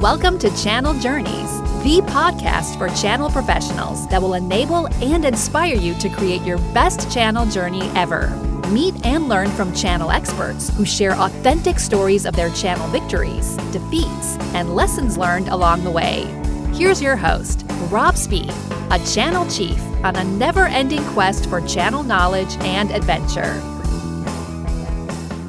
Welcome 0.00 0.38
to 0.40 0.54
Channel 0.62 0.92
Journeys, 1.00 1.58
the 1.82 2.02
podcast 2.04 2.76
for 2.76 2.94
channel 3.00 3.30
professionals 3.30 4.06
that 4.08 4.20
will 4.20 4.34
enable 4.34 4.88
and 5.02 5.24
inspire 5.24 5.74
you 5.74 5.94
to 5.94 6.10
create 6.10 6.42
your 6.42 6.58
best 6.74 7.10
channel 7.10 7.46
journey 7.46 7.88
ever. 7.94 8.28
Meet 8.68 9.06
and 9.06 9.26
learn 9.26 9.48
from 9.52 9.74
channel 9.74 10.10
experts 10.10 10.68
who 10.76 10.84
share 10.84 11.14
authentic 11.14 11.78
stories 11.78 12.26
of 12.26 12.36
their 12.36 12.50
channel 12.50 12.86
victories, 12.88 13.56
defeats, 13.72 14.36
and 14.52 14.76
lessons 14.76 15.16
learned 15.16 15.48
along 15.48 15.82
the 15.82 15.90
way. 15.90 16.24
Here's 16.74 17.00
your 17.00 17.16
host, 17.16 17.64
Rob 17.88 18.18
Speed, 18.18 18.52
a 18.90 18.98
channel 19.14 19.48
chief 19.48 19.80
on 20.04 20.14
a 20.16 20.24
never 20.24 20.66
ending 20.66 21.04
quest 21.14 21.48
for 21.48 21.62
channel 21.62 22.02
knowledge 22.02 22.54
and 22.58 22.90
adventure. 22.90 23.75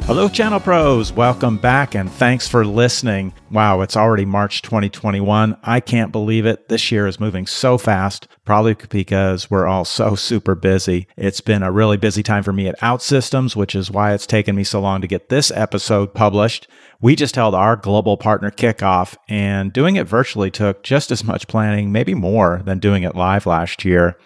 Hello, 0.08 0.30
Channel 0.30 0.62
Pros. 0.62 1.12
Welcome 1.12 1.58
back 1.58 1.94
and 1.94 2.10
thanks 2.10 2.48
for 2.48 2.66
listening. 2.66 3.34
Wow, 3.52 3.82
it's 3.82 3.98
already 3.98 4.24
March 4.24 4.62
2021. 4.62 5.58
I 5.64 5.82
can't 5.82 6.14
believe 6.14 6.46
it. 6.46 6.70
This 6.70 6.94
year 6.94 7.08
is 7.08 7.20
moving 7.20 7.46
so 7.46 7.78
fast, 7.78 8.26
probably 8.46 8.78
because 8.90 9.52
we're 9.52 9.68
all 9.68 9.84
so 9.84 10.16
super 10.16 10.56
busy. 10.56 11.08
It's 11.18 11.42
been 11.42 11.62
a 11.62 11.74
really 11.74 11.98
busy 11.98 12.24
time 12.24 12.44
for 12.44 12.54
me 12.54 12.70
at 12.70 12.80
OutSystems, 12.80 13.58
which 13.58 13.76
is 13.76 13.92
why 13.92 14.14
it's 14.14 14.26
taken 14.26 14.56
me 14.56 14.64
so 14.64 14.80
long 14.80 15.02
to 15.02 15.08
get 15.08 15.28
this 15.28 15.52
episode 15.52 16.14
published. 16.14 16.70
We 17.02 17.18
just 17.18 17.36
held 17.36 17.54
our 17.54 17.76
global 17.76 18.16
partner 18.16 18.50
kickoff, 18.50 19.18
and 19.28 19.74
doing 19.74 19.98
it 19.98 20.08
virtually 20.08 20.50
took 20.50 20.84
just 20.84 21.12
as 21.12 21.26
much 21.26 21.50
planning, 21.50 21.92
maybe 21.92 22.14
more, 22.14 22.62
than 22.64 22.80
doing 22.80 23.04
it 23.04 23.14
live 23.14 23.46
last 23.46 23.84
year. 23.84 24.18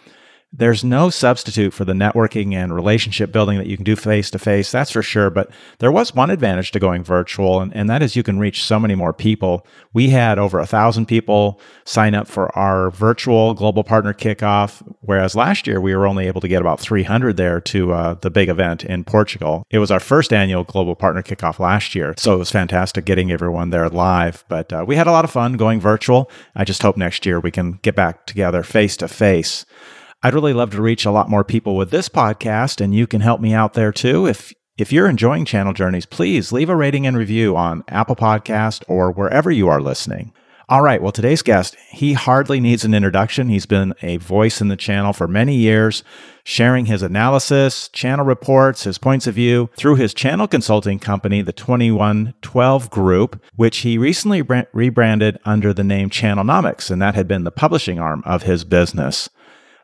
There's 0.54 0.84
no 0.84 1.10
substitute 1.10 1.74
for 1.74 1.86
the 1.86 1.94
networking 1.94 2.54
and 2.54 2.76
relationship 2.76 3.32
building 3.32 3.58
that 3.58 3.68
you 3.68 3.78
can 3.78 3.86
do 3.86 3.96
face 3.96 4.30
to 4.32 4.40
face, 4.40 4.70
that's 4.70 4.92
for 4.92 5.02
sure. 5.02 5.30
But 5.30 5.50
there 5.80 5.94
was 5.94 6.14
one 6.14 6.30
advantage 6.30 6.72
to 6.72 6.80
going 6.80 7.06
virtual, 7.06 7.62
and, 7.62 7.74
and 7.74 7.90
that 7.90 8.02
is 8.02 8.18
you 8.18 8.24
can 8.24 8.38
reach 8.38 8.66
so 8.66 8.78
many 8.78 8.94
more 8.94 9.14
people. 9.14 9.66
We 9.94 10.10
had 10.10 10.38
over 10.38 10.60
a 10.60 10.66
thousand 10.66 11.06
people 11.06 11.62
sign 11.86 12.16
up 12.16 12.28
for 12.28 12.54
our 12.58 12.92
virtual 12.92 13.54
global 13.54 13.86
partner 13.86 14.14
kickoff, 14.14 14.82
whereas 15.00 15.36
last 15.36 15.68
year 15.68 15.80
we 15.80 15.96
were 15.96 16.06
only 16.06 16.28
able 16.28 16.42
to 16.42 16.50
get 16.50 16.60
about 16.60 16.82
300 16.82 17.38
there 17.38 17.62
to 17.62 17.94
uh, 17.94 18.14
the 18.16 18.30
big 18.30 18.50
event 18.50 18.84
in 18.84 19.06
Portugal. 19.06 19.66
It 19.70 19.80
was 19.80 19.90
our 19.90 20.02
first 20.02 20.34
annual 20.34 20.66
global 20.66 20.96
partner 20.96 21.24
kickoff 21.24 21.60
last 21.60 21.96
year, 21.96 22.14
so 22.18 22.36
it 22.36 22.40
was 22.40 22.52
fantastic 22.52 23.06
getting 23.06 23.32
everyone 23.32 23.70
there 23.70 23.88
live. 23.88 24.44
But 24.50 24.74
uh, 24.74 24.84
we 24.86 24.98
had 24.98 25.08
a 25.08 25.12
lot 25.12 25.24
of 25.24 25.32
fun 25.32 25.54
going 25.54 25.80
virtual. 25.80 26.30
I 26.56 26.66
just 26.66 26.82
hope 26.82 26.98
next 26.98 27.26
year 27.26 27.40
we 27.40 27.52
can 27.52 27.80
get 27.84 27.96
back 27.96 28.26
together 28.26 28.64
face 28.64 28.98
to 28.98 29.08
face. 29.08 29.66
I'd 30.24 30.36
really 30.36 30.54
love 30.54 30.70
to 30.72 30.82
reach 30.82 31.04
a 31.04 31.12
lot 31.12 31.32
more 31.32 31.44
people 31.44 31.76
with 31.76 31.90
this 31.90 32.08
podcast, 32.08 32.80
and 32.80 32.94
you 32.94 33.08
can 33.08 33.22
help 33.22 33.42
me 33.42 33.54
out 33.54 33.74
there 33.74 33.92
too. 33.92 34.28
If 34.28 34.54
if 34.78 34.92
you're 34.92 35.10
enjoying 35.10 35.46
Channel 35.46 35.74
Journeys, 35.74 36.06
please 36.06 36.52
leave 36.52 36.70
a 36.70 36.76
rating 36.76 37.08
and 37.08 37.18
review 37.18 37.58
on 37.58 37.84
Apple 37.88 38.16
Podcast 38.16 38.84
or 38.88 39.12
wherever 39.12 39.52
you 39.52 39.68
are 39.68 39.82
listening. 39.82 40.32
All 40.70 40.82
right, 40.82 41.02
well, 41.02 41.12
today's 41.12 41.42
guest, 41.42 41.76
he 41.90 42.14
hardly 42.14 42.60
needs 42.60 42.86
an 42.86 42.94
introduction. 42.94 43.50
He's 43.50 43.66
been 43.66 43.94
a 44.02 44.18
voice 44.18 44.62
in 44.62 44.70
the 44.70 44.78
channel 44.78 45.12
for 45.12 45.28
many 45.28 45.56
years, 45.56 46.04
sharing 46.46 46.86
his 46.86 47.02
analysis, 47.02 47.90
channel 47.90 48.26
reports, 48.26 48.86
his 48.86 48.98
points 48.98 49.28
of 49.28 49.36
view 49.36 49.70
through 49.76 49.96
his 49.96 50.14
channel 50.14 50.48
consulting 50.48 50.98
company, 50.98 51.42
the 51.42 51.52
2112 51.52 52.90
Group, 52.90 53.44
which 53.56 53.80
he 53.80 53.98
recently 53.98 54.42
rebranded 54.72 55.40
under 55.44 55.74
the 55.74 55.84
name 55.84 56.10
Channelnomics, 56.10 56.90
and 56.90 57.02
that 57.02 57.16
had 57.16 57.28
been 57.28 57.44
the 57.44 57.52
publishing 57.52 58.00
arm 58.00 58.24
of 58.26 58.44
his 58.44 58.64
business. 58.64 59.30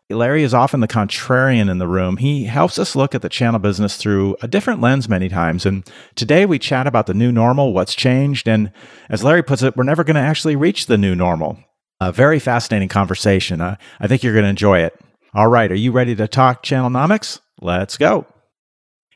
Larry 0.09 0.44
is 0.44 0.53
often 0.53 0.80
the 0.80 0.88
contrarian 0.88 1.69
in 1.69 1.80
the 1.80 1.88
room. 1.88 2.16
He 2.16 2.45
helps 2.45 2.80
us 2.80 2.95
look 2.95 3.13
at 3.13 3.22
the 3.22 3.27
channel 3.27 3.59
business 3.59 3.97
through 3.97 4.38
a 4.41 4.47
different 4.47 4.80
lens 4.80 5.09
many 5.09 5.27
times. 5.27 5.66
And 5.66 5.86
today 6.16 6.45
we 6.45 6.59
chat 6.59 6.88
about 6.88 7.08
the 7.08 7.14
new 7.14 7.30
normal, 7.30 7.73
what's 7.73 7.94
changed. 7.94 8.47
And 8.47 8.72
as 9.09 9.22
Larry 9.22 9.44
puts 9.44 9.64
it, 9.64 9.75
we're 9.75 9.83
never 9.83 10.05
going 10.05 10.16
to 10.16 10.22
actually 10.22 10.55
reach 10.55 10.86
the 10.86 10.97
new 10.97 11.14
normal. 11.14 11.59
A 11.99 12.14
very 12.14 12.39
fascinating 12.39 12.88
conversation. 12.88 13.59
Uh, 13.59 13.75
I 13.99 14.08
think 14.08 14.23
you're 14.23 14.33
going 14.33 14.43
to 14.43 14.49
enjoy 14.49 14.80
it. 14.80 14.98
All 15.33 15.48
right. 15.48 15.70
Are 15.70 15.76
you 15.76 15.92
ready 15.92 16.15
to 16.15 16.27
talk 16.27 16.64
Channelnomics? 16.64 17.42
Let's 17.59 17.98
go. 17.98 18.26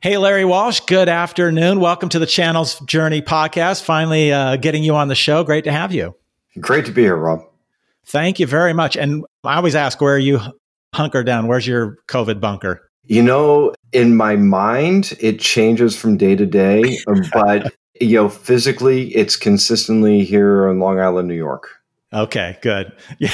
Hey, 0.01 0.17
Larry 0.17 0.45
Walsh, 0.45 0.81
good 0.81 1.07
afternoon. 1.07 1.79
Welcome 1.79 2.09
to 2.09 2.19
the 2.19 2.25
Channel's 2.25 2.79
Journey 2.81 3.21
podcast. 3.21 3.83
Finally 3.83 4.33
uh, 4.33 4.57
getting 4.57 4.83
you 4.83 4.95
on 4.95 5.07
the 5.07 5.15
show. 5.15 5.43
Great 5.43 5.63
to 5.65 5.71
have 5.71 5.93
you. 5.93 6.15
Great 6.59 6.85
to 6.87 6.91
be 6.91 7.03
here, 7.03 7.15
Rob. 7.15 7.41
Thank 8.07 8.39
you 8.39 8.47
very 8.47 8.73
much. 8.73 8.97
And 8.97 9.23
I 9.45 9.55
always 9.55 9.75
ask, 9.75 10.01
where 10.01 10.15
are 10.15 10.19
you 10.19 10.41
hunker 10.93 11.23
down? 11.23 11.47
Where's 11.47 11.67
your 11.67 11.97
COVID 12.07 12.39
bunker? 12.39 12.89
You 13.05 13.23
know, 13.23 13.73
in 13.91 14.15
my 14.15 14.35
mind, 14.35 15.17
it 15.19 15.39
changes 15.39 15.95
from 15.97 16.17
day 16.17 16.35
to 16.35 16.45
day, 16.45 16.97
but 17.33 17.73
you 17.99 18.15
know, 18.15 18.29
physically, 18.29 19.09
it's 19.15 19.35
consistently 19.35 20.23
here 20.23 20.67
in 20.67 20.79
Long 20.79 20.99
Island, 20.99 21.27
New 21.27 21.35
York. 21.35 21.69
Okay, 22.13 22.57
good. 22.61 22.91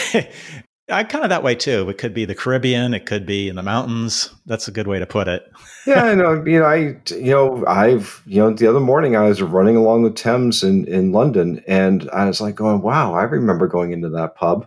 Yeah, 0.90 1.00
I 1.00 1.04
kind 1.04 1.26
of 1.26 1.30
that 1.32 1.44
way 1.44 1.54
too. 1.54 1.90
It 1.90 1.98
could 1.98 2.14
be 2.14 2.24
the 2.24 2.34
Caribbean. 2.34 2.94
It 2.94 3.06
could 3.06 3.26
be 3.26 3.50
in 3.50 3.58
the 3.58 3.62
mountains. 3.64 4.34
That's 4.46 4.70
a 4.70 4.72
good 4.72 4.88
way 4.88 5.00
to 5.00 5.06
put 5.06 5.28
it. 5.28 5.46
yeah, 5.86 6.06
I 6.06 6.16
know. 6.16 6.42
You 6.46 6.60
know, 6.60 6.66
I 6.66 6.78
you 7.10 7.32
know, 7.32 7.66
I've 7.68 8.24
you 8.26 8.40
know, 8.40 8.54
the 8.54 8.68
other 8.68 8.80
morning 8.80 9.18
I 9.18 9.28
was 9.28 9.42
running 9.42 9.76
along 9.76 10.04
the 10.04 10.12
Thames 10.12 10.64
in 10.64 10.88
in 10.88 11.12
London, 11.12 11.62
and 11.68 12.10
I 12.12 12.26
was 12.26 12.40
like 12.40 12.56
going, 12.56 12.82
"Wow, 12.82 13.14
I 13.16 13.24
remember 13.24 13.68
going 13.68 13.92
into 13.92 14.08
that 14.10 14.36
pub." 14.36 14.66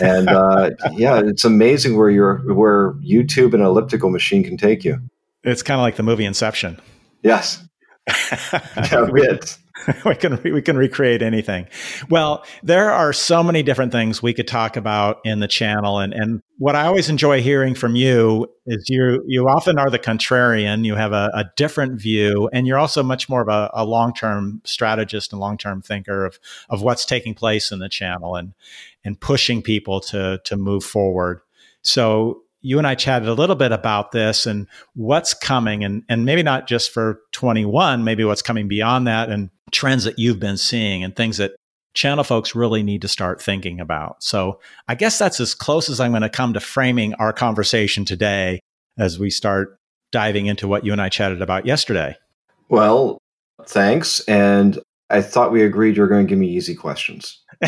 And 0.00 0.28
uh, 0.28 0.70
yeah, 0.92 1.20
it's 1.24 1.44
amazing 1.44 1.96
where 1.96 2.10
your 2.10 2.38
where 2.54 2.92
YouTube 2.94 3.54
and 3.54 3.62
elliptical 3.62 4.10
machine 4.10 4.44
can 4.44 4.56
take 4.56 4.84
you. 4.84 4.98
It's 5.42 5.62
kind 5.62 5.78
of 5.78 5.82
like 5.82 5.96
the 5.96 6.02
movie 6.02 6.24
Inception. 6.24 6.80
Yes. 7.22 7.62
yeah, 8.76 9.08
we, 9.10 9.26
we 10.04 10.14
can 10.14 10.40
we 10.44 10.62
can 10.62 10.76
recreate 10.76 11.20
anything. 11.20 11.66
Well, 12.08 12.44
there 12.62 12.92
are 12.92 13.12
so 13.12 13.42
many 13.42 13.62
different 13.62 13.90
things 13.90 14.22
we 14.22 14.32
could 14.32 14.46
talk 14.46 14.76
about 14.76 15.20
in 15.24 15.40
the 15.40 15.48
channel, 15.48 15.98
and 15.98 16.14
and 16.14 16.42
what 16.58 16.76
I 16.76 16.86
always 16.86 17.08
enjoy 17.08 17.42
hearing 17.42 17.74
from 17.74 17.96
you 17.96 18.46
is 18.66 18.84
you 18.88 19.24
you 19.26 19.48
often 19.48 19.78
are 19.78 19.90
the 19.90 19.98
contrarian. 19.98 20.84
You 20.84 20.94
have 20.94 21.12
a, 21.12 21.28
a 21.34 21.44
different 21.56 22.00
view, 22.00 22.48
and 22.52 22.68
you're 22.68 22.78
also 22.78 23.02
much 23.02 23.28
more 23.28 23.42
of 23.42 23.48
a, 23.48 23.68
a 23.74 23.84
long 23.84 24.14
term 24.14 24.60
strategist 24.64 25.32
and 25.32 25.40
long 25.40 25.58
term 25.58 25.82
thinker 25.82 26.24
of 26.24 26.38
of 26.70 26.82
what's 26.82 27.04
taking 27.04 27.34
place 27.34 27.72
in 27.72 27.80
the 27.80 27.88
channel, 27.88 28.36
and 28.36 28.54
and 29.04 29.20
pushing 29.20 29.60
people 29.60 30.00
to 30.02 30.40
to 30.44 30.56
move 30.56 30.84
forward. 30.84 31.40
So 31.82 32.42
you 32.60 32.78
and 32.78 32.86
I 32.86 32.94
chatted 32.94 33.28
a 33.28 33.34
little 33.34 33.56
bit 33.56 33.72
about 33.72 34.12
this 34.12 34.46
and 34.46 34.68
what's 34.94 35.34
coming 35.34 35.82
and 35.82 36.04
and 36.08 36.24
maybe 36.24 36.44
not 36.44 36.68
just 36.68 36.92
for 36.92 37.20
21, 37.32 38.04
maybe 38.04 38.24
what's 38.24 38.40
coming 38.40 38.68
beyond 38.68 39.08
that 39.08 39.30
and 39.30 39.50
trends 39.72 40.04
that 40.04 40.18
you've 40.18 40.40
been 40.40 40.56
seeing 40.56 41.02
and 41.04 41.14
things 41.14 41.38
that 41.38 41.52
channel 41.94 42.24
folks 42.24 42.54
really 42.54 42.82
need 42.82 43.02
to 43.02 43.08
start 43.08 43.40
thinking 43.40 43.80
about. 43.80 44.22
So, 44.22 44.60
I 44.88 44.94
guess 44.94 45.18
that's 45.18 45.40
as 45.40 45.54
close 45.54 45.88
as 45.88 46.00
I'm 46.00 46.12
going 46.12 46.22
to 46.22 46.28
come 46.28 46.52
to 46.54 46.60
framing 46.60 47.14
our 47.14 47.32
conversation 47.32 48.04
today 48.04 48.60
as 48.98 49.18
we 49.18 49.30
start 49.30 49.76
diving 50.12 50.46
into 50.46 50.68
what 50.68 50.84
you 50.84 50.92
and 50.92 51.00
I 51.00 51.08
chatted 51.08 51.42
about 51.42 51.66
yesterday. 51.66 52.16
Well, 52.68 53.18
thanks 53.66 54.20
and 54.20 54.78
I 55.10 55.22
thought 55.22 55.52
we 55.52 55.62
agreed 55.62 55.96
you 55.96 56.02
were 56.02 56.08
going 56.08 56.26
to 56.26 56.28
give 56.28 56.38
me 56.38 56.48
easy 56.48 56.74
questions. 56.74 57.42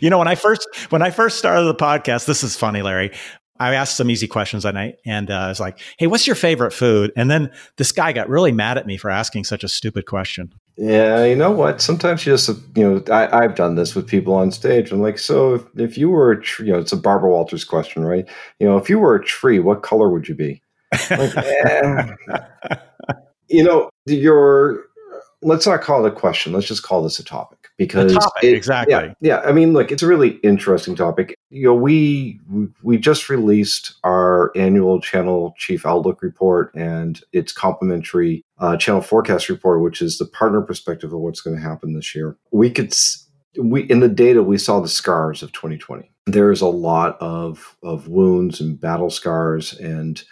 you 0.00 0.10
know, 0.10 0.18
when 0.18 0.28
I 0.28 0.34
first 0.34 0.66
when 0.90 1.02
I 1.02 1.10
first 1.10 1.38
started 1.38 1.64
the 1.64 1.74
podcast, 1.74 2.26
this 2.26 2.42
is 2.42 2.56
funny, 2.56 2.82
Larry. 2.82 3.12
I 3.60 3.74
asked 3.74 3.96
some 3.96 4.10
easy 4.10 4.26
questions 4.26 4.64
that 4.64 4.74
night, 4.74 4.98
and 5.06 5.30
uh, 5.30 5.34
I 5.34 5.48
was 5.48 5.60
like, 5.60 5.78
"Hey, 5.96 6.08
what's 6.08 6.26
your 6.26 6.34
favorite 6.34 6.72
food?" 6.72 7.12
And 7.16 7.30
then 7.30 7.52
this 7.76 7.92
guy 7.92 8.12
got 8.12 8.28
really 8.28 8.50
mad 8.50 8.78
at 8.78 8.86
me 8.86 8.96
for 8.96 9.10
asking 9.10 9.44
such 9.44 9.62
a 9.62 9.68
stupid 9.68 10.06
question. 10.06 10.52
Yeah, 10.76 11.24
you 11.24 11.36
know 11.36 11.52
what? 11.52 11.80
Sometimes 11.80 12.26
you 12.26 12.32
just, 12.32 12.48
you 12.74 12.82
know, 12.82 13.04
I, 13.14 13.42
have 13.42 13.54
done 13.54 13.76
this 13.76 13.94
with 13.94 14.08
people 14.08 14.34
on 14.34 14.50
stage. 14.50 14.90
I'm 14.90 15.00
like, 15.00 15.18
so 15.18 15.54
if, 15.54 15.62
if 15.76 15.96
you 15.96 16.10
were 16.10 16.32
a 16.32 16.42
tree, 16.42 16.66
you 16.66 16.72
know, 16.72 16.80
it's 16.80 16.92
a 16.92 16.96
Barbara 16.96 17.30
Walters 17.30 17.64
question, 17.64 18.04
right? 18.04 18.28
You 18.58 18.66
know, 18.66 18.76
if 18.76 18.90
you 18.90 18.98
were 18.98 19.14
a 19.14 19.24
tree, 19.24 19.60
what 19.60 19.84
color 19.84 20.10
would 20.10 20.28
you 20.28 20.34
be? 20.34 20.60
Like, 21.10 21.36
eh. 21.36 22.10
you 23.48 23.62
know, 23.62 23.88
your 24.06 24.84
let's 25.42 25.66
not 25.66 25.80
call 25.80 26.04
it 26.04 26.12
a 26.12 26.14
question. 26.14 26.52
Let's 26.52 26.66
just 26.66 26.82
call 26.82 27.04
this 27.04 27.20
a 27.20 27.24
topic 27.24 27.63
because 27.76 28.14
topic, 28.14 28.44
it, 28.44 28.54
exactly. 28.54 28.92
Yeah, 28.92 29.14
yeah. 29.20 29.40
I 29.40 29.52
mean, 29.52 29.72
look, 29.72 29.90
it's 29.90 30.02
a 30.02 30.06
really 30.06 30.36
interesting 30.42 30.94
topic. 30.94 31.34
You 31.50 31.66
know, 31.66 31.74
we 31.74 32.40
we 32.82 32.98
just 32.98 33.28
released 33.28 33.94
our 34.04 34.52
annual 34.56 35.00
channel 35.00 35.54
chief 35.56 35.84
outlook 35.84 36.22
report 36.22 36.72
and 36.74 37.20
its 37.32 37.52
complementary 37.52 38.44
uh, 38.58 38.76
channel 38.76 39.00
forecast 39.00 39.48
report, 39.48 39.82
which 39.82 40.00
is 40.00 40.18
the 40.18 40.26
partner 40.26 40.60
perspective 40.62 41.12
of 41.12 41.20
what's 41.20 41.40
going 41.40 41.56
to 41.56 41.62
happen 41.62 41.94
this 41.94 42.14
year. 42.14 42.36
We 42.52 42.70
could 42.70 42.94
we 43.58 43.82
in 43.82 44.00
the 44.00 44.08
data 44.08 44.42
we 44.42 44.58
saw 44.58 44.80
the 44.80 44.88
scars 44.88 45.42
of 45.42 45.52
2020. 45.52 46.10
There's 46.26 46.60
a 46.60 46.68
lot 46.68 47.16
of 47.20 47.76
of 47.82 48.08
wounds 48.08 48.60
and 48.60 48.80
battle 48.80 49.10
scars 49.10 49.74
and 49.74 50.22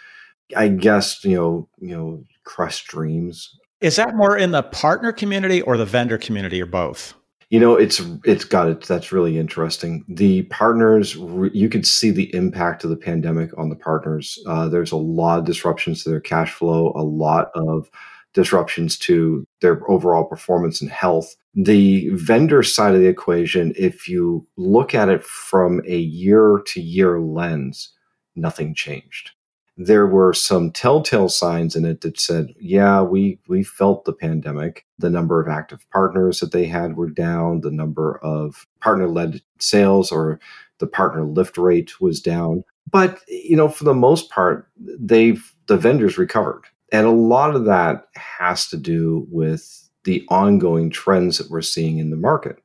I 0.55 0.67
guess 0.69 1.23
you 1.23 1.35
know 1.35 1.69
you 1.79 1.95
know 1.95 2.23
crushed 2.45 2.87
dreams 2.87 3.57
is 3.83 3.97
that 3.97 4.15
more 4.15 4.37
in 4.37 4.51
the 4.51 4.63
partner 4.63 5.11
community 5.11 5.61
or 5.61 5.75
the 5.75 5.85
vendor 5.85 6.17
community 6.17 6.61
or 6.61 6.65
both? 6.65 7.15
You 7.53 7.59
know, 7.59 7.75
it's 7.75 8.01
it's 8.25 8.45
got 8.45 8.67
it. 8.67 8.81
That's 8.81 9.11
really 9.11 9.37
interesting. 9.37 10.03
The 10.07 10.41
partners, 10.45 11.13
you 11.53 11.69
could 11.69 11.85
see 11.85 12.09
the 12.09 12.33
impact 12.33 12.83
of 12.83 12.89
the 12.89 12.97
pandemic 12.97 13.55
on 13.59 13.69
the 13.69 13.75
partners. 13.75 14.39
Uh, 14.47 14.67
there's 14.69 14.91
a 14.91 14.95
lot 14.97 15.37
of 15.37 15.45
disruptions 15.45 16.03
to 16.03 16.09
their 16.09 16.19
cash 16.19 16.51
flow, 16.51 16.91
a 16.95 17.03
lot 17.03 17.51
of 17.53 17.91
disruptions 18.33 18.97
to 18.97 19.45
their 19.61 19.87
overall 19.87 20.23
performance 20.23 20.81
and 20.81 20.89
health. 20.89 21.35
The 21.53 22.09
vendor 22.13 22.63
side 22.63 22.95
of 22.95 23.01
the 23.01 23.07
equation, 23.07 23.71
if 23.77 24.07
you 24.07 24.47
look 24.57 24.95
at 24.95 25.09
it 25.09 25.23
from 25.23 25.79
a 25.85 25.99
year 25.99 26.59
to 26.65 26.81
year 26.81 27.19
lens, 27.19 27.91
nothing 28.35 28.73
changed. 28.73 29.29
There 29.75 30.05
were 30.05 30.33
some 30.33 30.71
telltale 30.71 31.29
signs 31.29 31.75
in 31.75 31.83
it 31.83 32.01
that 32.01 32.19
said, 32.19 32.53
yeah, 32.59 33.01
we, 33.01 33.39
we 33.47 33.63
felt 33.63 34.05
the 34.05 34.13
pandemic. 34.13 34.85
The 34.99 35.09
number 35.09 35.41
of 35.41 35.47
active 35.47 35.85
partners 35.91 36.39
that 36.39 36.51
they 36.51 36.65
had 36.65 36.95
were 36.95 37.09
down. 37.09 37.61
The 37.61 37.71
number 37.71 38.19
of 38.23 38.67
partner 38.81 39.07
led 39.07 39.41
sales 39.59 40.11
or 40.11 40.39
the 40.79 40.87
partner 40.87 41.25
lift 41.25 41.57
rate 41.57 41.99
was 41.99 42.21
down. 42.21 42.63
But, 42.91 43.21
you 43.27 43.55
know, 43.55 43.67
for 43.67 43.83
the 43.85 43.95
most 43.95 44.29
part, 44.29 44.67
they've, 44.77 45.43
the 45.65 45.77
vendors 45.77 46.17
recovered 46.17 46.65
and 46.93 47.07
a 47.07 47.11
lot 47.11 47.55
of 47.55 47.65
that 47.65 48.07
has 48.15 48.67
to 48.69 48.77
do 48.77 49.25
with 49.31 49.89
the 50.03 50.23
ongoing 50.29 50.91
trends 50.91 51.39
that 51.39 51.49
we're 51.49 51.61
seeing 51.61 51.97
in 51.97 52.11
the 52.11 52.15
market. 52.15 52.59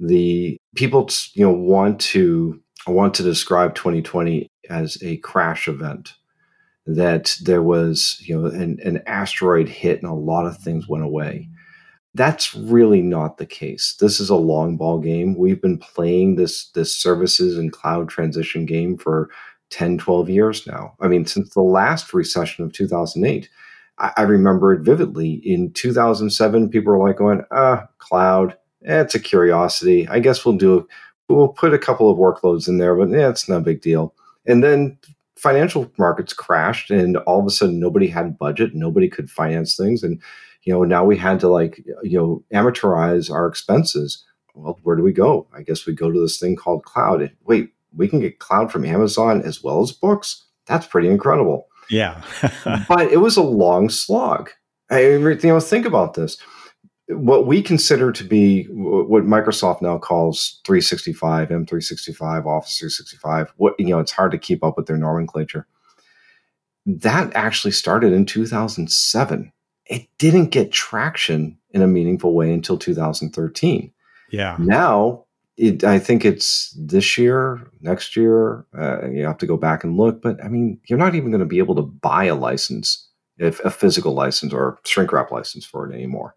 The 0.00 0.56
people, 0.74 1.10
you 1.34 1.44
know, 1.44 1.52
want 1.52 2.00
to 2.00 2.58
want 2.86 3.12
to 3.14 3.22
describe 3.22 3.74
2020 3.74 4.48
as 4.70 4.96
a 5.02 5.18
crash 5.18 5.68
event. 5.68 6.14
That 6.94 7.36
there 7.42 7.62
was, 7.62 8.20
you 8.20 8.38
know, 8.40 8.46
an, 8.46 8.78
an 8.84 9.02
asteroid 9.06 9.68
hit 9.68 10.02
and 10.02 10.10
a 10.10 10.14
lot 10.14 10.46
of 10.46 10.58
things 10.58 10.88
went 10.88 11.04
away. 11.04 11.48
That's 12.14 12.54
really 12.54 13.02
not 13.02 13.38
the 13.38 13.46
case. 13.46 13.96
This 14.00 14.18
is 14.18 14.30
a 14.30 14.36
long 14.36 14.76
ball 14.76 14.98
game. 14.98 15.36
We've 15.36 15.60
been 15.60 15.78
playing 15.78 16.36
this 16.36 16.70
this 16.70 16.94
services 16.94 17.56
and 17.56 17.72
cloud 17.72 18.08
transition 18.08 18.66
game 18.66 18.98
for 18.98 19.30
10, 19.70 19.98
12 19.98 20.28
years 20.28 20.66
now. 20.66 20.94
I 21.00 21.08
mean, 21.08 21.24
since 21.26 21.54
the 21.54 21.62
last 21.62 22.12
recession 22.12 22.64
of 22.64 22.72
2008. 22.72 23.48
I, 24.00 24.12
I 24.16 24.22
remember 24.22 24.72
it 24.72 24.80
vividly. 24.80 25.34
In 25.44 25.72
2007, 25.72 26.70
people 26.70 26.92
were 26.92 27.06
like 27.06 27.18
going, 27.18 27.42
ah, 27.52 27.86
cloud, 27.98 28.56
eh, 28.84 29.00
it's 29.00 29.14
a 29.14 29.20
curiosity. 29.20 30.08
I 30.08 30.18
guess 30.18 30.44
we'll 30.44 30.56
do, 30.56 30.88
we'll 31.28 31.48
put 31.48 31.74
a 31.74 31.78
couple 31.78 32.10
of 32.10 32.18
workloads 32.18 32.66
in 32.66 32.78
there, 32.78 32.96
but 32.96 33.10
yeah, 33.10 33.28
it's 33.28 33.48
no 33.48 33.60
big 33.60 33.80
deal. 33.80 34.14
And 34.46 34.64
then 34.64 34.98
financial 35.40 35.90
markets 35.98 36.32
crashed 36.32 36.90
and 36.90 37.16
all 37.18 37.40
of 37.40 37.46
a 37.46 37.50
sudden 37.50 37.80
nobody 37.80 38.08
had 38.08 38.38
budget, 38.38 38.74
nobody 38.74 39.08
could 39.08 39.30
finance 39.30 39.76
things. 39.76 40.02
And, 40.02 40.20
you 40.64 40.72
know, 40.72 40.84
now 40.84 41.04
we 41.04 41.16
had 41.16 41.40
to 41.40 41.48
like, 41.48 41.82
you 42.02 42.18
know, 42.18 42.44
amortize 42.52 43.30
our 43.30 43.46
expenses. 43.46 44.24
Well, 44.54 44.78
where 44.82 44.96
do 44.96 45.02
we 45.02 45.12
go? 45.12 45.46
I 45.54 45.62
guess 45.62 45.86
we 45.86 45.94
go 45.94 46.10
to 46.10 46.20
this 46.20 46.38
thing 46.38 46.56
called 46.56 46.84
cloud. 46.84 47.30
Wait, 47.44 47.72
we 47.96 48.06
can 48.06 48.20
get 48.20 48.38
cloud 48.38 48.70
from 48.70 48.84
Amazon 48.84 49.42
as 49.42 49.62
well 49.62 49.80
as 49.80 49.92
books. 49.92 50.44
That's 50.66 50.86
pretty 50.86 51.08
incredible. 51.08 51.68
Yeah. 51.88 52.22
but 52.88 53.10
it 53.10 53.20
was 53.20 53.36
a 53.36 53.42
long 53.42 53.88
slog. 53.88 54.50
I, 54.90 55.06
you 55.06 55.38
know, 55.42 55.60
think 55.60 55.86
about 55.86 56.14
this. 56.14 56.36
What 57.10 57.46
we 57.46 57.62
consider 57.62 58.12
to 58.12 58.24
be 58.24 58.64
what 58.70 59.24
Microsoft 59.24 59.82
now 59.82 59.98
calls 59.98 60.60
365, 60.64 61.48
M365, 61.48 62.46
Office 62.46 62.78
365, 62.78 63.52
what 63.56 63.74
you 63.78 63.86
know, 63.86 63.98
it's 63.98 64.12
hard 64.12 64.32
to 64.32 64.38
keep 64.38 64.62
up 64.62 64.76
with 64.76 64.86
their 64.86 64.96
nomenclature. 64.96 65.66
That 66.86 67.34
actually 67.34 67.72
started 67.72 68.12
in 68.12 68.26
2007. 68.26 69.52
It 69.86 70.06
didn't 70.18 70.46
get 70.46 70.72
traction 70.72 71.58
in 71.70 71.82
a 71.82 71.86
meaningful 71.86 72.34
way 72.34 72.52
until 72.52 72.78
2013. 72.78 73.92
Yeah. 74.30 74.56
Now 74.58 75.24
it, 75.60 75.84
I 75.84 75.98
think 75.98 76.24
it's 76.24 76.74
this 76.78 77.18
year, 77.18 77.70
next 77.82 78.16
year. 78.16 78.64
Uh, 78.76 79.08
you 79.10 79.26
have 79.26 79.38
to 79.38 79.46
go 79.46 79.58
back 79.58 79.84
and 79.84 79.96
look, 79.96 80.22
but 80.22 80.42
I 80.42 80.48
mean, 80.48 80.80
you're 80.86 80.98
not 80.98 81.14
even 81.14 81.30
going 81.30 81.40
to 81.40 81.46
be 81.46 81.58
able 81.58 81.74
to 81.74 81.82
buy 81.82 82.24
a 82.24 82.34
license, 82.34 83.08
if 83.36 83.60
a 83.60 83.70
physical 83.70 84.14
license 84.14 84.54
or 84.54 84.78
shrink 84.86 85.12
wrap 85.12 85.30
license 85.30 85.66
for 85.66 85.88
it 85.88 85.94
anymore. 85.94 86.34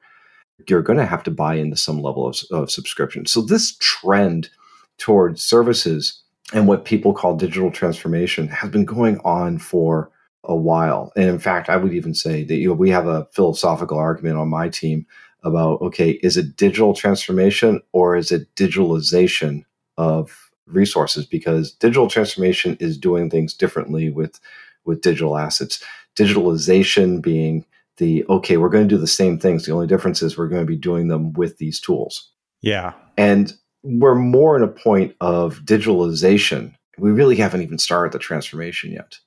You're 0.68 0.82
going 0.82 1.00
to 1.00 1.06
have 1.06 1.24
to 1.24 1.32
buy 1.32 1.56
into 1.56 1.78
some 1.78 2.02
level 2.02 2.28
of, 2.28 2.38
of 2.52 2.72
subscription. 2.72 3.26
So 3.26 3.42
this 3.42 3.76
trend 3.78 4.50
towards 4.98 5.44
services 5.44 6.22
and 6.54 6.68
what 6.68 6.86
people 6.86 7.14
call 7.14 7.36
digital 7.36 7.72
transformation 7.72 8.48
has 8.48 8.70
been 8.70 8.86
going 8.86 9.20
on 9.20 9.58
for 9.58 10.12
a 10.44 10.56
while. 10.56 11.12
And 11.16 11.30
in 11.30 11.40
fact, 11.40 11.70
I 11.70 11.78
would 11.78 11.94
even 11.94 12.14
say 12.14 12.44
that 12.44 12.56
you 12.56 12.68
know, 12.68 12.74
we 12.74 12.90
have 12.90 13.08
a 13.08 13.28
philosophical 13.32 13.98
argument 13.98 14.38
on 14.38 14.50
my 14.50 14.70
team 14.70 15.06
about 15.44 15.82
okay, 15.82 16.12
is 16.24 16.38
it 16.38 16.56
digital 16.56 16.94
transformation 16.94 17.82
or 17.92 18.16
is 18.16 18.32
it 18.32 18.54
digitalization 18.56 19.64
of 19.98 20.52
resources? 20.66 21.26
Because 21.26 21.74
digital 21.74 22.08
transformation 22.08 22.78
is 22.80 22.98
doing 22.98 23.30
things 23.30 23.54
differently 23.54 24.10
with 24.10 24.40
with 24.86 25.02
digital 25.02 25.38
assets. 25.38 25.84
Digitalization 26.16 27.22
being 27.22 27.66
the 27.98 28.26
okay, 28.30 28.58
we're 28.58 28.70
going 28.70 28.88
to 28.88 28.96
do 28.96 29.00
the 29.00 29.08
same 29.08 29.40
things. 29.40 29.66
The 29.66 29.72
only 29.72 29.88
difference 29.88 30.22
is 30.22 30.38
we're 30.38 30.48
going 30.48 30.62
to 30.62 30.68
be 30.68 30.78
doing 30.78 31.08
them 31.08 31.34
with 31.34 31.58
these 31.58 31.80
tools. 31.80 32.32
Yeah. 32.62 32.94
And 33.18 33.54
we're 33.84 34.16
more 34.16 34.56
in 34.56 34.64
a 34.64 34.68
point 34.68 35.16
of 35.22 35.60
digitalization. 35.60 36.74
We 36.98 37.12
really 37.12 37.36
haven't 37.36 37.62
even 37.62 37.78
started 37.78 38.14
the 38.14 38.20
transformation 38.20 38.92
yet. 38.92 39.18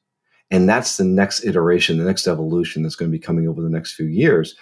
And 0.51 0.69
that's 0.69 0.97
the 0.97 1.05
next 1.05 1.45
iteration, 1.45 1.99
the 1.99 2.05
next 2.05 2.29
evolution 2.29 2.83
that's 2.83 2.97
going 2.97 3.11
to 3.11 3.17
be 3.17 3.23
coming 3.23 3.49
over 3.49 3.61
the 3.61 3.69
next 3.69 3.95
few 3.95 4.07
years 4.07 4.55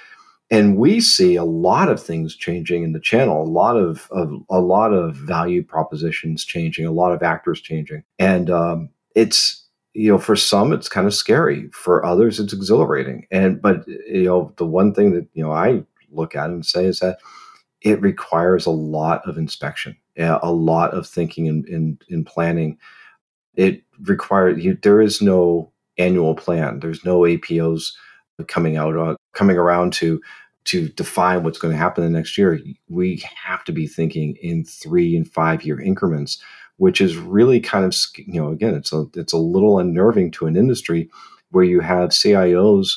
and 0.51 0.77
we 0.77 1.01
see 1.01 1.37
a 1.37 1.45
lot 1.45 1.89
of 1.89 2.03
things 2.03 2.37
changing 2.37 2.83
in 2.83 2.93
the 2.93 3.01
channel 3.01 3.43
a 3.43 3.51
lot 3.51 3.77
of, 3.77 4.09
of 4.11 4.33
a 4.51 4.61
lot 4.61 4.93
of 4.93 5.17
value 5.17 5.62
propositions 5.62 6.45
changing 6.45 6.87
a 6.87 6.93
lot 6.93 7.12
of 7.12 7.23
actors 7.23 7.61
changing 7.61 8.03
and 8.19 8.51
um, 8.51 8.89
it's 9.15 9.64
you 9.94 10.11
know 10.11 10.19
for 10.19 10.37
some 10.37 10.73
it's 10.73 10.88
kind 10.88 11.06
of 11.06 11.14
scary. 11.14 11.69
For 11.73 12.05
others 12.05 12.41
it's 12.41 12.52
exhilarating. 12.52 13.26
And 13.31 13.61
but 13.61 13.87
you 13.88 14.25
know 14.25 14.52
the 14.56 14.67
one 14.67 14.93
thing 14.94 15.12
that 15.12 15.26
you 15.35 15.43
know 15.43 15.52
i 15.52 15.82
look 16.11 16.37
at 16.37 16.50
and 16.50 16.64
say 16.64 16.85
is 16.85 17.00
that 17.00 17.19
it 17.81 18.00
requires 18.00 18.67
a 18.67 18.70
lot 18.70 19.26
of 19.29 19.37
inspection 19.37 19.96
a 20.17 20.52
lot 20.52 20.93
of 20.94 21.06
thinking 21.06 21.49
and, 21.49 22.02
and 22.08 22.26
planning. 22.26 22.79
It 23.56 23.82
requires 24.02 24.62
you 24.64 24.79
there 24.82 25.00
is 25.00 25.20
no 25.20 25.73
annual 25.99 26.35
plan. 26.35 26.81
There's 26.81 27.05
no 27.05 27.20
apos 27.20 27.93
coming 28.49 28.76
out 28.76 28.96
on 28.96 29.17
coming 29.32 29.56
around 29.56 29.93
to 29.94 30.20
to 30.64 30.88
define 30.88 31.43
what's 31.43 31.58
going 31.58 31.73
to 31.73 31.79
happen 31.79 32.02
the 32.05 32.11
next 32.11 32.38
year, 32.38 32.58
we 32.88 33.23
have 33.43 33.64
to 33.64 33.73
be 33.73 33.87
thinking 33.87 34.35
in 34.41 34.64
three 34.64 35.14
and 35.14 35.31
five 35.31 35.62
year 35.62 35.79
increments, 35.79 36.43
which 36.76 37.00
is 37.00 37.17
really 37.17 37.61
kind 37.61 37.85
of 37.85 37.94
you 38.17 38.41
know 38.41 38.50
again 38.50 38.75
it's 38.75 38.93
a 38.93 39.05
it's 39.15 39.32
a 39.32 39.38
little 39.38 39.79
unnerving 39.79 40.31
to 40.31 40.47
an 40.47 40.56
industry 40.56 41.09
where 41.50 41.65
you 41.65 41.81
have 41.81 42.11
CIOs 42.11 42.97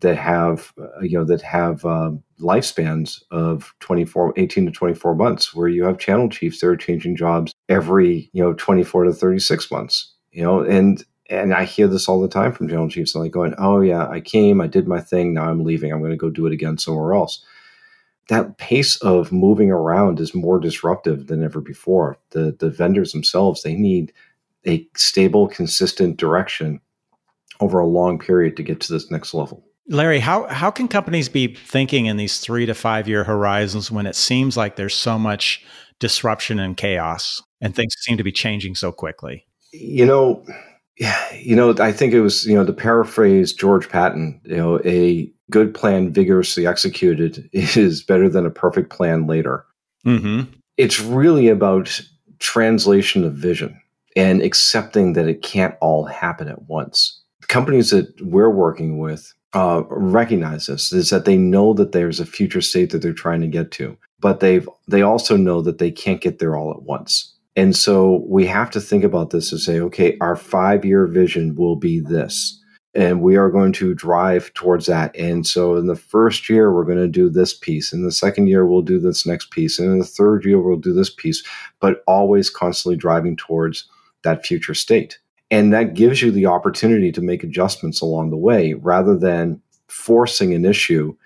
that 0.00 0.16
have 0.16 0.72
uh, 0.80 1.00
you 1.02 1.18
know 1.18 1.24
that 1.24 1.42
have 1.42 1.84
um, 1.84 2.22
lifespans 2.40 3.22
of 3.30 3.74
24 3.80 4.34
18 4.36 4.66
to 4.66 4.72
24 4.72 5.14
months 5.14 5.54
where 5.54 5.68
you 5.68 5.84
have 5.84 5.98
channel 5.98 6.28
chiefs 6.28 6.60
that 6.60 6.68
are 6.68 6.76
changing 6.76 7.16
jobs 7.16 7.52
every 7.68 8.30
you 8.32 8.42
know 8.42 8.54
24 8.54 9.04
to 9.04 9.12
36 9.12 9.70
months 9.70 10.14
you 10.32 10.42
know 10.42 10.60
and 10.60 11.04
and 11.30 11.54
I 11.54 11.64
hear 11.64 11.86
this 11.86 12.08
all 12.08 12.20
the 12.20 12.28
time 12.28 12.52
from 12.52 12.68
channel 12.68 12.88
chiefs. 12.88 13.14
Like 13.14 13.30
going, 13.30 13.54
"Oh 13.56 13.80
yeah, 13.80 14.08
I 14.08 14.20
came, 14.20 14.60
I 14.60 14.66
did 14.66 14.88
my 14.88 15.00
thing. 15.00 15.32
Now 15.32 15.48
I'm 15.48 15.64
leaving. 15.64 15.92
I'm 15.92 16.00
going 16.00 16.10
to 16.10 16.16
go 16.16 16.28
do 16.28 16.46
it 16.46 16.52
again 16.52 16.76
somewhere 16.76 17.14
else." 17.14 17.44
That 18.30 18.58
pace 18.58 18.96
of 18.98 19.32
moving 19.32 19.70
around 19.70 20.20
is 20.20 20.34
more 20.34 20.60
disruptive 20.60 21.26
than 21.26 21.42
ever 21.42 21.60
before. 21.60 22.18
The 22.30 22.56
the 22.58 22.70
vendors 22.70 23.12
themselves 23.12 23.62
they 23.62 23.74
need 23.74 24.12
a 24.66 24.86
stable, 24.96 25.48
consistent 25.48 26.16
direction 26.16 26.80
over 27.60 27.80
a 27.80 27.86
long 27.86 28.18
period 28.18 28.56
to 28.56 28.62
get 28.62 28.80
to 28.80 28.92
this 28.92 29.10
next 29.10 29.34
level. 29.34 29.64
Larry, 29.88 30.20
how 30.20 30.46
how 30.46 30.70
can 30.70 30.86
companies 30.86 31.28
be 31.28 31.54
thinking 31.54 32.06
in 32.06 32.16
these 32.16 32.38
three 32.38 32.66
to 32.66 32.74
five 32.74 33.08
year 33.08 33.24
horizons 33.24 33.90
when 33.90 34.06
it 34.06 34.14
seems 34.14 34.56
like 34.56 34.76
there's 34.76 34.94
so 34.94 35.18
much 35.18 35.64
disruption 35.98 36.60
and 36.60 36.76
chaos 36.76 37.42
and 37.60 37.74
things 37.74 37.94
seem 37.98 38.16
to 38.16 38.24
be 38.24 38.32
changing 38.32 38.76
so 38.76 38.92
quickly? 38.92 39.44
You 39.72 40.06
know, 40.06 40.44
yeah, 41.00 41.32
you 41.32 41.56
know, 41.56 41.74
I 41.78 41.92
think 41.92 42.12
it 42.12 42.20
was, 42.20 42.44
you 42.44 42.54
know, 42.54 42.64
to 42.64 42.74
paraphrase 42.74 43.54
George 43.54 43.88
Patton, 43.88 44.38
you 44.44 44.56
know, 44.56 44.78
a 44.84 45.32
good 45.50 45.72
plan 45.72 46.12
vigorously 46.12 46.66
executed 46.66 47.48
is 47.52 48.02
better 48.02 48.28
than 48.28 48.44
a 48.44 48.50
perfect 48.50 48.90
plan 48.90 49.26
later. 49.26 49.64
Mm-hmm. 50.04 50.52
It's 50.76 51.00
really 51.00 51.48
about 51.48 52.00
translation 52.38 53.24
of 53.24 53.32
vision 53.32 53.80
and 54.14 54.42
accepting 54.42 55.14
that 55.14 55.26
it 55.26 55.40
can't 55.40 55.74
all 55.80 56.04
happen 56.04 56.48
at 56.48 56.68
once. 56.68 57.22
Companies 57.48 57.90
that 57.90 58.12
we're 58.20 58.50
working 58.50 58.98
with 58.98 59.32
uh, 59.54 59.82
recognize 59.88 60.66
this 60.66 60.92
is 60.92 61.08
that 61.08 61.24
they 61.24 61.38
know 61.38 61.72
that 61.72 61.92
there's 61.92 62.20
a 62.20 62.26
future 62.26 62.60
state 62.60 62.90
that 62.90 63.00
they're 63.00 63.14
trying 63.14 63.40
to 63.40 63.48
get 63.48 63.70
to, 63.72 63.96
but 64.20 64.40
they've 64.40 64.68
they 64.86 65.00
also 65.00 65.36
know 65.36 65.62
that 65.62 65.78
they 65.78 65.90
can't 65.90 66.20
get 66.20 66.38
there 66.38 66.56
all 66.56 66.70
at 66.70 66.82
once. 66.82 67.34
And 67.56 67.74
so 67.76 68.24
we 68.26 68.46
have 68.46 68.70
to 68.70 68.80
think 68.80 69.04
about 69.04 69.30
this 69.30 69.52
and 69.52 69.60
say, 69.60 69.80
okay, 69.80 70.16
our 70.20 70.36
five 70.36 70.84
year 70.84 71.06
vision 71.06 71.54
will 71.54 71.76
be 71.76 72.00
this. 72.00 72.56
And 72.94 73.22
we 73.22 73.36
are 73.36 73.50
going 73.50 73.72
to 73.74 73.94
drive 73.94 74.52
towards 74.54 74.86
that. 74.86 75.14
And 75.16 75.46
so 75.46 75.76
in 75.76 75.86
the 75.86 75.96
first 75.96 76.48
year, 76.48 76.74
we're 76.74 76.84
going 76.84 76.98
to 76.98 77.06
do 77.06 77.28
this 77.28 77.56
piece. 77.56 77.92
In 77.92 78.04
the 78.04 78.10
second 78.10 78.48
year, 78.48 78.66
we'll 78.66 78.82
do 78.82 78.98
this 78.98 79.24
next 79.24 79.50
piece. 79.52 79.78
And 79.78 79.92
in 79.92 79.98
the 80.00 80.04
third 80.04 80.44
year, 80.44 80.60
we'll 80.60 80.76
do 80.76 80.92
this 80.92 81.10
piece, 81.10 81.44
but 81.80 82.02
always 82.08 82.50
constantly 82.50 82.96
driving 82.96 83.36
towards 83.36 83.88
that 84.22 84.44
future 84.44 84.74
state. 84.74 85.18
And 85.52 85.72
that 85.72 85.94
gives 85.94 86.20
you 86.20 86.30
the 86.30 86.46
opportunity 86.46 87.12
to 87.12 87.20
make 87.20 87.44
adjustments 87.44 88.00
along 88.00 88.30
the 88.30 88.36
way 88.36 88.74
rather 88.74 89.16
than 89.16 89.60
forcing 89.88 90.52
an 90.54 90.64
issue 90.64 91.16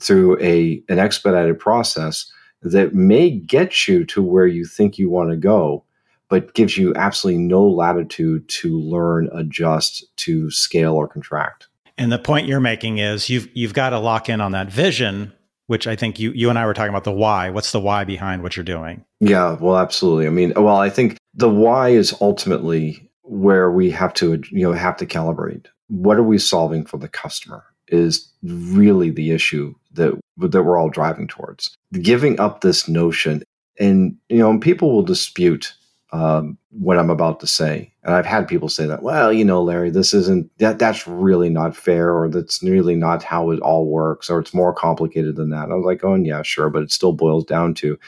through 0.00 0.40
a 0.40 0.82
an 0.88 0.98
expedited 0.98 1.58
process 1.58 2.30
that 2.62 2.94
may 2.94 3.30
get 3.30 3.86
you 3.86 4.04
to 4.04 4.22
where 4.22 4.46
you 4.46 4.64
think 4.64 4.98
you 4.98 5.08
want 5.10 5.30
to 5.30 5.36
go 5.36 5.84
but 6.30 6.52
gives 6.52 6.76
you 6.76 6.94
absolutely 6.94 7.42
no 7.42 7.66
latitude 7.66 8.46
to 8.48 8.78
learn 8.80 9.28
adjust 9.32 10.04
to 10.16 10.50
scale 10.50 10.94
or 10.94 11.08
contract 11.08 11.68
and 11.96 12.12
the 12.12 12.18
point 12.18 12.46
you're 12.46 12.60
making 12.60 12.98
is 12.98 13.28
you've 13.28 13.48
you've 13.54 13.74
got 13.74 13.90
to 13.90 13.98
lock 13.98 14.28
in 14.28 14.40
on 14.40 14.52
that 14.52 14.70
vision 14.70 15.32
which 15.68 15.86
I 15.86 15.94
think 15.94 16.18
you 16.18 16.32
you 16.32 16.50
and 16.50 16.58
I 16.58 16.66
were 16.66 16.74
talking 16.74 16.90
about 16.90 17.04
the 17.04 17.12
why. 17.12 17.50
What's 17.50 17.72
the 17.72 17.80
why 17.80 18.04
behind 18.04 18.42
what 18.42 18.56
you're 18.56 18.64
doing? 18.64 19.04
Yeah, 19.20 19.56
well, 19.60 19.76
absolutely. 19.76 20.26
I 20.26 20.30
mean, 20.30 20.52
well, 20.56 20.78
I 20.78 20.90
think 20.90 21.18
the 21.34 21.48
why 21.48 21.90
is 21.90 22.14
ultimately 22.20 23.08
where 23.22 23.70
we 23.70 23.90
have 23.90 24.12
to 24.14 24.42
you 24.50 24.62
know 24.62 24.72
have 24.72 24.96
to 24.96 25.06
calibrate. 25.06 25.66
What 25.88 26.16
are 26.16 26.22
we 26.22 26.38
solving 26.38 26.84
for 26.84 26.96
the 26.96 27.08
customer? 27.08 27.64
Is 27.90 28.28
really 28.42 29.10
the 29.10 29.30
issue 29.30 29.74
that 29.92 30.18
that 30.36 30.62
we're 30.62 30.78
all 30.78 30.90
driving 30.90 31.26
towards. 31.26 31.74
Giving 31.92 32.38
up 32.38 32.60
this 32.60 32.88
notion, 32.88 33.42
and 33.78 34.16
you 34.28 34.38
know, 34.38 34.58
people 34.58 34.92
will 34.92 35.02
dispute 35.02 35.74
um, 36.12 36.56
what 36.70 36.98
I'm 36.98 37.10
about 37.10 37.40
to 37.40 37.46
say. 37.46 37.92
And 38.02 38.14
I've 38.14 38.26
had 38.26 38.48
people 38.48 38.68
say 38.68 38.86
that, 38.86 39.02
well, 39.02 39.32
you 39.32 39.44
know, 39.44 39.62
Larry, 39.62 39.90
this 39.90 40.14
isn't 40.14 40.50
that 40.58 40.78
that's 40.78 41.06
really 41.06 41.50
not 41.50 41.76
fair, 41.76 42.14
or 42.16 42.28
that's 42.28 42.62
really 42.62 42.96
not 42.96 43.22
how 43.22 43.50
it 43.50 43.60
all 43.60 43.86
works, 43.86 44.30
or 44.30 44.38
it's 44.38 44.54
more 44.54 44.72
complicated 44.72 45.36
than 45.36 45.50
that. 45.50 45.64
And 45.64 45.72
I 45.72 45.76
was 45.76 45.84
like, 45.84 46.04
oh, 46.04 46.14
yeah, 46.14 46.42
sure, 46.42 46.70
but 46.70 46.82
it 46.82 46.92
still 46.92 47.12
boils 47.12 47.44
down 47.44 47.74
to 47.74 47.98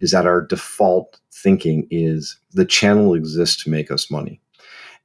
is 0.00 0.10
that 0.10 0.26
our 0.26 0.42
default 0.42 1.18
thinking 1.32 1.86
is 1.90 2.38
the 2.52 2.64
channel 2.64 3.14
exists 3.14 3.62
to 3.64 3.70
make 3.70 3.90
us 3.90 4.10
money. 4.10 4.40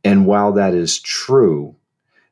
And 0.03 0.25
while 0.25 0.51
that 0.53 0.73
is 0.73 0.99
true, 0.99 1.75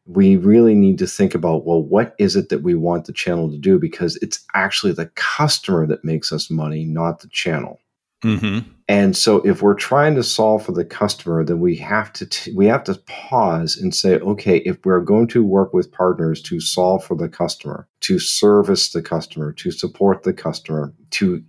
we 0.08 0.38
really 0.38 0.74
need 0.74 0.98
to 1.00 1.08
think 1.08 1.36
about 1.36 1.66
well, 1.66 1.84
what 1.84 2.16
is 2.18 2.36
it 2.36 2.50
that 2.50 2.64
we 2.64 2.76
want 2.76 3.06
the 3.06 3.14
channel 3.14 3.52
to 3.52 3.58
do? 3.58 3.78
Because 3.78 4.16
it's 4.18 4.44
actually 4.54 4.94
the 4.94 5.12
customer 5.16 5.86
that 5.88 6.04
makes 6.04 6.32
us 6.32 6.50
money, 6.50 6.86
not 6.86 7.20
the 7.20 7.28
channel. 7.28 7.80
Mm-hmm. 8.24 8.70
And 8.90 9.18
so, 9.18 9.38
if 9.46 9.62
we're 9.62 9.76
trying 9.76 10.16
to 10.16 10.24
solve 10.24 10.66
for 10.66 10.72
the 10.72 10.86
customer, 10.86 11.44
then 11.44 11.60
we 11.60 11.76
have 11.76 12.12
to 12.14 12.26
t- 12.26 12.54
we 12.56 12.66
have 12.66 12.84
to 12.86 12.96
pause 13.06 13.78
and 13.78 13.94
say, 13.94 14.16
okay, 14.16 14.58
if 14.60 14.78
we're 14.86 15.02
going 15.02 15.28
to 15.28 15.44
work 15.44 15.74
with 15.74 15.92
partners 15.92 16.42
to 16.44 16.60
solve 16.60 17.04
for 17.04 17.16
the 17.16 17.30
customer, 17.30 17.88
to 18.02 18.18
service 18.18 18.90
the 18.90 19.02
customer, 19.02 19.52
to 19.54 19.72
support 19.72 20.24
the 20.24 20.34
customer, 20.34 20.94
to 21.12 21.44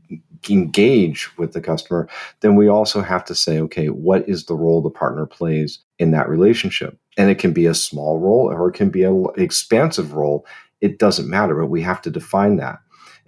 engage 0.48 1.36
with 1.36 1.52
the 1.52 1.60
customer, 1.60 2.08
then 2.40 2.56
we 2.56 2.68
also 2.68 3.00
have 3.00 3.24
to 3.26 3.34
say, 3.34 3.60
okay, 3.60 3.88
what 3.88 4.28
is 4.28 4.44
the 4.44 4.54
role 4.54 4.80
the 4.80 4.90
partner 4.90 5.26
plays 5.26 5.78
in 5.98 6.10
that 6.12 6.28
relationship? 6.28 6.98
And 7.16 7.30
it 7.30 7.38
can 7.38 7.52
be 7.52 7.66
a 7.66 7.74
small 7.74 8.18
role 8.18 8.52
or 8.52 8.68
it 8.68 8.74
can 8.74 8.90
be 8.90 9.02
an 9.02 9.26
expansive 9.36 10.12
role. 10.12 10.46
It 10.80 10.98
doesn't 10.98 11.28
matter, 11.28 11.54
but 11.54 11.66
we 11.66 11.82
have 11.82 12.00
to 12.02 12.10
define 12.10 12.56
that. 12.56 12.78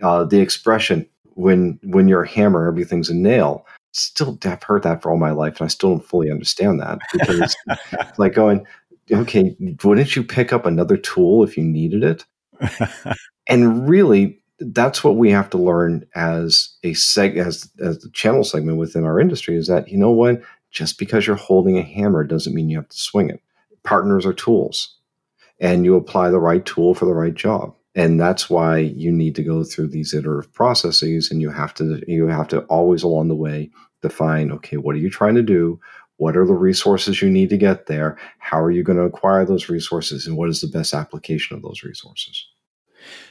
Uh, 0.02 0.25
the 0.25 0.40
expression 0.40 1.07
when 1.35 1.79
when 1.83 2.09
you're 2.09 2.23
a 2.23 2.29
hammer, 2.29 2.67
everything's 2.67 3.11
a 3.11 3.14
nail. 3.14 3.67
Still, 3.93 4.38
I've 4.45 4.62
heard 4.62 4.85
that 4.85 5.02
for 5.02 5.11
all 5.11 5.17
my 5.17 5.33
life, 5.33 5.59
and 5.59 5.67
I 5.67 5.69
still 5.69 5.90
don't 5.90 6.07
fully 6.07 6.31
understand 6.31 6.81
that 6.81 6.99
because 7.12 7.40
it's 7.40 8.19
like 8.19 8.35
going, 8.35 8.64
okay, 9.11 9.57
wouldn't 9.83 10.14
you 10.14 10.23
pick 10.23 10.52
up 10.52 10.64
another 10.64 10.97
tool 10.97 11.43
if 11.43 11.57
you 11.57 11.64
needed 11.64 12.05
it? 12.05 12.25
and 13.49 13.88
really, 13.88 14.39
that's 14.61 15.02
what 15.02 15.17
we 15.17 15.31
have 15.31 15.49
to 15.50 15.59
learn 15.59 16.07
as 16.14 16.76
a 16.85 16.93
seg 16.93 17.37
as 17.37 17.71
as 17.81 17.99
the 18.00 18.11
channel 18.11 18.45
segment 18.45 18.79
within 18.79 19.05
our 19.05 19.19
industry 19.19 19.57
is 19.57 19.67
that 19.69 19.88
you 19.88 19.97
know 19.97 20.11
what, 20.11 20.43
just 20.71 20.99
because 20.99 21.26
you're 21.26 21.37
holding 21.37 21.79
a 21.79 21.83
hammer 21.83 22.25
doesn't 22.25 22.55
mean 22.55 22.69
you 22.69 22.76
have 22.79 22.88
to 22.88 22.97
swing 22.97 23.31
it. 23.31 23.43
Partners 23.83 24.26
are 24.26 24.35
tools, 24.35 24.97
and 25.59 25.85
you 25.85 25.97
apply 25.97 26.31
the 26.31 26.40
right 26.40 26.64
tool 26.67 26.95
for 26.95 27.07
the 27.07 27.14
right 27.14 27.35
job. 27.35 27.75
And 27.95 28.21
that's 28.21 28.49
why 28.49 28.79
you 28.79 29.11
need 29.11 29.35
to 29.37 29.43
go 29.43 29.64
through 29.64 29.88
these 29.88 30.14
iterative 30.14 30.52
processes 30.52 31.31
and 31.31 31.40
you 31.40 31.50
have 31.50 31.75
to 31.75 32.02
you 32.07 32.26
have 32.29 32.49
to 32.49 32.61
always 32.62 33.02
along 33.02 33.29
the 33.29 33.35
way 33.35 33.71
define 34.02 34.50
okay 34.50 34.76
what 34.76 34.95
are 34.95 34.99
you 34.99 35.11
trying 35.11 35.35
to 35.37 35.43
do? 35.43 35.81
What 36.19 36.37
are 36.37 36.47
the 36.47 36.52
resources 36.52 37.23
you 37.23 37.31
need 37.31 37.49
to 37.49 37.57
get 37.57 37.87
there? 37.87 38.19
How 38.38 38.62
are 38.62 38.71
you 38.71 38.83
going 38.83 38.99
to 38.99 39.05
acquire 39.05 39.47
those 39.47 39.71
resources 39.71 40.26
and 40.26 40.37
what 40.37 40.50
is 40.50 40.61
the 40.61 40.69
best 40.69 40.93
application 40.93 41.57
of 41.57 41.62
those 41.62 41.83
resources 41.83 42.47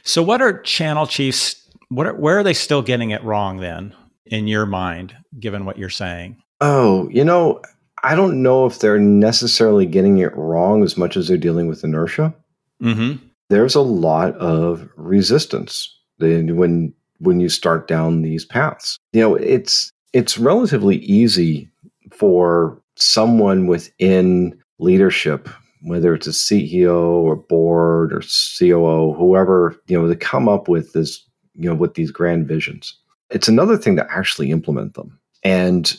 so 0.02 0.22
what 0.22 0.42
are 0.42 0.60
channel 0.62 1.06
chiefs 1.06 1.68
what 1.88 2.06
are, 2.06 2.14
where 2.14 2.38
are 2.38 2.42
they 2.42 2.54
still 2.54 2.82
getting 2.82 3.10
it 3.10 3.22
wrong 3.24 3.58
then 3.58 3.94
in 4.26 4.46
your 4.46 4.66
mind 4.66 5.16
given 5.38 5.64
what 5.64 5.78
you're 5.78 5.88
saying? 5.88 6.40
Oh 6.60 7.08
you 7.10 7.24
know 7.24 7.60
i 8.02 8.14
don't 8.14 8.42
know 8.42 8.66
if 8.66 8.78
they're 8.78 8.98
necessarily 8.98 9.86
getting 9.86 10.18
it 10.18 10.34
wrong 10.36 10.82
as 10.82 10.96
much 10.96 11.16
as 11.16 11.28
they're 11.28 11.36
dealing 11.36 11.68
with 11.68 11.84
inertia. 11.84 12.34
Mm-hmm. 12.82 13.24
There's 13.48 13.74
a 13.74 13.80
lot 13.80 14.36
of 14.36 14.88
resistance 14.96 15.98
when 16.18 16.94
when 17.20 17.40
you 17.40 17.48
start 17.48 17.86
down 17.86 18.22
these 18.22 18.44
paths. 18.44 18.98
You 19.12 19.20
know, 19.20 19.34
it's 19.34 19.90
it's 20.12 20.38
relatively 20.38 20.96
easy 20.96 21.68
for 22.12 22.80
someone 22.96 23.66
within 23.66 24.58
leadership, 24.78 25.48
whether 25.82 26.14
it's 26.14 26.26
a 26.26 26.30
CEO 26.30 27.00
or 27.00 27.36
board 27.36 28.12
or 28.12 28.22
COO, 28.58 29.14
whoever, 29.14 29.76
you 29.86 30.00
know, 30.00 30.08
to 30.08 30.16
come 30.16 30.48
up 30.48 30.68
with 30.68 30.92
this, 30.92 31.24
you 31.54 31.68
know, 31.68 31.74
with 31.74 31.94
these 31.94 32.10
grand 32.10 32.46
visions. 32.46 32.96
It's 33.30 33.48
another 33.48 33.76
thing 33.76 33.96
to 33.96 34.12
actually 34.12 34.50
implement 34.50 34.94
them 34.94 35.18
and 35.42 35.96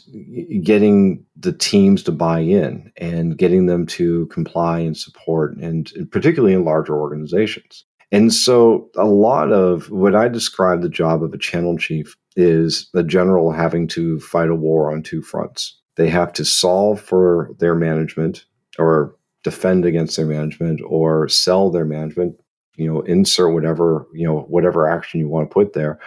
getting 0.63 1.25
the 1.35 1.53
teams 1.53 2.03
to 2.03 2.11
buy 2.11 2.39
in 2.39 2.91
and 2.97 3.37
getting 3.37 3.65
them 3.65 3.85
to 3.87 4.27
comply 4.27 4.79
and 4.79 4.95
support, 4.95 5.57
and 5.57 5.91
particularly 6.11 6.53
in 6.53 6.65
larger 6.65 6.95
organizations. 6.95 7.85
And 8.11 8.33
so, 8.33 8.89
a 8.97 9.05
lot 9.05 9.51
of 9.51 9.89
what 9.89 10.15
I 10.15 10.27
describe 10.27 10.81
the 10.81 10.89
job 10.89 11.23
of 11.23 11.33
a 11.33 11.37
channel 11.37 11.77
chief 11.77 12.15
is 12.35 12.89
the 12.93 13.03
general 13.03 13.51
having 13.51 13.87
to 13.89 14.19
fight 14.19 14.49
a 14.49 14.55
war 14.55 14.91
on 14.91 15.01
two 15.01 15.21
fronts. 15.21 15.79
They 15.95 16.09
have 16.09 16.33
to 16.33 16.45
solve 16.45 16.99
for 16.99 17.51
their 17.59 17.75
management 17.75 18.45
or 18.77 19.15
defend 19.43 19.85
against 19.85 20.15
their 20.17 20.25
management 20.25 20.81
or 20.85 21.27
sell 21.27 21.69
their 21.69 21.85
management, 21.85 22.39
you 22.75 22.91
know, 22.91 23.01
insert 23.01 23.53
whatever, 23.53 24.07
you 24.13 24.25
know, 24.25 24.41
whatever 24.41 24.87
action 24.87 25.19
you 25.19 25.27
want 25.27 25.49
to 25.49 25.53
put 25.53 25.73
there. 25.73 25.99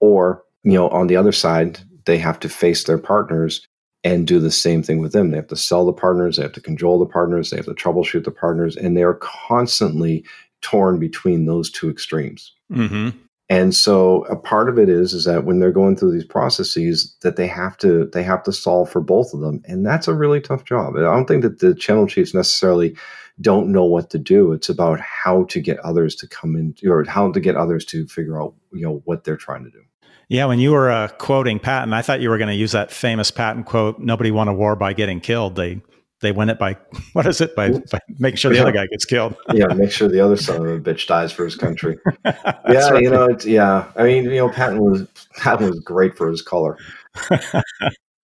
Or, 0.00 0.42
you 0.62 0.72
know, 0.72 0.88
on 0.88 1.06
the 1.06 1.16
other 1.16 1.32
side, 1.32 1.80
they 2.04 2.18
have 2.18 2.40
to 2.40 2.48
face 2.48 2.84
their 2.84 2.98
partners 2.98 3.66
and 4.04 4.26
do 4.26 4.40
the 4.40 4.50
same 4.50 4.82
thing 4.82 4.98
with 4.98 5.12
them. 5.12 5.30
They 5.30 5.36
have 5.36 5.46
to 5.48 5.56
sell 5.56 5.86
the 5.86 5.92
partners, 5.92 6.36
they 6.36 6.42
have 6.42 6.52
to 6.52 6.60
control 6.60 6.98
the 6.98 7.06
partners, 7.06 7.50
they 7.50 7.56
have 7.56 7.66
to 7.66 7.74
troubleshoot 7.74 8.24
the 8.24 8.30
partners, 8.32 8.76
and 8.76 8.96
they 8.96 9.04
are 9.04 9.14
constantly 9.14 10.24
torn 10.60 10.98
between 10.98 11.46
those 11.46 11.70
two 11.70 11.88
extremes. 11.88 12.52
Mm-hmm. 12.72 13.16
And 13.52 13.74
so 13.74 14.24
a 14.30 14.36
part 14.36 14.70
of 14.70 14.78
it 14.78 14.88
is 14.88 15.12
is 15.12 15.26
that 15.26 15.44
when 15.44 15.58
they're 15.58 15.72
going 15.72 15.94
through 15.94 16.12
these 16.12 16.24
processes, 16.24 17.14
that 17.20 17.36
they 17.36 17.46
have 17.46 17.76
to 17.78 18.06
they 18.06 18.22
have 18.22 18.42
to 18.44 18.52
solve 18.52 18.88
for 18.88 19.02
both 19.02 19.34
of 19.34 19.40
them, 19.40 19.60
and 19.66 19.84
that's 19.84 20.08
a 20.08 20.14
really 20.14 20.40
tough 20.40 20.64
job. 20.64 20.96
I 20.96 21.00
don't 21.00 21.26
think 21.26 21.42
that 21.42 21.58
the 21.58 21.74
channel 21.74 22.06
chiefs 22.06 22.32
necessarily 22.32 22.96
don't 23.42 23.70
know 23.70 23.84
what 23.84 24.08
to 24.08 24.18
do. 24.18 24.52
It's 24.52 24.70
about 24.70 25.00
how 25.00 25.44
to 25.44 25.60
get 25.60 25.78
others 25.80 26.16
to 26.16 26.26
come 26.26 26.56
in, 26.56 26.74
or 26.88 27.04
how 27.04 27.30
to 27.30 27.40
get 27.40 27.54
others 27.56 27.84
to 27.86 28.06
figure 28.06 28.40
out 28.40 28.54
you 28.72 28.86
know 28.86 29.02
what 29.04 29.24
they're 29.24 29.36
trying 29.36 29.64
to 29.64 29.70
do. 29.70 29.82
Yeah, 30.28 30.46
when 30.46 30.58
you 30.58 30.72
were 30.72 30.90
uh, 30.90 31.08
quoting 31.08 31.58
Patton, 31.58 31.92
I 31.92 32.00
thought 32.00 32.22
you 32.22 32.30
were 32.30 32.38
going 32.38 32.48
to 32.48 32.56
use 32.56 32.72
that 32.72 32.90
famous 32.90 33.30
Patton 33.30 33.64
quote: 33.64 33.98
"Nobody 33.98 34.30
won 34.30 34.48
a 34.48 34.54
war 34.54 34.76
by 34.76 34.94
getting 34.94 35.20
killed. 35.20 35.56
They 35.56 35.82
they 36.22 36.32
win 36.32 36.48
it 36.48 36.58
by 36.58 36.76
what 37.12 37.26
is 37.26 37.40
it 37.40 37.54
by, 37.54 37.70
by 37.70 37.98
making 38.18 38.36
sure 38.36 38.50
the 38.50 38.56
yeah. 38.56 38.62
other 38.62 38.72
guy 38.72 38.86
gets 38.86 39.04
killed." 39.04 39.36
yeah, 39.52 39.66
make 39.66 39.90
sure 39.90 40.08
the 40.08 40.20
other 40.20 40.36
son 40.36 40.66
of 40.66 40.66
a 40.66 40.80
bitch 40.80 41.06
dies 41.06 41.32
for 41.32 41.44
his 41.44 41.56
country. 41.56 41.98
yeah, 42.24 42.88
right. 42.88 43.02
you 43.02 43.10
know, 43.10 43.26
it's, 43.26 43.44
yeah. 43.44 43.90
I 43.96 44.04
mean, 44.04 44.24
you 44.24 44.36
know, 44.36 44.48
Patton 44.48 44.80
was 44.82 45.06
Patton 45.36 45.68
was 45.68 45.80
great 45.80 46.16
for 46.16 46.28
his 46.28 46.40
color. 46.40 46.78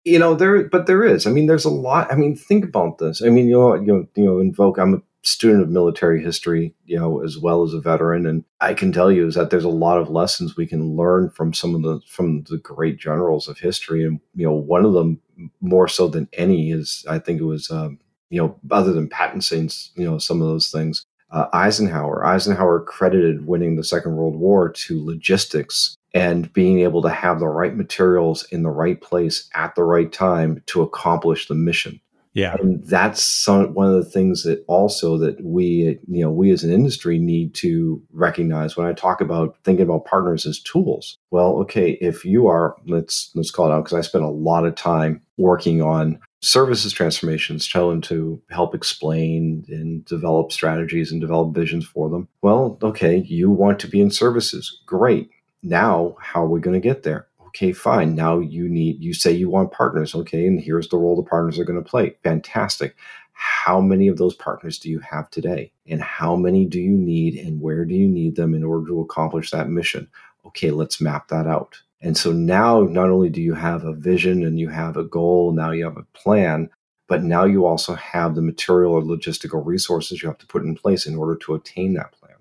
you 0.04 0.18
know, 0.18 0.34
there, 0.34 0.64
but 0.64 0.86
there 0.86 1.04
is. 1.04 1.26
I 1.26 1.30
mean, 1.30 1.46
there's 1.46 1.66
a 1.66 1.70
lot. 1.70 2.10
I 2.10 2.16
mean, 2.16 2.34
think 2.34 2.64
about 2.64 2.98
this. 2.98 3.22
I 3.22 3.28
mean, 3.28 3.46
you 3.46 3.58
know, 3.58 3.74
you 3.74 3.86
know, 3.86 4.08
you 4.14 4.24
know 4.24 4.38
invoke. 4.38 4.78
I'm 4.78 4.94
a 4.94 5.02
student 5.28 5.62
of 5.62 5.68
military 5.68 6.22
history, 6.22 6.74
you 6.84 6.98
know, 6.98 7.22
as 7.22 7.38
well 7.38 7.62
as 7.62 7.74
a 7.74 7.80
veteran, 7.80 8.26
and 8.26 8.44
I 8.60 8.74
can 8.74 8.92
tell 8.92 9.10
you 9.12 9.26
is 9.26 9.34
that 9.34 9.50
there's 9.50 9.64
a 9.64 9.68
lot 9.68 9.98
of 9.98 10.10
lessons 10.10 10.56
we 10.56 10.66
can 10.66 10.96
learn 10.96 11.30
from 11.30 11.52
some 11.52 11.74
of 11.74 11.82
the 11.82 12.00
from 12.06 12.44
the 12.44 12.58
great 12.58 12.98
generals 12.98 13.48
of 13.48 13.58
history, 13.58 14.04
and 14.04 14.20
you 14.34 14.46
know, 14.46 14.54
one 14.54 14.84
of 14.84 14.94
them 14.94 15.20
more 15.60 15.88
so 15.88 16.08
than 16.08 16.28
any 16.32 16.70
is 16.70 17.04
I 17.08 17.18
think 17.18 17.40
it 17.40 17.44
was 17.44 17.70
um, 17.70 17.98
you 18.30 18.40
know 18.40 18.58
other 18.70 18.92
than 18.92 19.08
Patton 19.08 19.42
Saints, 19.42 19.90
you 19.96 20.04
know, 20.04 20.18
some 20.18 20.40
of 20.42 20.48
those 20.48 20.70
things. 20.70 21.04
Uh, 21.30 21.46
Eisenhower. 21.52 22.24
Eisenhower 22.24 22.80
credited 22.80 23.46
winning 23.46 23.76
the 23.76 23.84
Second 23.84 24.16
World 24.16 24.36
War 24.36 24.70
to 24.70 25.04
logistics 25.04 25.94
and 26.14 26.50
being 26.54 26.80
able 26.80 27.02
to 27.02 27.10
have 27.10 27.38
the 27.38 27.48
right 27.48 27.76
materials 27.76 28.44
in 28.44 28.62
the 28.62 28.70
right 28.70 29.00
place 29.00 29.48
at 29.54 29.74
the 29.74 29.84
right 29.84 30.10
time 30.10 30.62
to 30.66 30.80
accomplish 30.80 31.46
the 31.46 31.54
mission. 31.54 32.00
Yeah. 32.38 32.54
And 32.60 32.86
that's 32.86 33.20
some, 33.20 33.74
one 33.74 33.88
of 33.88 33.94
the 33.94 34.08
things 34.08 34.44
that 34.44 34.64
also 34.68 35.18
that 35.18 35.44
we, 35.44 35.98
you 36.06 36.22
know, 36.22 36.30
we 36.30 36.52
as 36.52 36.62
an 36.62 36.72
industry 36.72 37.18
need 37.18 37.52
to 37.56 38.00
recognize 38.12 38.76
when 38.76 38.86
I 38.86 38.92
talk 38.92 39.20
about 39.20 39.56
thinking 39.64 39.82
about 39.82 40.04
partners 40.04 40.46
as 40.46 40.60
tools. 40.60 41.18
Well, 41.32 41.56
okay, 41.62 41.98
if 42.00 42.24
you 42.24 42.46
are, 42.46 42.76
let's, 42.86 43.32
let's 43.34 43.50
call 43.50 43.66
it 43.66 43.74
out 43.74 43.84
because 43.84 43.98
I 43.98 44.02
spent 44.02 44.22
a 44.22 44.28
lot 44.30 44.64
of 44.64 44.76
time 44.76 45.20
working 45.36 45.82
on 45.82 46.20
services 46.40 46.92
transformations, 46.92 47.66
them 47.90 48.02
to 48.02 48.40
help 48.50 48.72
explain 48.72 49.64
and 49.68 50.04
develop 50.04 50.52
strategies 50.52 51.10
and 51.10 51.20
develop 51.20 51.56
visions 51.56 51.84
for 51.84 52.08
them. 52.08 52.28
Well, 52.40 52.78
okay, 52.84 53.16
you 53.26 53.50
want 53.50 53.80
to 53.80 53.88
be 53.88 54.00
in 54.00 54.12
services. 54.12 54.80
Great. 54.86 55.28
Now, 55.64 56.14
how 56.20 56.44
are 56.44 56.48
we 56.48 56.60
going 56.60 56.80
to 56.80 56.88
get 56.88 57.02
there? 57.02 57.26
Okay, 57.48 57.72
fine. 57.72 58.14
Now 58.14 58.38
you 58.38 58.68
need, 58.68 59.02
you 59.02 59.14
say 59.14 59.32
you 59.32 59.48
want 59.48 59.72
partners. 59.72 60.14
Okay, 60.14 60.46
and 60.46 60.60
here's 60.60 60.88
the 60.88 60.98
role 60.98 61.16
the 61.16 61.22
partners 61.22 61.58
are 61.58 61.64
going 61.64 61.82
to 61.82 61.90
play. 61.90 62.16
Fantastic. 62.22 62.94
How 63.32 63.80
many 63.80 64.08
of 64.08 64.18
those 64.18 64.34
partners 64.34 64.78
do 64.78 64.90
you 64.90 64.98
have 65.00 65.30
today? 65.30 65.72
And 65.86 66.02
how 66.02 66.36
many 66.36 66.66
do 66.66 66.80
you 66.80 66.90
need? 66.90 67.36
And 67.36 67.60
where 67.60 67.84
do 67.84 67.94
you 67.94 68.08
need 68.08 68.36
them 68.36 68.54
in 68.54 68.64
order 68.64 68.86
to 68.88 69.00
accomplish 69.00 69.50
that 69.50 69.70
mission? 69.70 70.08
Okay, 70.46 70.70
let's 70.70 71.00
map 71.00 71.28
that 71.28 71.46
out. 71.46 71.80
And 72.00 72.16
so 72.16 72.32
now 72.32 72.82
not 72.82 73.10
only 73.10 73.30
do 73.30 73.40
you 73.40 73.54
have 73.54 73.84
a 73.84 73.94
vision 73.94 74.44
and 74.44 74.58
you 74.58 74.68
have 74.68 74.96
a 74.96 75.04
goal, 75.04 75.52
now 75.52 75.70
you 75.70 75.84
have 75.84 75.96
a 75.96 76.06
plan, 76.12 76.68
but 77.06 77.22
now 77.22 77.44
you 77.44 77.64
also 77.64 77.94
have 77.94 78.34
the 78.34 78.42
material 78.42 78.92
or 78.92 79.02
logistical 79.02 79.64
resources 79.64 80.22
you 80.22 80.28
have 80.28 80.38
to 80.38 80.46
put 80.46 80.62
in 80.62 80.74
place 80.74 81.06
in 81.06 81.16
order 81.16 81.36
to 81.36 81.54
attain 81.54 81.94
that 81.94 82.12
plan. 82.12 82.34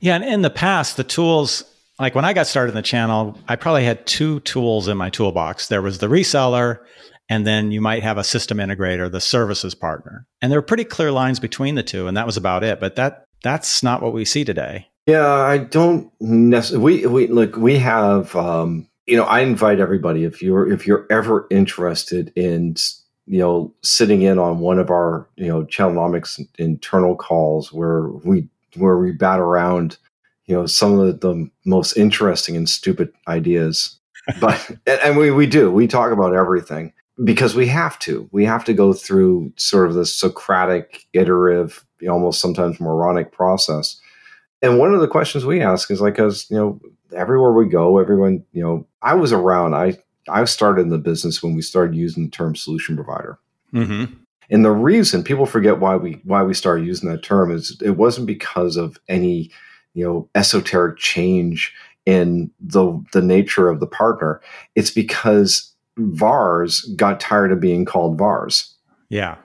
Yeah, 0.00 0.14
and 0.14 0.24
in 0.24 0.42
the 0.42 0.50
past, 0.50 0.96
the 0.96 1.04
tools 1.04 1.64
like 1.98 2.14
when 2.14 2.24
I 2.24 2.32
got 2.32 2.46
started 2.46 2.70
in 2.70 2.76
the 2.76 2.82
channel, 2.82 3.38
I 3.48 3.56
probably 3.56 3.84
had 3.84 4.06
two 4.06 4.40
tools 4.40 4.88
in 4.88 4.96
my 4.96 5.10
toolbox. 5.10 5.68
There 5.68 5.82
was 5.82 5.98
the 5.98 6.08
reseller, 6.08 6.78
and 7.28 7.46
then 7.46 7.70
you 7.70 7.80
might 7.80 8.02
have 8.02 8.18
a 8.18 8.24
system 8.24 8.58
integrator, 8.58 9.10
the 9.10 9.20
services 9.20 9.74
partner. 9.74 10.26
And 10.42 10.50
there 10.50 10.58
were 10.58 10.66
pretty 10.66 10.84
clear 10.84 11.12
lines 11.12 11.40
between 11.40 11.74
the 11.74 11.82
two, 11.82 12.06
and 12.06 12.16
that 12.16 12.26
was 12.26 12.36
about 12.36 12.64
it. 12.64 12.80
But 12.80 12.96
that 12.96 13.24
that's 13.42 13.82
not 13.82 14.02
what 14.02 14.12
we 14.12 14.24
see 14.24 14.44
today. 14.44 14.88
Yeah, 15.06 15.26
I 15.26 15.58
don't 15.58 16.10
necessarily. 16.20 17.06
We 17.06 17.06
we 17.06 17.26
look. 17.28 17.56
We 17.56 17.78
have 17.78 18.34
um, 18.34 18.88
you 19.06 19.16
know, 19.16 19.24
I 19.24 19.40
invite 19.40 19.80
everybody 19.80 20.24
if 20.24 20.42
you're 20.42 20.70
if 20.70 20.86
you're 20.86 21.06
ever 21.10 21.46
interested 21.50 22.32
in 22.36 22.76
you 23.26 23.38
know 23.38 23.72
sitting 23.82 24.22
in 24.22 24.38
on 24.38 24.58
one 24.58 24.78
of 24.78 24.90
our 24.90 25.28
you 25.36 25.48
know 25.48 25.64
Channelnomics 25.64 26.40
internal 26.58 27.16
calls 27.16 27.72
where 27.72 28.08
we 28.08 28.48
where 28.76 28.96
we 28.98 29.12
bat 29.12 29.40
around 29.40 29.98
you 30.46 30.54
know 30.54 30.66
some 30.66 30.98
of 30.98 31.20
the, 31.20 31.50
most 31.64 31.96
interesting 31.96 32.56
and 32.56 32.68
stupid 32.68 33.12
ideas, 33.28 33.98
but 34.40 34.70
and 34.86 35.16
we 35.16 35.30
we 35.30 35.46
do 35.46 35.70
we 35.70 35.86
talk 35.86 36.12
about 36.12 36.34
everything 36.34 36.92
because 37.22 37.54
we 37.54 37.66
have 37.66 37.98
to 38.00 38.28
we 38.32 38.44
have 38.44 38.64
to 38.64 38.74
go 38.74 38.92
through 38.92 39.52
sort 39.56 39.88
of 39.88 39.94
the 39.94 40.06
Socratic 40.06 41.06
iterative 41.12 41.84
almost 42.08 42.40
sometimes 42.40 42.80
moronic 42.80 43.32
process. 43.32 44.00
And 44.62 44.78
one 44.78 44.94
of 44.94 45.00
the 45.00 45.08
questions 45.08 45.44
we 45.44 45.60
ask 45.60 45.90
is 45.90 46.00
like, 46.00 46.14
because 46.14 46.50
you 46.50 46.56
know, 46.56 46.80
everywhere 47.14 47.52
we 47.52 47.68
go, 47.68 47.98
everyone, 47.98 48.44
you 48.52 48.62
know, 48.62 48.86
I 49.02 49.14
was 49.14 49.32
around. 49.32 49.74
I 49.74 49.98
I 50.28 50.44
started 50.44 50.82
in 50.82 50.88
the 50.88 50.98
business 50.98 51.42
when 51.42 51.54
we 51.54 51.62
started 51.62 51.94
using 51.94 52.24
the 52.24 52.30
term 52.30 52.56
solution 52.56 52.96
provider. 52.96 53.38
Mm-hmm. 53.72 54.14
And 54.50 54.64
the 54.64 54.70
reason 54.70 55.24
people 55.24 55.46
forget 55.46 55.80
why 55.80 55.96
we 55.96 56.20
why 56.24 56.42
we 56.42 56.54
started 56.54 56.86
using 56.86 57.10
that 57.10 57.22
term 57.22 57.50
is 57.50 57.80
it 57.82 57.92
wasn't 57.92 58.26
because 58.26 58.76
of 58.76 58.98
any 59.08 59.50
you 59.94 60.04
know 60.04 60.28
esoteric 60.34 60.98
change 60.98 61.72
in 62.06 62.50
the 62.60 63.02
the 63.12 63.22
nature 63.22 63.68
of 63.68 63.80
the 63.80 63.86
partner. 63.86 64.40
It's 64.74 64.90
because 64.90 65.72
VARs 65.96 66.80
got 66.96 67.20
tired 67.20 67.52
of 67.52 67.60
being 67.60 67.84
called 67.84 68.18
VARs. 68.18 68.74
Yeah. 69.08 69.36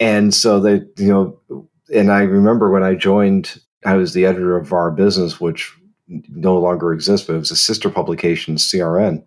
And 0.00 0.34
so 0.34 0.58
they, 0.58 0.82
you 0.96 1.08
know, 1.08 1.68
and 1.94 2.10
I 2.10 2.22
remember 2.22 2.70
when 2.70 2.82
I 2.82 2.94
joined, 2.94 3.60
I 3.84 3.94
was 3.94 4.14
the 4.14 4.26
editor 4.26 4.56
of 4.56 4.66
VAR 4.66 4.90
Business, 4.90 5.40
which 5.40 5.72
no 6.08 6.58
longer 6.58 6.92
exists, 6.92 7.26
but 7.26 7.36
it 7.36 7.38
was 7.38 7.50
a 7.50 7.56
sister 7.56 7.90
publication, 7.90 8.56
CRN. 8.56 9.24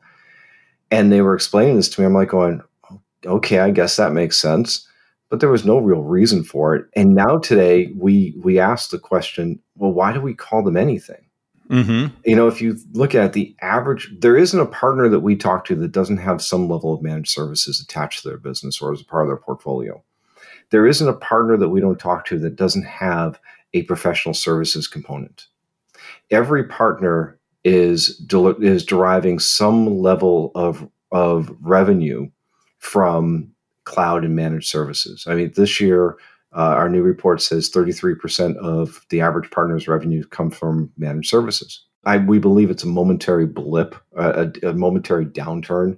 And 0.92 1.12
they 1.12 1.22
were 1.22 1.36
explaining 1.36 1.78
this 1.78 1.90
to 1.90 2.02
me. 2.02 2.08
I'm 2.08 2.14
like 2.14 2.30
going, 2.30 2.62
oh, 2.92 3.02
okay, 3.26 3.60
I 3.60 3.72
guess 3.72 3.96
that 3.98 4.14
makes 4.14 4.38
sense. 4.38 4.88
But 5.36 5.42
there 5.42 5.52
was 5.52 5.66
no 5.66 5.80
real 5.80 6.02
reason 6.02 6.44
for 6.44 6.76
it. 6.76 6.86
And 6.96 7.14
now 7.14 7.38
today 7.38 7.92
we 7.98 8.34
we 8.42 8.58
ask 8.58 8.90
the 8.90 9.00
question, 9.00 9.60
well, 9.76 9.92
why 9.92 10.14
do 10.14 10.22
we 10.22 10.34
call 10.34 10.64
them 10.64 10.78
anything? 10.78 11.26
Mm-hmm. 11.70 12.16
You 12.26 12.36
know, 12.36 12.48
if 12.48 12.62
you 12.62 12.78
look 12.94 13.16
at 13.16 13.34
the 13.34 13.56
average, 13.62 14.14
there 14.20 14.38
isn't 14.38 14.60
a 14.60 14.68
partner 14.68 15.10
that 15.10 15.22
we 15.22 15.36
talk 15.36 15.66
to 15.66 15.76
that 15.76 15.92
doesn't 15.92 16.18
have 16.18 16.42
some 16.42 16.70
level 16.70 16.94
of 16.94 17.02
managed 17.02 17.32
services 17.32 17.82
attached 17.82 18.22
to 18.22 18.30
their 18.30 18.38
business 18.38 18.82
or 18.82 18.94
as 18.94 19.02
a 19.02 19.06
part 19.06 19.24
of 19.24 19.30
their 19.30 19.38
portfolio. 19.38 20.02
There 20.70 20.86
isn't 20.86 21.08
a 21.08 21.14
partner 21.14 21.58
that 21.58 21.70
we 21.70 21.82
don't 21.82 22.00
talk 22.00 22.26
to 22.28 22.40
that 22.40 22.56
doesn't 22.56 22.86
have 22.86 23.40
a 23.74 23.84
professional 23.84 24.34
services 24.34 24.88
component 24.88 25.48
every 26.32 26.64
partner 26.64 27.38
is 27.64 28.22
is 28.34 28.86
deriving 28.86 29.40
some 29.40 30.00
level 30.00 30.52
of 30.56 30.88
of 31.12 31.56
revenue 31.62 32.30
from 32.80 33.52
cloud 33.86 34.24
and 34.26 34.36
managed 34.36 34.68
services. 34.68 35.26
I 35.28 35.36
mean, 35.36 35.54
this 35.56 35.80
year 35.80 36.18
uh, 36.56 36.74
our 36.78 36.90
new 36.90 37.02
report 37.02 37.42
says 37.42 37.70
33% 37.70 38.56
of 38.58 39.06
the 39.10 39.20
average 39.20 39.52
partner's 39.52 39.88
revenue 39.88 40.24
come 40.24 40.50
from 40.50 40.90
managed 40.98 41.30
services. 41.30 41.84
I, 42.06 42.18
we 42.18 42.40
believe 42.40 42.70
it's 42.70 42.84
a 42.84 42.88
momentary 42.88 43.46
blip, 43.46 43.96
a, 44.16 44.52
a, 44.64 44.74
momentary 44.74 45.26
downturn 45.26 45.98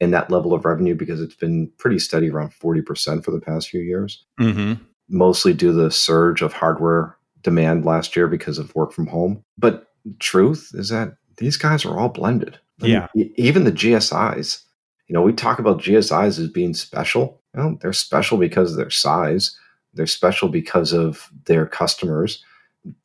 in 0.00 0.12
that 0.12 0.30
level 0.30 0.54
of 0.54 0.64
revenue 0.64 0.94
because 0.94 1.20
it's 1.20 1.34
been 1.34 1.70
pretty 1.78 1.98
steady 1.98 2.30
around 2.30 2.52
40% 2.52 3.24
for 3.24 3.32
the 3.32 3.40
past 3.40 3.68
few 3.68 3.80
years. 3.80 4.24
Mm-hmm. 4.40 4.82
Mostly 5.10 5.52
due 5.52 5.72
to 5.72 5.72
the 5.74 5.90
surge 5.90 6.40
of 6.42 6.52
hardware 6.52 7.16
demand 7.42 7.84
last 7.84 8.16
year 8.16 8.28
because 8.28 8.58
of 8.58 8.74
work 8.74 8.92
from 8.92 9.08
home. 9.08 9.44
But 9.58 9.88
truth 10.20 10.70
is 10.74 10.88
that 10.88 11.16
these 11.36 11.56
guys 11.56 11.84
are 11.84 11.98
all 11.98 12.08
blended. 12.08 12.58
I 12.82 12.86
yeah. 12.86 13.06
Mean, 13.14 13.32
even 13.36 13.64
the 13.64 13.72
GSIs, 13.72 14.62
you 15.08 15.14
know, 15.14 15.22
we 15.22 15.32
talk 15.32 15.58
about 15.58 15.80
GSIs 15.80 16.38
as 16.38 16.48
being 16.48 16.74
special. 16.74 17.40
Well, 17.54 17.78
they're 17.80 17.92
special 17.92 18.38
because 18.38 18.72
of 18.72 18.76
their 18.76 18.90
size. 18.90 19.56
They're 19.94 20.06
special 20.06 20.48
because 20.48 20.92
of 20.92 21.30
their 21.46 21.66
customers. 21.66 22.44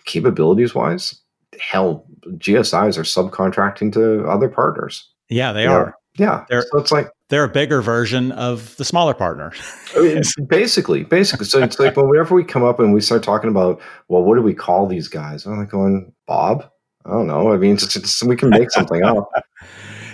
Capabilities 0.06 0.76
wise, 0.76 1.20
hell, 1.60 2.06
GSIs 2.28 2.98
are 2.98 3.04
subcontracting 3.04 3.94
to 3.94 4.28
other 4.28 4.50
partners. 4.50 5.10
Yeah, 5.30 5.52
they 5.54 5.66
are. 5.66 5.96
Yeah. 6.18 6.46
They're, 6.50 6.62
so 6.72 6.78
it's 6.78 6.92
like 6.92 7.10
they're 7.30 7.46
a 7.46 7.50
bigger 7.50 7.82
version 7.82 8.32
of 8.34 8.76
the 8.78 8.86
smaller 8.86 9.13
partner. 9.13 9.52
I 9.96 10.02
mean, 10.02 10.22
basically, 10.48 11.04
basically. 11.04 11.46
So 11.46 11.63
it's 11.63 11.80
like 11.80 11.96
whenever 11.96 12.36
we 12.36 12.44
come 12.44 12.63
up 12.63 12.80
and 12.80 12.94
we 12.94 13.02
start 13.02 13.24
talking 13.24 13.50
about, 13.50 13.82
well, 14.10 14.24
what 14.24 14.36
do 14.36 14.42
we 14.42 14.54
call 14.54 14.86
these 14.86 15.08
guys? 15.08 15.46
I'm 15.46 15.58
like 15.58 15.70
going, 15.70 16.13
Bob? 16.28 16.70
I 17.06 17.12
don't 17.12 17.28
know. 17.28 17.52
I 17.52 17.58
mean, 17.58 17.74
it's, 17.74 17.96
it's, 17.96 18.24
we 18.24 18.36
can 18.36 18.50
make 18.50 18.72
something 18.72 19.04
up. 19.04 19.30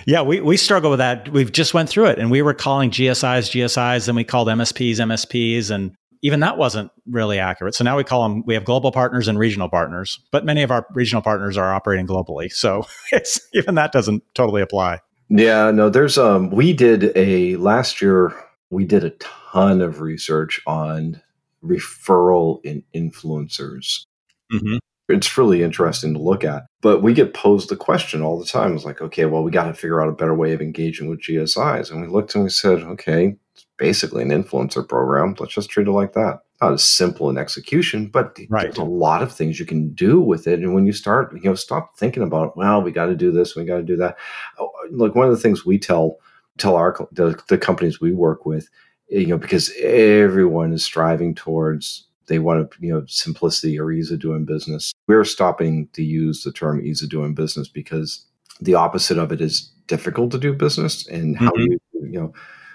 Yeah, 0.06 0.22
we, 0.22 0.40
we 0.40 0.56
struggle 0.56 0.90
with 0.90 0.98
that. 0.98 1.28
We've 1.28 1.52
just 1.52 1.74
went 1.74 1.88
through 1.88 2.06
it 2.06 2.18
and 2.18 2.30
we 2.30 2.42
were 2.42 2.54
calling 2.54 2.90
GSIs 2.90 3.50
GSIs 3.50 4.08
and 4.08 4.16
we 4.16 4.24
called 4.24 4.48
MSPs 4.48 4.96
MSPs 4.96 5.70
and 5.70 5.94
even 6.22 6.40
that 6.40 6.58
wasn't 6.58 6.90
really 7.06 7.38
accurate. 7.38 7.74
So 7.74 7.84
now 7.84 7.96
we 7.96 8.04
call 8.04 8.22
them 8.22 8.44
we 8.46 8.54
have 8.54 8.64
global 8.64 8.92
partners 8.92 9.28
and 9.28 9.38
regional 9.38 9.68
partners, 9.68 10.20
but 10.30 10.44
many 10.44 10.62
of 10.62 10.70
our 10.70 10.86
regional 10.92 11.22
partners 11.22 11.56
are 11.56 11.72
operating 11.72 12.06
globally. 12.06 12.52
So 12.52 12.86
it's 13.12 13.40
even 13.54 13.74
that 13.76 13.92
doesn't 13.92 14.22
totally 14.34 14.62
apply. 14.62 15.00
Yeah, 15.28 15.70
no, 15.70 15.88
there's 15.88 16.18
um 16.18 16.50
we 16.50 16.72
did 16.72 17.16
a 17.16 17.56
last 17.56 18.02
year 18.02 18.34
we 18.70 18.84
did 18.84 19.04
a 19.04 19.10
ton 19.10 19.80
of 19.80 20.00
research 20.00 20.60
on 20.66 21.20
referral 21.64 22.60
in 22.64 22.82
influencers. 22.94 24.04
Mm-hmm. 24.52 24.78
It's 25.10 25.36
really 25.36 25.62
interesting 25.62 26.14
to 26.14 26.20
look 26.20 26.44
at. 26.44 26.64
But 26.80 27.02
we 27.02 27.12
get 27.12 27.34
posed 27.34 27.68
the 27.68 27.76
question 27.76 28.22
all 28.22 28.38
the 28.38 28.46
time. 28.46 28.74
It's 28.74 28.84
like, 28.84 29.00
okay, 29.00 29.26
well, 29.26 29.42
we 29.42 29.50
got 29.50 29.64
to 29.64 29.74
figure 29.74 30.02
out 30.02 30.08
a 30.08 30.12
better 30.12 30.34
way 30.34 30.52
of 30.52 30.62
engaging 30.62 31.08
with 31.08 31.20
GSIs. 31.20 31.90
And 31.90 32.00
we 32.00 32.08
looked 32.08 32.34
and 32.34 32.44
we 32.44 32.50
said, 32.50 32.82
okay, 32.82 33.36
it's 33.54 33.66
basically 33.76 34.22
an 34.22 34.30
influencer 34.30 34.88
program. 34.88 35.34
Let's 35.38 35.54
just 35.54 35.70
treat 35.70 35.88
it 35.88 35.92
like 35.92 36.14
that 36.14 36.40
not 36.60 36.74
as 36.74 36.84
simple 36.84 37.30
in 37.30 37.38
execution, 37.38 38.06
but 38.06 38.38
right. 38.50 38.64
there's 38.64 38.76
a 38.76 38.84
lot 38.84 39.22
of 39.22 39.32
things 39.32 39.58
you 39.58 39.64
can 39.64 39.92
do 39.94 40.20
with 40.20 40.46
it. 40.46 40.60
And 40.60 40.74
when 40.74 40.86
you 40.86 40.92
start, 40.92 41.32
you 41.34 41.40
know, 41.42 41.54
stop 41.54 41.96
thinking 41.96 42.22
about, 42.22 42.56
well, 42.56 42.82
we 42.82 42.92
got 42.92 43.06
to 43.06 43.16
do 43.16 43.32
this, 43.32 43.56
we 43.56 43.64
got 43.64 43.78
to 43.78 43.82
do 43.82 43.96
that. 43.96 44.16
Oh, 44.58 44.70
look, 44.90 45.14
one 45.14 45.26
of 45.26 45.32
the 45.32 45.40
things 45.40 45.64
we 45.64 45.78
tell 45.78 46.16
tell 46.58 46.76
our 46.76 46.94
the, 47.12 47.40
the 47.48 47.56
companies 47.56 48.00
we 48.00 48.12
work 48.12 48.44
with, 48.44 48.68
you 49.08 49.28
know, 49.28 49.38
because 49.38 49.72
everyone 49.80 50.72
is 50.72 50.84
striving 50.84 51.34
towards 51.34 52.06
they 52.30 52.38
want 52.38 52.70
to, 52.70 52.78
you 52.80 52.94
know, 52.94 53.04
simplicity 53.08 53.78
or 53.78 53.90
ease 53.90 54.10
of 54.12 54.20
doing 54.20 54.44
business. 54.44 54.92
We're 55.08 55.24
stopping 55.24 55.88
to 55.94 56.02
use 56.02 56.44
the 56.44 56.52
term 56.52 56.80
ease 56.80 57.02
of 57.02 57.10
doing 57.10 57.34
business 57.34 57.68
because 57.68 58.24
the 58.60 58.74
opposite 58.74 59.18
of 59.18 59.32
it 59.32 59.40
is 59.40 59.72
difficult 59.88 60.30
to 60.30 60.38
do 60.38 60.54
business 60.54 61.06
and 61.08 61.36
how 61.36 61.50
mm-hmm. 61.50 61.72
you, 61.72 61.78
you 61.92 62.20
know, 62.20 62.32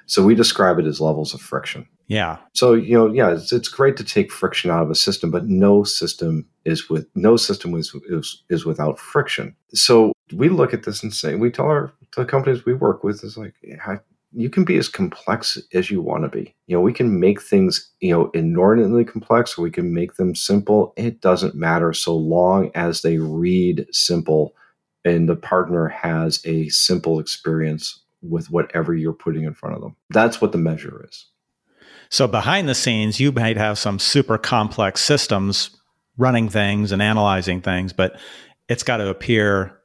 so 0.07 0.23
we 0.23 0.35
describe 0.35 0.77
it 0.77 0.85
as 0.85 0.99
levels 0.99 1.33
of 1.33 1.39
friction. 1.39 1.87
Yeah. 2.07 2.37
So 2.53 2.73
you 2.73 2.93
know, 2.93 3.11
yeah, 3.11 3.31
it's, 3.31 3.53
it's 3.53 3.69
great 3.69 3.95
to 3.97 4.03
take 4.03 4.29
friction 4.29 4.69
out 4.69 4.83
of 4.83 4.91
a 4.91 4.95
system, 4.95 5.31
but 5.31 5.47
no 5.47 5.83
system 5.83 6.45
is 6.65 6.89
with 6.89 7.07
no 7.15 7.37
system 7.37 7.73
is, 7.75 7.95
is 8.09 8.43
is 8.49 8.65
without 8.65 8.99
friction. 8.99 9.55
So 9.73 10.11
we 10.33 10.49
look 10.49 10.73
at 10.73 10.83
this 10.83 11.01
and 11.01 11.13
say, 11.13 11.35
we 11.35 11.49
tell 11.49 11.65
our 11.65 11.93
the 12.17 12.25
companies 12.25 12.65
we 12.65 12.73
work 12.73 13.03
with 13.03 13.23
is 13.23 13.37
like, 13.37 13.55
you 14.35 14.49
can 14.49 14.65
be 14.65 14.77
as 14.77 14.89
complex 14.89 15.57
as 15.73 15.89
you 15.89 16.01
want 16.01 16.23
to 16.23 16.29
be. 16.29 16.53
You 16.67 16.75
know, 16.75 16.81
we 16.81 16.93
can 16.93 17.19
make 17.19 17.41
things 17.41 17.89
you 18.01 18.11
know 18.11 18.29
inordinately 18.33 19.05
complex, 19.05 19.57
or 19.57 19.61
we 19.61 19.71
can 19.71 19.93
make 19.93 20.15
them 20.15 20.35
simple. 20.35 20.93
It 20.97 21.21
doesn't 21.21 21.55
matter 21.55 21.93
so 21.93 22.15
long 22.15 22.71
as 22.75 23.01
they 23.01 23.17
read 23.17 23.87
simple, 23.91 24.53
and 25.03 25.29
the 25.29 25.35
partner 25.35 25.87
has 25.87 26.41
a 26.45 26.69
simple 26.69 27.19
experience 27.19 28.01
with 28.21 28.49
whatever 28.49 28.93
you're 28.93 29.13
putting 29.13 29.43
in 29.43 29.53
front 29.53 29.75
of 29.75 29.81
them. 29.81 29.95
That's 30.09 30.41
what 30.41 30.51
the 30.51 30.57
measure 30.57 31.05
is. 31.07 31.27
So 32.09 32.27
behind 32.27 32.67
the 32.67 32.75
scenes, 32.75 33.19
you 33.19 33.31
might 33.31 33.57
have 33.57 33.77
some 33.77 33.99
super 33.99 34.37
complex 34.37 35.01
systems 35.01 35.71
running 36.17 36.49
things 36.49 36.91
and 36.91 37.01
analyzing 37.01 37.61
things, 37.61 37.93
but 37.93 38.17
it's 38.67 38.83
got 38.83 38.97
to 38.97 39.09
appear 39.09 39.79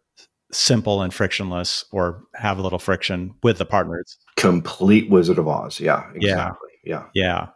simple 0.53 1.03
and 1.03 1.13
frictionless 1.13 1.85
or 1.93 2.23
have 2.35 2.59
a 2.59 2.63
little 2.63 2.79
friction 2.79 3.35
with 3.43 3.59
the 3.59 3.65
partners. 3.65 4.19
Complete 4.37 5.11
Wizard 5.11 5.39
of 5.39 5.49
Oz. 5.49 5.81
Yeah, 5.81 6.11
exactly. 6.15 6.69
Yeah. 6.85 7.05
Yeah. 7.15 7.23
Yeah. 7.23 7.47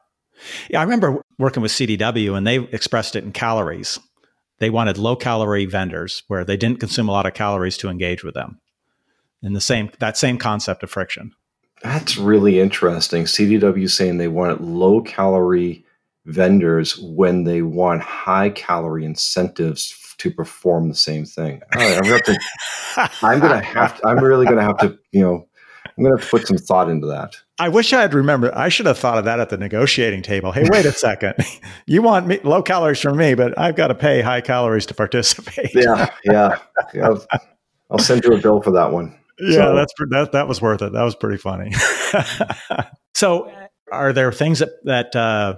Yeah. 0.71 0.81
I 0.81 0.83
remember 0.83 1.23
working 1.39 1.63
with 1.63 1.73
CDW 1.73 2.37
and 2.37 2.47
they 2.47 2.57
expressed 2.57 3.17
it 3.17 3.25
in 3.25 3.33
calories. 3.33 3.99
They 4.59 4.71
wanted 4.71 4.99
low 4.99 5.17
calorie 5.17 5.67
vendors 5.67 6.23
where 6.29 6.45
they 6.45 6.57
didn't 6.57 6.81
consume 6.81 7.09
a 7.09 7.13
lot 7.13 7.27
of 7.27 7.35
calories 7.35 7.77
to 7.79 7.89
engage 7.89 8.23
with 8.23 8.35
them. 8.35 8.61
And 9.43 9.55
the 9.55 9.61
same 9.61 9.91
that 9.99 10.17
same 10.17 10.39
concept 10.39 10.83
of 10.83 10.91
friction. 10.91 11.33
That's 11.83 12.17
really 12.17 12.61
interesting. 12.61 13.25
CDW 13.25 13.91
saying 13.91 14.17
they 14.17 14.29
want 14.29 14.63
low 14.63 15.03
calorie 15.03 15.85
vendors 16.25 16.99
when 16.99 17.45
they 17.45 17.61
want 17.61 18.01
high 18.01 18.49
calorie 18.51 19.05
incentives 19.05 19.91
to 20.19 20.31
perform 20.31 20.89
the 20.89 20.95
same 20.95 21.25
thing. 21.25 21.61
Right, 21.75 21.97
I'm, 21.97 22.03
gonna 22.03 22.21
to, 22.21 22.39
I'm 23.23 23.41
gonna 23.41 23.61
have 23.61 24.01
to, 24.01 24.07
I'm 24.07 24.19
really 24.19 24.47
gonna 24.47 24.63
have 24.63 24.79
to, 24.79 24.99
you 25.13 25.21
know, 25.21 25.47
I'm 25.97 26.05
gonna 26.05 26.19
put 26.19 26.47
some 26.47 26.57
thought 26.57 26.89
into 26.89 27.07
that. 27.09 27.37
I 27.59 27.69
wish 27.69 27.93
I 27.93 28.01
had 28.01 28.15
remembered. 28.15 28.53
I 28.53 28.69
should 28.69 28.87
have 28.87 28.99
thought 28.99 29.19
of 29.19 29.25
that 29.27 29.39
at 29.39 29.49
the 29.49 29.57
negotiating 29.57 30.23
table. 30.23 30.51
Hey, 30.51 30.65
wait 30.69 30.87
a 30.87 30.93
second. 30.93 31.35
you 31.87 32.03
want 32.03 32.27
me, 32.27 32.41
low 32.43 32.63
calories 32.63 33.01
from 33.01 33.17
me, 33.17 33.35
but 33.35 33.57
I've 33.59 33.77
got 33.77 33.89
to 33.89 33.95
pay 33.95 34.21
high 34.21 34.41
calories 34.41 34.87
to 34.87 34.95
participate. 34.95 35.75
yeah, 35.75 36.11
yeah. 36.25 36.59
yeah 36.93 37.07
I'll, 37.07 37.27
I'll, 37.91 37.99
send 37.99 38.25
you 38.25 38.33
a 38.33 38.39
bill 38.39 38.61
for 38.61 38.73
that 38.73 38.91
one. 38.91 39.17
Yeah, 39.39 39.57
so. 39.57 39.75
that's 39.77 39.93
that. 40.11 40.33
That 40.33 40.49
was 40.49 40.61
worth 40.61 40.83
it. 40.83 40.93
That 40.93 41.03
was 41.03 41.15
pretty 41.15 41.39
funny. 41.39 41.73
so, 43.15 43.53
are 43.93 44.13
there 44.13 44.33
things 44.33 44.61
that 44.61 44.71
that 44.85 45.15
uh, 45.15 45.57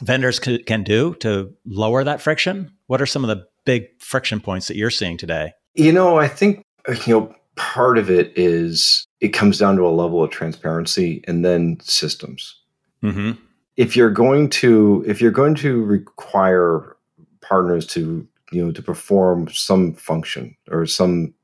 vendors 0.00 0.42
c- 0.42 0.62
can 0.62 0.82
do 0.82 1.14
to 1.16 1.54
lower 1.64 2.02
that 2.02 2.20
friction? 2.20 2.72
What 2.86 3.00
are 3.00 3.06
some 3.06 3.24
of 3.24 3.28
the 3.28 3.46
big 3.64 3.88
friction 4.00 4.40
points 4.40 4.68
that 4.68 4.76
you're 4.76 4.90
seeing 4.90 5.16
today? 5.16 5.52
You 5.74 5.92
know, 5.92 6.18
I 6.18 6.28
think 6.28 6.64
you 7.06 7.14
know 7.14 7.34
part 7.56 7.98
of 7.98 8.10
it 8.10 8.32
is 8.36 9.06
it 9.20 9.28
comes 9.28 9.58
down 9.58 9.76
to 9.76 9.86
a 9.86 9.90
level 9.90 10.22
of 10.22 10.30
transparency 10.30 11.22
and 11.26 11.44
then 11.44 11.78
systems. 11.82 12.58
Mm-hmm. 13.02 13.32
If 13.76 13.96
you're 13.96 14.10
going 14.10 14.50
to 14.50 15.04
if 15.06 15.20
you're 15.20 15.30
going 15.30 15.54
to 15.56 15.82
require 15.84 16.96
partners 17.40 17.86
to 17.88 18.26
you 18.52 18.64
know 18.64 18.72
to 18.72 18.82
perform 18.82 19.48
some 19.50 19.94
function 19.94 20.56
or 20.70 20.86
some 20.86 21.34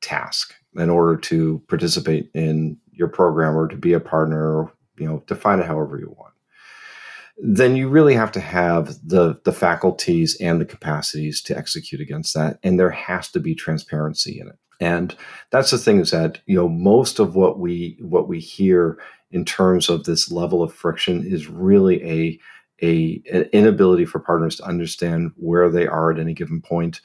task 0.00 0.54
in 0.76 0.90
order 0.90 1.16
to 1.16 1.62
participate 1.68 2.30
in 2.34 2.76
your 2.92 3.08
program 3.08 3.56
or 3.56 3.68
to 3.68 3.76
be 3.76 3.92
a 3.92 4.00
partner 4.00 4.58
or 4.58 4.72
you 4.98 5.06
know 5.06 5.22
define 5.26 5.60
it 5.60 5.66
however 5.66 5.98
you 5.98 6.14
want 6.18 6.33
then 7.36 7.76
you 7.76 7.88
really 7.88 8.14
have 8.14 8.32
to 8.32 8.40
have 8.40 8.96
the 9.06 9.40
the 9.44 9.52
faculties 9.52 10.36
and 10.40 10.60
the 10.60 10.64
capacities 10.64 11.40
to 11.42 11.56
execute 11.56 12.00
against 12.00 12.34
that 12.34 12.58
and 12.62 12.78
there 12.78 12.90
has 12.90 13.30
to 13.30 13.40
be 13.40 13.54
transparency 13.54 14.38
in 14.40 14.48
it 14.48 14.58
and 14.80 15.16
that's 15.50 15.70
the 15.70 15.78
thing 15.78 16.00
is 16.00 16.10
that 16.10 16.40
you 16.46 16.56
know 16.56 16.68
most 16.68 17.18
of 17.18 17.34
what 17.34 17.58
we 17.58 17.96
what 18.00 18.28
we 18.28 18.40
hear 18.40 18.98
in 19.30 19.44
terms 19.44 19.88
of 19.88 20.04
this 20.04 20.30
level 20.30 20.62
of 20.62 20.72
friction 20.72 21.24
is 21.26 21.48
really 21.48 22.02
a 22.04 22.38
a 22.82 23.22
an 23.32 23.42
inability 23.52 24.04
for 24.04 24.18
partners 24.18 24.56
to 24.56 24.64
understand 24.64 25.32
where 25.36 25.70
they 25.70 25.86
are 25.86 26.10
at 26.10 26.18
any 26.18 26.34
given 26.34 26.60
point 26.60 27.00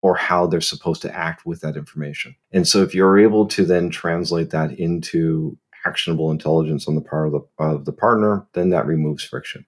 or 0.00 0.14
how 0.14 0.46
they're 0.46 0.60
supposed 0.60 1.02
to 1.02 1.14
act 1.14 1.44
with 1.44 1.60
that 1.60 1.76
information. 1.76 2.36
And 2.52 2.68
so 2.68 2.82
if 2.82 2.94
you're 2.94 3.18
able 3.18 3.46
to 3.48 3.64
then 3.64 3.90
translate 3.90 4.50
that 4.50 4.78
into 4.78 5.58
actionable 5.86 6.30
intelligence 6.30 6.88
on 6.88 6.94
the 6.94 7.00
part 7.00 7.26
of 7.26 7.32
the, 7.32 7.64
of 7.64 7.84
the 7.84 7.92
partner, 7.92 8.46
then 8.54 8.70
that 8.70 8.86
removes 8.86 9.24
friction. 9.24 9.64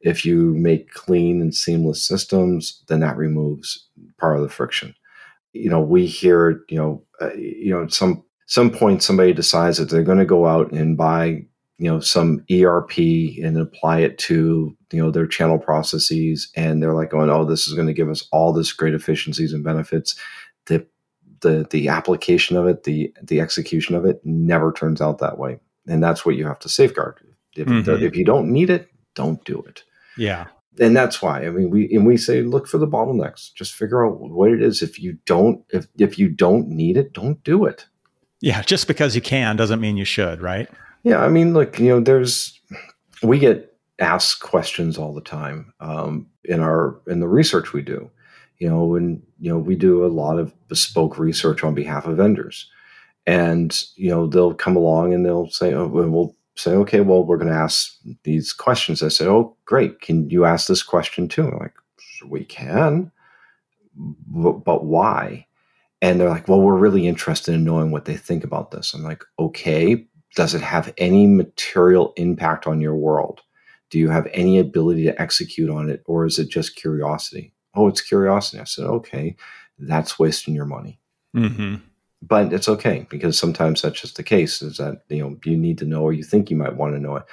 If 0.00 0.24
you 0.26 0.54
make 0.54 0.90
clean 0.90 1.40
and 1.40 1.54
seamless 1.54 2.04
systems, 2.04 2.82
then 2.88 3.00
that 3.00 3.16
removes 3.16 3.88
part 4.18 4.36
of 4.36 4.42
the 4.42 4.48
friction. 4.48 4.94
You 5.52 5.70
know, 5.70 5.80
we 5.80 6.06
hear, 6.06 6.62
you 6.68 6.78
know, 6.78 7.04
uh, 7.20 7.32
you 7.34 7.70
know, 7.70 7.84
at 7.84 7.92
some 7.92 8.24
some 8.46 8.70
point 8.70 9.02
somebody 9.02 9.32
decides 9.32 9.78
that 9.78 9.88
they're 9.88 10.02
going 10.02 10.18
to 10.18 10.24
go 10.24 10.46
out 10.46 10.72
and 10.72 10.96
buy, 10.96 11.42
you 11.78 11.90
know, 11.90 12.00
some 12.00 12.44
ERP 12.50 12.98
and 12.98 13.56
apply 13.56 14.00
it 14.00 14.18
to, 14.18 14.76
you 14.92 15.02
know, 15.02 15.10
their 15.10 15.26
channel 15.26 15.58
processes, 15.58 16.50
and 16.56 16.82
they're 16.82 16.94
like, 16.94 17.10
going, 17.10 17.30
oh, 17.30 17.44
this 17.44 17.66
is 17.66 17.74
going 17.74 17.86
to 17.86 17.94
give 17.94 18.10
us 18.10 18.26
all 18.32 18.52
this 18.52 18.72
great 18.72 18.94
efficiencies 18.94 19.52
and 19.52 19.64
benefits. 19.64 20.18
The 21.42 21.66
the 21.70 21.88
application 21.88 22.56
of 22.56 22.66
it, 22.66 22.84
the 22.84 23.12
the 23.22 23.40
execution 23.40 23.94
of 23.94 24.04
it, 24.04 24.20
never 24.24 24.72
turns 24.72 25.00
out 25.00 25.18
that 25.18 25.38
way, 25.38 25.58
and 25.86 26.02
that's 26.02 26.24
what 26.24 26.36
you 26.36 26.46
have 26.46 26.58
to 26.60 26.68
safeguard. 26.68 27.20
If, 27.54 27.68
mm-hmm. 27.68 28.02
if 28.02 28.16
you 28.16 28.24
don't 28.24 28.50
need 28.50 28.70
it, 28.70 28.88
don't 29.14 29.44
do 29.44 29.60
it. 29.62 29.82
Yeah, 30.16 30.46
and 30.80 30.96
that's 30.96 31.20
why 31.20 31.44
I 31.44 31.50
mean 31.50 31.70
we 31.70 31.92
and 31.92 32.06
we 32.06 32.16
say 32.16 32.42
look 32.42 32.66
for 32.66 32.78
the 32.78 32.86
bottlenecks. 32.86 33.52
Just 33.54 33.74
figure 33.74 34.06
out 34.06 34.20
what 34.20 34.52
it 34.52 34.62
is. 34.62 34.82
If 34.82 34.98
you 34.98 35.18
don't 35.26 35.64
if 35.70 35.86
if 35.98 36.18
you 36.18 36.28
don't 36.28 36.68
need 36.68 36.96
it, 36.96 37.12
don't 37.12 37.42
do 37.44 37.64
it. 37.66 37.86
Yeah, 38.40 38.62
just 38.62 38.88
because 38.88 39.14
you 39.14 39.20
can 39.20 39.56
doesn't 39.56 39.80
mean 39.80 39.96
you 39.96 40.04
should, 40.04 40.40
right? 40.40 40.68
Yeah, 41.04 41.18
I 41.18 41.28
mean, 41.28 41.52
look, 41.52 41.78
you 41.78 41.88
know, 41.88 42.00
there's 42.00 42.58
we 43.22 43.38
get 43.38 43.76
asked 43.98 44.40
questions 44.40 44.98
all 44.98 45.14
the 45.14 45.20
time 45.20 45.72
um, 45.80 46.26
in 46.44 46.60
our 46.60 47.00
in 47.06 47.20
the 47.20 47.28
research 47.28 47.72
we 47.72 47.82
do 47.82 48.10
you 48.58 48.68
know, 48.68 48.94
and 48.94 49.22
you 49.40 49.50
know, 49.50 49.58
we 49.58 49.76
do 49.76 50.04
a 50.04 50.08
lot 50.08 50.38
of 50.38 50.54
bespoke 50.68 51.18
research 51.18 51.64
on 51.64 51.74
behalf 51.74 52.06
of 52.06 52.16
vendors, 52.16 52.70
and 53.26 53.82
you 53.96 54.10
know, 54.10 54.26
they'll 54.26 54.54
come 54.54 54.76
along 54.76 55.14
and 55.14 55.24
they'll 55.24 55.50
say, 55.50 55.74
"Oh, 55.74 55.86
we'll 55.86 56.36
say, 56.56 56.72
okay, 56.72 57.00
well, 57.00 57.24
we're 57.24 57.38
going 57.38 57.52
to 57.52 57.54
ask 57.58 57.94
these 58.24 58.52
questions." 58.52 59.02
I 59.02 59.08
said, 59.08 59.28
"Oh, 59.28 59.56
great! 59.64 60.00
Can 60.00 60.30
you 60.30 60.44
ask 60.44 60.68
this 60.68 60.82
question 60.82 61.28
too?" 61.28 61.48
I'm 61.48 61.58
like, 61.58 61.74
"We 62.26 62.44
can, 62.44 63.12
but, 63.96 64.64
but 64.64 64.84
why?" 64.84 65.46
And 66.02 66.20
they're 66.20 66.28
like, 66.28 66.48
"Well, 66.48 66.60
we're 66.60 66.76
really 66.78 67.06
interested 67.06 67.54
in 67.54 67.64
knowing 67.64 67.90
what 67.90 68.04
they 68.06 68.16
think 68.16 68.44
about 68.44 68.70
this." 68.70 68.94
I'm 68.94 69.02
like, 69.02 69.24
"Okay, 69.38 70.06
does 70.36 70.54
it 70.54 70.62
have 70.62 70.92
any 70.98 71.26
material 71.26 72.12
impact 72.16 72.66
on 72.66 72.80
your 72.80 72.96
world?" 72.96 73.40
Do 73.90 73.98
you 73.98 74.08
have 74.08 74.26
any 74.32 74.58
ability 74.58 75.04
to 75.04 75.20
execute 75.20 75.68
on 75.68 75.90
it, 75.90 76.02
or 76.06 76.24
is 76.24 76.38
it 76.38 76.48
just 76.48 76.76
curiosity? 76.76 77.52
Oh, 77.74 77.88
it's 77.88 78.00
curiosity. 78.00 78.60
I 78.60 78.64
said, 78.64 78.84
okay, 78.84 79.36
that's 79.78 80.18
wasting 80.18 80.54
your 80.54 80.66
money. 80.66 81.00
Mm-hmm. 81.36 81.76
But 82.22 82.52
it's 82.52 82.68
okay 82.68 83.06
because 83.10 83.38
sometimes 83.38 83.82
that's 83.82 84.00
just 84.00 84.16
the 84.16 84.22
case 84.22 84.62
is 84.62 84.76
that, 84.76 85.02
you 85.08 85.22
know, 85.22 85.36
you 85.44 85.56
need 85.56 85.78
to 85.78 85.84
know 85.84 86.02
or 86.02 86.12
you 86.12 86.22
think 86.22 86.50
you 86.50 86.56
might 86.56 86.76
want 86.76 86.94
to 86.94 87.00
know 87.00 87.16
it. 87.16 87.24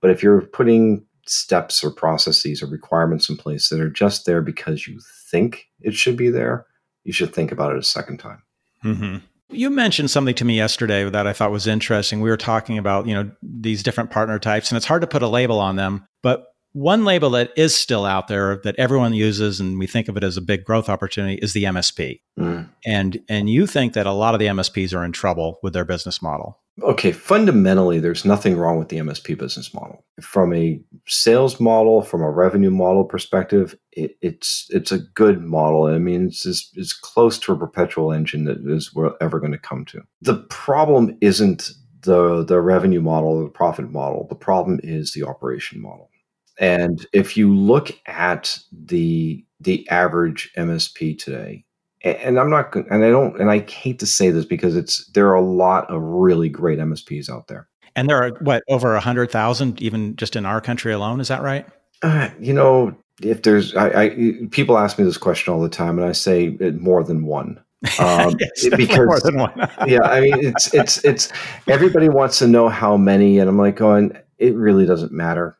But 0.00 0.10
if 0.10 0.22
you're 0.22 0.40
putting 0.40 1.04
steps 1.26 1.84
or 1.84 1.90
processes 1.90 2.62
or 2.62 2.66
requirements 2.66 3.28
in 3.28 3.36
place 3.36 3.68
that 3.68 3.80
are 3.80 3.90
just 3.90 4.24
there 4.24 4.40
because 4.40 4.86
you 4.86 5.00
think 5.30 5.66
it 5.80 5.94
should 5.94 6.16
be 6.16 6.30
there, 6.30 6.66
you 7.04 7.12
should 7.12 7.34
think 7.34 7.52
about 7.52 7.72
it 7.72 7.78
a 7.78 7.82
second 7.82 8.18
time. 8.18 8.42
Mm-hmm. 8.84 9.16
You 9.50 9.70
mentioned 9.70 10.10
something 10.10 10.34
to 10.34 10.44
me 10.44 10.56
yesterday 10.56 11.08
that 11.08 11.26
I 11.26 11.32
thought 11.32 11.50
was 11.50 11.66
interesting. 11.66 12.20
We 12.20 12.30
were 12.30 12.36
talking 12.36 12.78
about, 12.78 13.06
you 13.06 13.14
know, 13.14 13.30
these 13.42 13.82
different 13.82 14.10
partner 14.10 14.38
types, 14.38 14.70
and 14.70 14.76
it's 14.76 14.86
hard 14.86 15.00
to 15.00 15.06
put 15.06 15.22
a 15.22 15.28
label 15.28 15.58
on 15.58 15.76
them. 15.76 16.06
But 16.22 16.46
one 16.72 17.04
label 17.04 17.30
that 17.30 17.52
is 17.56 17.76
still 17.76 18.04
out 18.04 18.28
there 18.28 18.60
that 18.64 18.76
everyone 18.78 19.14
uses 19.14 19.60
and 19.60 19.78
we 19.78 19.86
think 19.86 20.08
of 20.08 20.16
it 20.16 20.24
as 20.24 20.36
a 20.36 20.42
big 20.42 20.64
growth 20.64 20.88
opportunity 20.88 21.36
is 21.36 21.52
the 21.52 21.64
MSP. 21.64 22.20
Mm. 22.38 22.68
And 22.86 23.20
and 23.28 23.50
you 23.50 23.66
think 23.66 23.94
that 23.94 24.06
a 24.06 24.12
lot 24.12 24.34
of 24.34 24.40
the 24.40 24.46
MSPs 24.46 24.94
are 24.94 25.04
in 25.04 25.12
trouble 25.12 25.58
with 25.62 25.72
their 25.72 25.84
business 25.84 26.22
model. 26.22 26.60
Okay, 26.82 27.10
fundamentally 27.10 27.98
there's 27.98 28.24
nothing 28.24 28.56
wrong 28.56 28.78
with 28.78 28.88
the 28.88 28.98
MSP 28.98 29.36
business 29.36 29.74
model. 29.74 30.04
From 30.20 30.54
a 30.54 30.80
sales 31.08 31.58
model, 31.58 32.02
from 32.02 32.22
a 32.22 32.30
revenue 32.30 32.70
model 32.70 33.04
perspective, 33.04 33.76
it, 33.92 34.16
it's 34.22 34.66
it's 34.70 34.92
a 34.92 34.98
good 34.98 35.42
model. 35.42 35.86
I 35.86 35.98
mean, 35.98 36.26
it's 36.28 36.46
as, 36.46 36.70
it's 36.74 36.92
close 36.92 37.38
to 37.40 37.52
a 37.52 37.58
perpetual 37.58 38.12
engine 38.12 38.44
that 38.44 38.58
is 38.64 38.94
we're 38.94 39.14
ever 39.20 39.40
going 39.40 39.52
to 39.52 39.58
come 39.58 39.84
to. 39.86 40.02
The 40.22 40.36
problem 40.50 41.16
isn't 41.20 41.72
the 42.02 42.44
the 42.44 42.60
revenue 42.60 43.00
model 43.00 43.30
or 43.30 43.42
the 43.42 43.50
profit 43.50 43.90
model. 43.90 44.26
The 44.28 44.36
problem 44.36 44.78
is 44.84 45.12
the 45.12 45.24
operation 45.24 45.82
model 45.82 46.10
and 46.58 47.06
if 47.12 47.36
you 47.36 47.54
look 47.54 47.90
at 48.06 48.58
the 48.72 49.44
the 49.60 49.88
average 49.88 50.52
MSP 50.56 51.18
today, 51.18 51.64
and 52.02 52.38
I'm 52.38 52.50
not, 52.50 52.74
and 52.74 53.04
I 53.04 53.10
don't, 53.10 53.40
and 53.40 53.50
I 53.50 53.60
hate 53.60 53.98
to 54.00 54.06
say 54.06 54.30
this 54.30 54.44
because 54.44 54.76
it's 54.76 55.06
there 55.08 55.28
are 55.28 55.34
a 55.34 55.42
lot 55.42 55.90
of 55.90 56.00
really 56.02 56.48
great 56.48 56.78
MSPs 56.78 57.30
out 57.30 57.48
there, 57.48 57.68
and 57.96 58.08
there 58.08 58.22
are 58.22 58.30
what 58.40 58.62
over 58.68 58.94
a 58.94 59.00
hundred 59.00 59.30
thousand 59.30 59.80
even 59.82 60.16
just 60.16 60.36
in 60.36 60.46
our 60.46 60.60
country 60.60 60.92
alone. 60.92 61.20
Is 61.20 61.28
that 61.28 61.42
right? 61.42 61.66
Uh, 62.02 62.30
you 62.38 62.52
know, 62.52 62.96
if 63.22 63.42
there's, 63.42 63.74
I, 63.74 64.02
I, 64.02 64.34
people 64.52 64.78
ask 64.78 65.00
me 65.00 65.04
this 65.04 65.18
question 65.18 65.52
all 65.52 65.60
the 65.60 65.68
time, 65.68 65.98
and 65.98 66.06
I 66.08 66.12
say 66.12 66.50
more 66.78 67.04
than 67.04 67.24
one. 67.24 67.60
Um, 68.00 68.36
yes, 68.40 68.68
because 68.76 69.06
more 69.06 69.20
than 69.20 69.38
one. 69.38 69.52
yeah, 69.86 70.02
I 70.02 70.20
mean, 70.20 70.46
it's 70.46 70.74
it's 70.74 71.04
it's 71.04 71.32
everybody 71.68 72.08
wants 72.08 72.40
to 72.40 72.48
know 72.48 72.68
how 72.68 72.96
many, 72.96 73.38
and 73.38 73.48
I'm 73.48 73.56
like 73.56 73.76
going, 73.76 74.18
it 74.36 74.56
really 74.56 74.84
doesn't 74.84 75.12
matter 75.12 75.58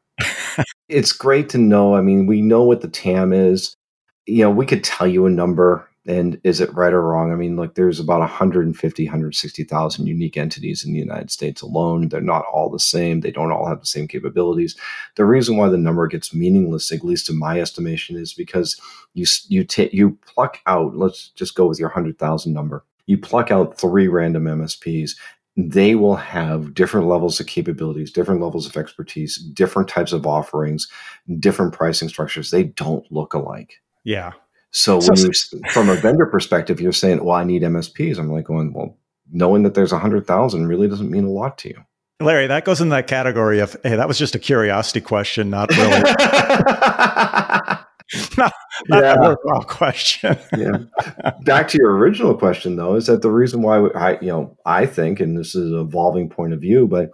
it's 0.88 1.12
great 1.12 1.48
to 1.51 1.59
know. 1.59 1.94
I 1.96 2.01
mean, 2.01 2.27
we 2.27 2.40
know 2.40 2.62
what 2.62 2.81
the 2.81 2.88
TAM 2.88 3.33
is. 3.33 3.74
You 4.27 4.44
know, 4.44 4.51
we 4.51 4.66
could 4.66 4.85
tell 4.85 5.07
you 5.07 5.27
a 5.27 5.31
number, 5.31 5.88
And 6.09 6.40
is 6.42 6.61
it 6.61 6.72
right 6.72 6.92
or 6.94 7.03
wrong? 7.03 7.33
I 7.33 7.35
mean, 7.35 7.57
look, 7.57 7.74
there's 7.74 8.01
about 8.01 8.20
150, 8.20 9.05
160,000 9.05 10.07
unique 10.07 10.38
entities 10.38 10.83
in 10.83 10.94
the 10.94 10.98
United 10.98 11.31
States 11.31 11.61
alone. 11.61 12.09
They're 12.09 12.22
not 12.22 12.46
all 12.51 12.70
the 12.70 12.79
same. 12.79 13.20
They 13.20 13.31
don't 13.31 13.53
all 13.53 13.66
have 13.66 13.81
the 13.81 13.87
same 13.87 14.09
capabilities. 14.09 14.74
The 15.16 15.27
reason 15.27 15.59
why 15.59 15.68
the 15.68 15.77
number 15.77 16.07
gets 16.07 16.33
meaningless, 16.33 16.90
at 16.90 17.05
least 17.05 17.29
in 17.29 17.38
my 17.38 17.61
estimation, 17.61 18.16
is 18.16 18.33
because 18.33 18.81
you 19.12 19.27
you 19.48 19.64
take 19.64 19.92
you 19.92 20.18
pluck 20.27 20.61
out. 20.66 20.96
Let's 20.96 21.29
just 21.31 21.55
go 21.55 21.66
with 21.66 21.79
your 21.79 21.88
100,000 21.88 22.55
number. 22.55 22.85
You 23.05 23.18
pluck 23.18 23.51
out 23.51 23.79
three 23.79 24.09
random 24.09 24.44
MSPs, 24.44 25.11
they 25.59 25.97
will 25.97 26.14
have 26.14 26.73
different 26.73 27.09
levels 27.09 27.40
of 27.40 27.49
capabilities, 27.49 28.12
different 28.12 28.40
levels 28.40 28.64
of 28.64 28.77
expertise, 28.77 29.37
different 29.37 29.88
types 29.88 30.12
of 30.12 30.25
offerings, 30.25 30.87
different 31.40 31.73
pricing 31.73 32.09
structures. 32.09 32.53
They 32.53 32.62
don't 32.62 33.05
look 33.11 33.35
alike. 33.35 33.75
Yeah. 34.05 34.33
So, 34.71 35.01
so 35.01 35.12
when 35.12 35.21
you, 35.21 35.33
from 35.73 35.88
a 35.88 35.97
vendor 35.97 36.27
perspective, 36.27 36.81
you're 36.81 36.92
saying, 36.92 37.25
"Well, 37.25 37.35
I 37.35 37.42
need 37.42 37.62
MSPs." 37.62 38.18
I'm 38.18 38.31
like 38.31 38.44
going, 38.44 38.73
"Well, 38.73 38.97
knowing 39.33 39.64
that 39.64 39.75
there's 39.75 39.92
a 39.92 39.99
hundred 39.99 40.29
thousand 40.29 40.68
really 40.68 40.87
doesn't 40.87 41.11
mean 41.11 41.25
a 41.25 41.31
lot 41.31 41.59
to 41.59 41.71
you." 41.71 41.83
Larry, 42.21 42.47
that 42.47 42.64
goes 42.64 42.81
in 42.81 42.90
that 42.90 43.09
category 43.09 43.59
of, 43.59 43.77
"Hey, 43.83 43.97
that 43.97 44.07
was 44.07 44.18
just 44.18 44.37
a 44.37 44.38
curiosity 44.38 45.01
question, 45.01 45.51
not 45.51 45.71
really." 45.71 46.03
not, 48.38 48.53
not 48.88 49.03
yeah. 49.03 49.14
a 49.14 49.21
worthwhile 49.21 49.64
question. 49.64 50.38
yeah. 50.57 50.79
Back 51.42 51.68
to 51.68 51.79
your 51.79 51.97
original 51.97 52.37
question, 52.37 52.77
though, 52.77 52.94
is 52.94 53.07
that 53.07 53.23
the 53.23 53.31
reason 53.31 53.62
why 53.62 53.87
I, 53.88 54.21
you 54.21 54.29
know, 54.29 54.57
I 54.64 54.87
think, 54.87 55.21
and 55.21 55.37
this 55.37 55.55
is 55.55 55.73
an 55.73 55.79
evolving 55.79 56.31
point 56.31 56.53
of 56.53 56.61
view, 56.61 56.87
but 56.87 57.11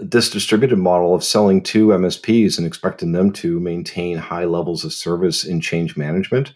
this 0.00 0.30
distributed 0.30 0.78
model 0.78 1.14
of 1.14 1.22
selling 1.22 1.62
to 1.62 1.88
MSPs 1.88 2.58
and 2.58 2.66
expecting 2.66 3.12
them 3.12 3.32
to 3.32 3.60
maintain 3.60 4.18
high 4.18 4.44
levels 4.44 4.84
of 4.84 4.92
service 4.92 5.44
in 5.44 5.60
change 5.60 5.96
management 5.96 6.52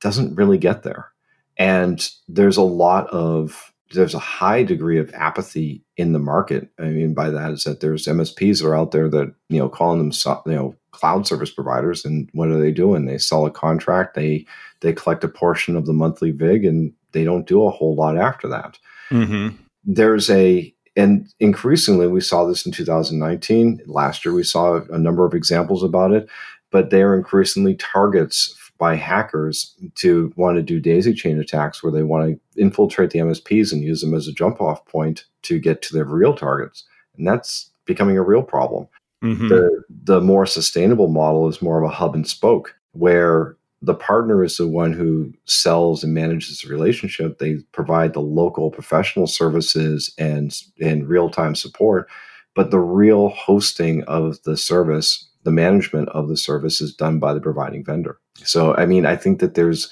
doesn't 0.00 0.34
really 0.34 0.58
get 0.58 0.82
there. 0.82 1.08
And 1.56 2.06
there's 2.28 2.56
a 2.56 2.62
lot 2.62 3.08
of 3.08 3.71
there's 3.92 4.14
a 4.14 4.18
high 4.18 4.62
degree 4.62 4.98
of 4.98 5.12
apathy 5.14 5.84
in 5.96 6.12
the 6.12 6.18
market. 6.18 6.68
I 6.78 6.84
mean, 6.84 7.14
by 7.14 7.30
that 7.30 7.52
is 7.52 7.64
that 7.64 7.80
there's 7.80 8.06
MSPs 8.06 8.60
that 8.60 8.68
are 8.68 8.76
out 8.76 8.92
there 8.92 9.08
that 9.08 9.34
you 9.48 9.58
know 9.58 9.68
calling 9.68 9.98
them 9.98 10.12
you 10.46 10.56
know 10.56 10.74
cloud 10.90 11.26
service 11.26 11.50
providers, 11.50 12.04
and 12.04 12.28
what 12.32 12.48
are 12.48 12.60
they 12.60 12.70
doing? 12.70 13.06
They 13.06 13.18
sell 13.18 13.46
a 13.46 13.50
contract, 13.50 14.14
they 14.14 14.46
they 14.80 14.92
collect 14.92 15.24
a 15.24 15.28
portion 15.28 15.76
of 15.76 15.86
the 15.86 15.92
monthly 15.92 16.30
vig, 16.30 16.64
and 16.64 16.92
they 17.12 17.24
don't 17.24 17.46
do 17.46 17.64
a 17.64 17.70
whole 17.70 17.94
lot 17.94 18.16
after 18.16 18.48
that. 18.48 18.78
Mm-hmm. 19.10 19.56
There's 19.84 20.30
a 20.30 20.74
and 20.96 21.28
increasingly 21.40 22.06
we 22.06 22.20
saw 22.20 22.44
this 22.44 22.66
in 22.66 22.72
2019. 22.72 23.82
Last 23.86 24.24
year 24.24 24.34
we 24.34 24.44
saw 24.44 24.80
a 24.90 24.98
number 24.98 25.24
of 25.24 25.34
examples 25.34 25.82
about 25.82 26.12
it, 26.12 26.28
but 26.70 26.90
they 26.90 27.02
are 27.02 27.16
increasingly 27.16 27.76
targets 27.76 28.54
by 28.78 28.96
hackers 28.96 29.76
to 29.94 30.32
want 30.36 30.56
to 30.56 30.62
do 30.62 30.80
daisy 30.80 31.14
chain 31.14 31.38
attacks 31.38 31.82
where 31.82 31.92
they 31.92 32.02
want 32.02 32.28
to 32.28 32.60
infiltrate 32.60 33.10
the 33.10 33.20
MSPs 33.20 33.72
and 33.72 33.82
use 33.82 34.00
them 34.00 34.14
as 34.14 34.26
a 34.26 34.32
jump 34.32 34.60
off 34.60 34.84
point 34.86 35.24
to 35.42 35.58
get 35.58 35.82
to 35.82 35.94
their 35.94 36.04
real 36.04 36.34
targets. 36.34 36.84
And 37.16 37.26
that's 37.26 37.70
becoming 37.84 38.16
a 38.16 38.22
real 38.22 38.42
problem. 38.42 38.88
Mm-hmm. 39.22 39.48
The, 39.48 39.82
the 40.04 40.20
more 40.20 40.46
sustainable 40.46 41.08
model 41.08 41.48
is 41.48 41.62
more 41.62 41.82
of 41.82 41.88
a 41.88 41.94
hub 41.94 42.14
and 42.14 42.28
spoke, 42.28 42.74
where 42.92 43.56
the 43.82 43.94
partner 43.94 44.44
is 44.44 44.56
the 44.56 44.68
one 44.68 44.92
who 44.92 45.32
sells 45.44 46.02
and 46.02 46.14
manages 46.14 46.60
the 46.60 46.68
relationship. 46.68 47.38
They 47.38 47.56
provide 47.72 48.12
the 48.12 48.20
local 48.20 48.70
professional 48.70 49.26
services 49.26 50.12
and, 50.18 50.56
and 50.80 51.08
real 51.08 51.30
time 51.30 51.54
support, 51.54 52.08
but 52.54 52.70
the 52.70 52.80
real 52.80 53.28
hosting 53.28 54.02
of 54.04 54.42
the 54.42 54.56
service 54.56 55.28
the 55.44 55.50
management 55.50 56.08
of 56.10 56.28
the 56.28 56.36
service 56.36 56.80
is 56.80 56.94
done 56.94 57.18
by 57.18 57.34
the 57.34 57.40
providing 57.40 57.84
vendor. 57.84 58.18
So, 58.44 58.74
I 58.76 58.86
mean, 58.86 59.06
I 59.06 59.16
think 59.16 59.40
that 59.40 59.54
there's 59.54 59.90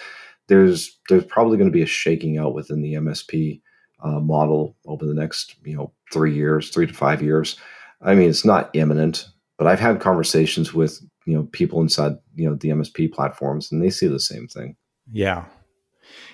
there's 0.49 0.99
there's 1.09 1.25
probably 1.25 1.57
going 1.57 1.71
to 1.71 1.73
be 1.73 1.83
a 1.83 1.87
shaking 1.87 2.39
out 2.39 2.55
within 2.55 2.83
the 2.83 2.95
MSP 2.95 3.61
uh, 4.03 4.21
model 4.21 4.77
over 4.87 5.07
the 5.07 5.15
next 5.15 5.57
you 5.65 5.77
know 5.77 5.93
three 6.13 6.35
years, 6.35 6.71
three 6.71 6.87
to 6.87 6.95
five 6.95 7.23
years. 7.23 7.57
I 8.03 8.15
mean, 8.15 8.31
it's 8.31 8.45
not 8.45 8.71
imminent, 8.75 9.29
but 9.59 9.67
I've 9.67 9.81
had 9.81 10.01
conversations 10.01 10.73
with 10.73 11.01
you 11.27 11.35
know 11.35 11.45
people 11.53 11.81
inside 11.81 12.17
you 12.35 12.49
know 12.49 12.57
the 12.57 12.71
MSP 12.71 13.13
platforms, 13.13 13.71
and 13.71 13.83
they 13.83 13.91
see 13.91 14.07
the 14.07 14.21
same 14.21 14.49
thing. 14.49 14.77
Yeah, 15.13 15.45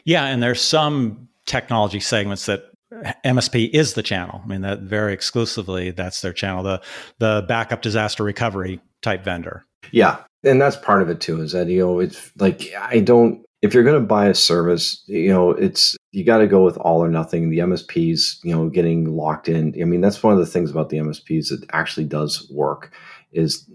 yeah, 0.04 0.26
and 0.26 0.42
there's 0.42 0.60
some 0.60 1.28
technology 1.44 2.00
segments 2.00 2.46
that 2.46 2.70
MSP 2.92 3.70
is 3.72 3.94
the 3.94 4.02
channel. 4.02 4.40
I 4.44 4.46
mean, 4.46 4.60
that 4.62 4.80
very 4.80 5.12
exclusively, 5.12 5.90
that's 5.90 6.20
their 6.20 6.32
channel. 6.32 6.62
The 6.62 6.82
the 7.18 7.44
backup 7.48 7.82
disaster 7.82 8.22
recovery 8.22 8.80
type 9.02 9.24
vendor. 9.24 9.64
Yeah. 9.92 10.18
And 10.44 10.60
that's 10.60 10.76
part 10.76 11.02
of 11.02 11.10
it 11.10 11.20
too, 11.20 11.40
is 11.40 11.52
that, 11.52 11.68
you 11.68 11.80
know, 11.80 11.98
it's 11.98 12.30
like, 12.38 12.72
I 12.78 13.00
don't, 13.00 13.44
if 13.62 13.74
you're 13.74 13.82
going 13.82 14.00
to 14.00 14.06
buy 14.06 14.26
a 14.26 14.34
service, 14.34 15.02
you 15.06 15.30
know, 15.30 15.50
it's, 15.50 15.96
you 16.12 16.24
got 16.24 16.38
to 16.38 16.46
go 16.46 16.64
with 16.64 16.76
all 16.78 17.02
or 17.02 17.08
nothing. 17.08 17.50
The 17.50 17.58
MSPs, 17.58 18.38
you 18.44 18.54
know, 18.54 18.68
getting 18.68 19.16
locked 19.16 19.48
in. 19.48 19.74
I 19.80 19.84
mean, 19.84 20.00
that's 20.00 20.22
one 20.22 20.32
of 20.34 20.38
the 20.38 20.46
things 20.46 20.70
about 20.70 20.90
the 20.90 20.98
MSPs 20.98 21.48
that 21.48 21.66
actually 21.72 22.06
does 22.06 22.48
work 22.54 22.92
is 23.32 23.68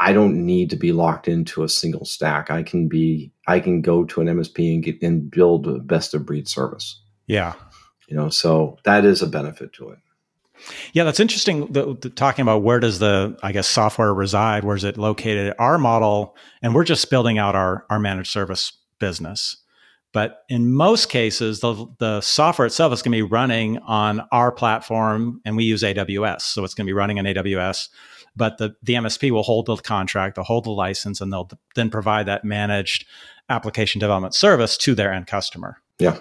I 0.00 0.12
don't 0.12 0.44
need 0.44 0.70
to 0.70 0.76
be 0.76 0.92
locked 0.92 1.28
into 1.28 1.62
a 1.62 1.68
single 1.68 2.04
stack. 2.04 2.50
I 2.50 2.62
can 2.62 2.88
be, 2.88 3.30
I 3.46 3.60
can 3.60 3.80
go 3.80 4.04
to 4.04 4.20
an 4.20 4.26
MSP 4.26 4.74
and 4.74 4.82
get 4.82 5.00
and 5.02 5.30
build 5.30 5.68
a 5.68 5.78
best 5.78 6.14
of 6.14 6.26
breed 6.26 6.48
service. 6.48 7.00
Yeah. 7.26 7.52
You 8.08 8.16
know, 8.16 8.28
so 8.28 8.78
that 8.84 9.04
is 9.04 9.22
a 9.22 9.26
benefit 9.26 9.72
to 9.74 9.90
it. 9.90 9.98
Yeah, 10.92 11.04
that's 11.04 11.20
interesting. 11.20 11.72
The, 11.72 11.96
the, 11.96 12.10
talking 12.10 12.42
about 12.42 12.62
where 12.62 12.78
does 12.78 12.98
the, 12.98 13.36
I 13.42 13.52
guess, 13.52 13.66
software 13.66 14.14
reside? 14.14 14.64
Where's 14.64 14.84
it 14.84 14.96
located? 14.96 15.54
Our 15.58 15.78
model, 15.78 16.36
and 16.62 16.74
we're 16.74 16.84
just 16.84 17.10
building 17.10 17.38
out 17.38 17.54
our 17.56 17.84
our 17.90 17.98
managed 17.98 18.30
service 18.30 18.72
business. 18.98 19.56
But 20.12 20.44
in 20.48 20.72
most 20.72 21.08
cases, 21.08 21.60
the 21.60 21.86
the 21.98 22.20
software 22.20 22.66
itself 22.66 22.92
is 22.92 23.02
going 23.02 23.12
to 23.12 23.24
be 23.24 23.30
running 23.30 23.78
on 23.78 24.26
our 24.30 24.52
platform, 24.52 25.40
and 25.44 25.56
we 25.56 25.64
use 25.64 25.82
AWS, 25.82 26.42
so 26.42 26.64
it's 26.64 26.74
going 26.74 26.86
to 26.86 26.88
be 26.88 26.94
running 26.94 27.18
on 27.18 27.24
AWS. 27.24 27.88
But 28.36 28.58
the 28.58 28.76
the 28.82 28.94
MSP 28.94 29.30
will 29.30 29.42
hold 29.42 29.66
the 29.66 29.76
contract, 29.76 30.36
they'll 30.36 30.44
hold 30.44 30.64
the 30.64 30.70
license, 30.70 31.20
and 31.20 31.32
they'll 31.32 31.50
then 31.74 31.90
provide 31.90 32.26
that 32.26 32.44
managed 32.44 33.06
application 33.48 33.98
development 33.98 34.34
service 34.34 34.76
to 34.78 34.94
their 34.94 35.12
end 35.12 35.26
customer. 35.26 35.78
Yeah, 35.98 36.18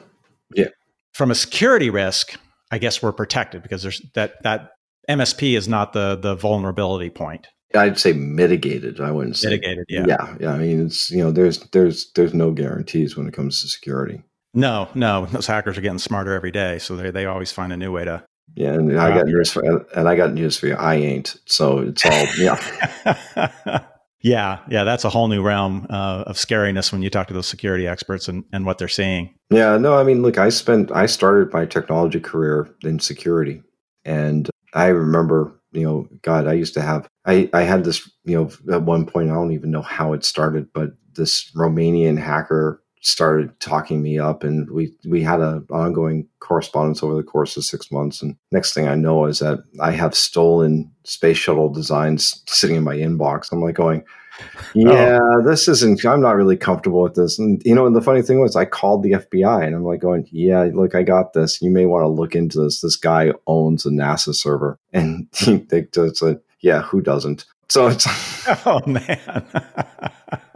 yeah. 0.53 0.69
From 1.13 1.31
a 1.31 1.35
security 1.35 1.89
risk, 1.89 2.37
I 2.71 2.77
guess 2.77 3.01
we're 3.01 3.11
protected 3.11 3.63
because 3.63 3.83
there's 3.83 4.01
that 4.15 4.41
that 4.43 4.71
MSP 5.09 5.57
is 5.57 5.67
not 5.67 5.93
the 5.93 6.15
the 6.15 6.35
vulnerability 6.35 7.09
point. 7.09 7.47
I'd 7.73 7.99
say 7.99 8.13
mitigated. 8.13 8.99
I 8.99 9.11
wouldn't 9.11 9.37
say 9.37 9.49
mitigated. 9.49 9.85
Yeah, 9.87 10.05
yeah, 10.07 10.35
yeah. 10.39 10.53
I 10.53 10.57
mean, 10.57 10.85
it's 10.85 11.09
you 11.09 11.23
know, 11.23 11.31
there's 11.31 11.59
there's 11.71 12.11
there's 12.13 12.33
no 12.33 12.51
guarantees 12.51 13.15
when 13.15 13.27
it 13.27 13.33
comes 13.33 13.61
to 13.61 13.67
security. 13.67 14.23
No, 14.53 14.89
no, 14.93 15.25
those 15.27 15.47
hackers 15.47 15.77
are 15.77 15.81
getting 15.81 15.99
smarter 15.99 16.33
every 16.33 16.51
day, 16.51 16.79
so 16.79 16.95
they 16.95 17.11
they 17.11 17.25
always 17.25 17.51
find 17.51 17.71
a 17.71 17.77
new 17.77 17.91
way 17.91 18.05
to. 18.05 18.23
Yeah, 18.55 18.73
and 18.73 18.99
I 18.99 19.15
got 19.15 19.25
news 19.25 19.51
for 19.51 19.85
and 19.95 20.09
I 20.09 20.15
got 20.15 20.33
news 20.33 20.57
for 20.57 20.67
you. 20.67 20.75
I 20.75 20.95
ain't. 20.95 21.37
So 21.45 21.79
it's 21.79 22.05
all 22.05 22.25
yeah. 22.37 23.83
Yeah, 24.21 24.59
yeah, 24.69 24.83
that's 24.83 25.03
a 25.03 25.09
whole 25.09 25.27
new 25.27 25.41
realm 25.41 25.87
uh, 25.89 26.23
of 26.27 26.35
scariness 26.35 26.91
when 26.91 27.01
you 27.01 27.09
talk 27.09 27.27
to 27.27 27.33
those 27.33 27.47
security 27.47 27.87
experts 27.87 28.27
and, 28.27 28.43
and 28.53 28.65
what 28.65 28.77
they're 28.77 28.87
seeing. 28.87 29.33
Yeah, 29.49 29.77
no, 29.77 29.97
I 29.97 30.03
mean, 30.03 30.21
look, 30.21 30.37
I 30.37 30.49
spent, 30.49 30.91
I 30.91 31.07
started 31.07 31.51
my 31.51 31.65
technology 31.65 32.19
career 32.19 32.69
in 32.83 32.99
security, 32.99 33.63
and 34.05 34.49
I 34.73 34.87
remember, 34.87 35.59
you 35.71 35.83
know, 35.83 36.07
God, 36.21 36.47
I 36.47 36.53
used 36.53 36.73
to 36.75 36.81
have, 36.81 37.07
I, 37.25 37.49
I 37.53 37.61
had 37.63 37.83
this, 37.83 38.09
you 38.23 38.35
know, 38.35 38.73
at 38.73 38.83
one 38.83 39.05
point, 39.05 39.31
I 39.31 39.33
don't 39.33 39.53
even 39.53 39.71
know 39.71 39.81
how 39.81 40.13
it 40.13 40.23
started, 40.23 40.71
but 40.73 40.91
this 41.15 41.51
Romanian 41.55 42.17
hacker 42.17 42.81
started 43.01 43.59
talking 43.59 44.01
me 44.01 44.19
up 44.19 44.43
and 44.43 44.69
we 44.69 44.93
we 45.05 45.21
had 45.21 45.41
a 45.41 45.63
ongoing 45.71 46.27
correspondence 46.39 47.01
over 47.01 47.15
the 47.15 47.23
course 47.23 47.57
of 47.57 47.65
six 47.65 47.91
months. 47.91 48.21
And 48.21 48.35
next 48.51 48.73
thing 48.73 48.87
i 48.87 48.95
know 48.95 49.25
is 49.25 49.39
that 49.39 49.63
i 49.79 49.91
have 49.91 50.15
stolen 50.15 50.91
space 51.03 51.37
shuttle 51.37 51.69
designs 51.69 52.43
sitting 52.47 52.75
in 52.75 52.83
my 52.83 52.95
inbox. 52.95 53.51
I'm 53.51 53.61
like 53.61 53.75
going 53.75 54.03
oh. 54.05 54.61
yeah 54.75 55.19
oh. 55.19 55.41
this 55.43 55.67
isn't 55.67 56.05
i'm 56.05 56.21
not 56.21 56.35
really 56.35 56.57
comfortable 56.57 57.01
with 57.01 57.15
this. 57.15 57.39
And 57.39 57.61
you 57.65 57.73
know 57.73 57.87
and 57.87 57.95
the 57.95 58.01
funny 58.01 58.21
thing 58.21 58.39
was 58.39 58.55
i 58.55 58.65
called 58.65 59.01
the 59.01 59.13
fbi 59.13 59.65
and 59.65 59.75
i'm 59.75 59.83
like 59.83 59.99
going 59.99 60.27
yeah 60.31 60.69
look 60.71 60.93
i 60.93 61.01
got 61.01 61.33
this. 61.33 61.59
You 61.61 61.71
may 61.71 61.87
want 61.87 62.03
to 62.03 62.07
look 62.07 62.35
into 62.35 62.63
this. 62.63 62.81
This 62.81 62.95
guy 62.95 63.31
owns 63.47 63.85
a 63.85 63.89
nasa 63.89 64.35
server. 64.35 64.77
And 64.93 65.27
they 65.69 65.87
just 65.91 66.17
said 66.17 66.39
yeah 66.59 66.83
who 66.83 67.01
doesn't? 67.01 67.45
So 67.69 67.87
it's 67.87 68.05
oh 68.67 68.81
man 68.85 69.43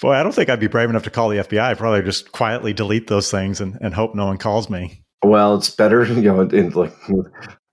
Boy, 0.00 0.12
I 0.12 0.22
don't 0.22 0.32
think 0.32 0.50
I'd 0.50 0.60
be 0.60 0.66
brave 0.66 0.90
enough 0.90 1.04
to 1.04 1.10
call 1.10 1.28
the 1.28 1.38
FBI. 1.38 1.60
I'd 1.60 1.78
probably 1.78 2.02
just 2.02 2.32
quietly 2.32 2.72
delete 2.72 3.06
those 3.06 3.30
things 3.30 3.60
and, 3.60 3.78
and 3.80 3.94
hope 3.94 4.14
no 4.14 4.26
one 4.26 4.36
calls 4.36 4.68
me. 4.68 5.02
Well, 5.22 5.56
it's 5.56 5.70
better, 5.70 6.04
you 6.12 6.22
know, 6.22 6.42
in 6.42 6.70
like 6.70 6.92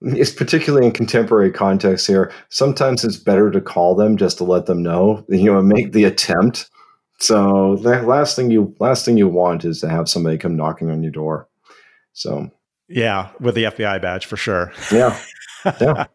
it's 0.01 0.31
particularly 0.31 0.86
in 0.86 0.91
contemporary 0.93 1.51
context 1.51 2.07
here. 2.07 2.31
Sometimes 2.49 3.03
it's 3.03 3.17
better 3.17 3.49
to 3.51 3.62
call 3.62 3.95
them 3.95 4.17
just 4.17 4.38
to 4.38 4.43
let 4.43 4.65
them 4.65 4.83
know, 4.83 5.25
you 5.29 5.51
know, 5.51 5.62
make 5.62 5.93
the 5.93 6.03
attempt. 6.03 6.69
So 7.19 7.77
the 7.77 8.01
last 8.01 8.36
thing 8.36 8.51
you 8.51 8.75
last 8.79 9.05
thing 9.05 9.17
you 9.17 9.27
want 9.27 9.63
is 9.63 9.79
to 9.81 9.89
have 9.89 10.09
somebody 10.09 10.38
come 10.38 10.57
knocking 10.57 10.89
on 10.89 11.03
your 11.03 11.12
door. 11.12 11.47
So 12.13 12.49
yeah, 12.89 13.29
with 13.39 13.55
the 13.55 13.65
FBI 13.65 14.01
badge 14.01 14.25
for 14.25 14.38
sure. 14.38 14.71
Yeah. 14.91 15.19
Yeah. 15.79 16.07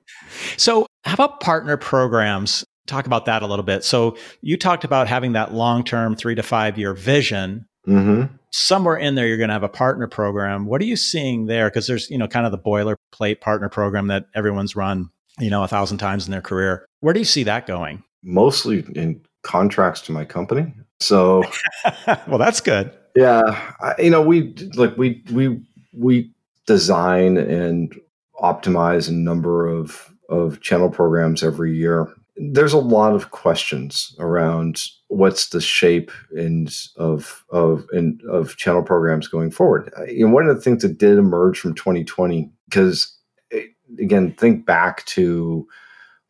so 0.58 0.86
how 1.06 1.14
about 1.14 1.40
partner 1.40 1.78
programs? 1.78 2.66
Talk 2.88 3.06
about 3.06 3.26
that 3.26 3.42
a 3.42 3.46
little 3.46 3.64
bit. 3.64 3.84
So 3.84 4.16
you 4.40 4.56
talked 4.56 4.84
about 4.84 5.06
having 5.06 5.32
that 5.32 5.52
long-term 5.52 6.16
3 6.16 6.34
to 6.34 6.42
5 6.42 6.78
year 6.78 6.94
vision, 6.94 7.66
Mm-hmm. 7.88 8.34
Somewhere 8.50 8.96
in 8.96 9.14
there, 9.14 9.26
you're 9.26 9.38
going 9.38 9.48
to 9.48 9.54
have 9.54 9.62
a 9.62 9.68
partner 9.68 10.06
program. 10.06 10.66
What 10.66 10.80
are 10.80 10.84
you 10.84 10.96
seeing 10.96 11.46
there? 11.46 11.68
Because 11.68 11.86
there's, 11.86 12.10
you 12.10 12.18
know, 12.18 12.28
kind 12.28 12.44
of 12.44 12.52
the 12.52 12.58
boilerplate 12.58 13.40
partner 13.40 13.68
program 13.68 14.08
that 14.08 14.26
everyone's 14.34 14.76
run, 14.76 15.10
you 15.38 15.50
know, 15.50 15.62
a 15.62 15.68
thousand 15.68 15.98
times 15.98 16.26
in 16.26 16.32
their 16.32 16.42
career. 16.42 16.86
Where 17.00 17.14
do 17.14 17.20
you 17.20 17.26
see 17.26 17.44
that 17.44 17.66
going? 17.66 18.02
Mostly 18.22 18.84
in 18.94 19.22
contracts 19.42 20.00
to 20.02 20.12
my 20.12 20.24
company. 20.24 20.72
So, 21.00 21.44
well, 22.26 22.38
that's 22.38 22.60
good. 22.60 22.92
Yeah, 23.14 23.72
I, 23.80 23.94
you 24.00 24.10
know, 24.10 24.22
we 24.22 24.54
like 24.74 24.96
we 24.96 25.22
we 25.32 25.60
we 25.92 26.30
design 26.66 27.36
and 27.36 27.94
optimize 28.40 29.08
a 29.08 29.12
number 29.12 29.66
of 29.66 30.12
of 30.28 30.60
channel 30.60 30.90
programs 30.90 31.42
every 31.42 31.76
year. 31.76 32.12
There's 32.40 32.72
a 32.72 32.78
lot 32.78 33.14
of 33.14 33.30
questions 33.30 34.14
around 34.18 34.82
what's 35.08 35.48
the 35.48 35.60
shape 35.60 36.10
and 36.36 36.72
of 36.96 37.44
of 37.50 37.86
and 37.92 38.20
of 38.30 38.56
channel 38.56 38.82
programs 38.82 39.28
going 39.28 39.50
forward. 39.50 39.92
You 40.08 40.26
know, 40.26 40.32
one 40.32 40.48
of 40.48 40.54
the 40.54 40.62
things 40.62 40.82
that 40.82 40.98
did 40.98 41.18
emerge 41.18 41.58
from 41.58 41.74
2020 41.74 42.50
because 42.68 43.16
eh, 43.52 43.62
again, 43.98 44.34
think 44.34 44.66
back 44.66 45.04
to 45.06 45.66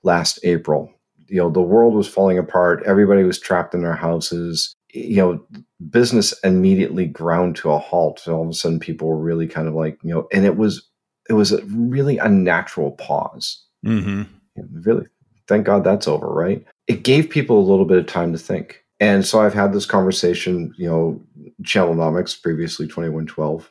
last 0.03 0.39
April. 0.45 0.93
You 1.27 1.39
know, 1.39 1.51
the 1.51 1.61
world 1.61 1.95
was 1.95 2.09
falling 2.09 2.39
apart. 2.39 2.83
Everybody 2.87 3.23
was 3.25 3.39
trapped 3.39 3.75
in 3.75 3.83
their 3.83 3.95
houses. 3.95 4.75
You 4.95 5.17
know, 5.17 5.47
business 5.91 6.33
immediately 6.43 7.07
ground 7.07 7.57
to 7.57 7.71
a 7.71 7.79
halt. 7.79 8.21
So 8.21 8.35
all 8.35 8.45
of 8.45 8.49
a 8.49 8.55
sudden, 8.55 8.81
people 8.81 9.09
were 9.09 9.19
really 9.19 9.47
kind 9.47 9.69
of 9.69 9.75
like, 9.75 9.99
you 10.03 10.15
know, 10.15 10.27
and 10.33 10.47
it 10.47 10.57
was 10.57 10.89
it 11.29 11.35
was 11.35 11.53
a 11.53 11.63
really 11.67 12.19
unnatural 12.19 12.93
pause. 12.93 13.63
Mm-hmm. 13.85 14.23
Really, 14.83 15.07
thank 15.49 15.67
God 15.67 15.83
that's 15.83 16.07
over, 16.07 16.29
right? 16.29 16.65
It 16.87 17.03
gave 17.03 17.31
people 17.31 17.59
a 17.59 17.69
little 17.69 17.85
bit 17.85 17.99
of 17.99 18.07
time 18.07 18.33
to 18.33 18.39
think. 18.39 18.85
And 19.01 19.25
so 19.25 19.41
I've 19.41 19.55
had 19.55 19.73
this 19.73 19.87
conversation, 19.87 20.75
you 20.77 20.89
know, 20.89 21.21
Channelnomics, 21.63 22.41
previously 22.41 22.87
2112, 22.87 23.71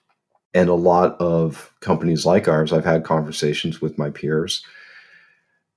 and 0.53 0.69
a 0.69 0.73
lot 0.73 1.19
of 1.19 1.71
companies 1.81 2.25
like 2.25 2.47
ours, 2.47 2.73
I've 2.73 2.85
had 2.85 3.03
conversations 3.03 3.81
with 3.81 3.97
my 3.97 4.09
peers. 4.09 4.65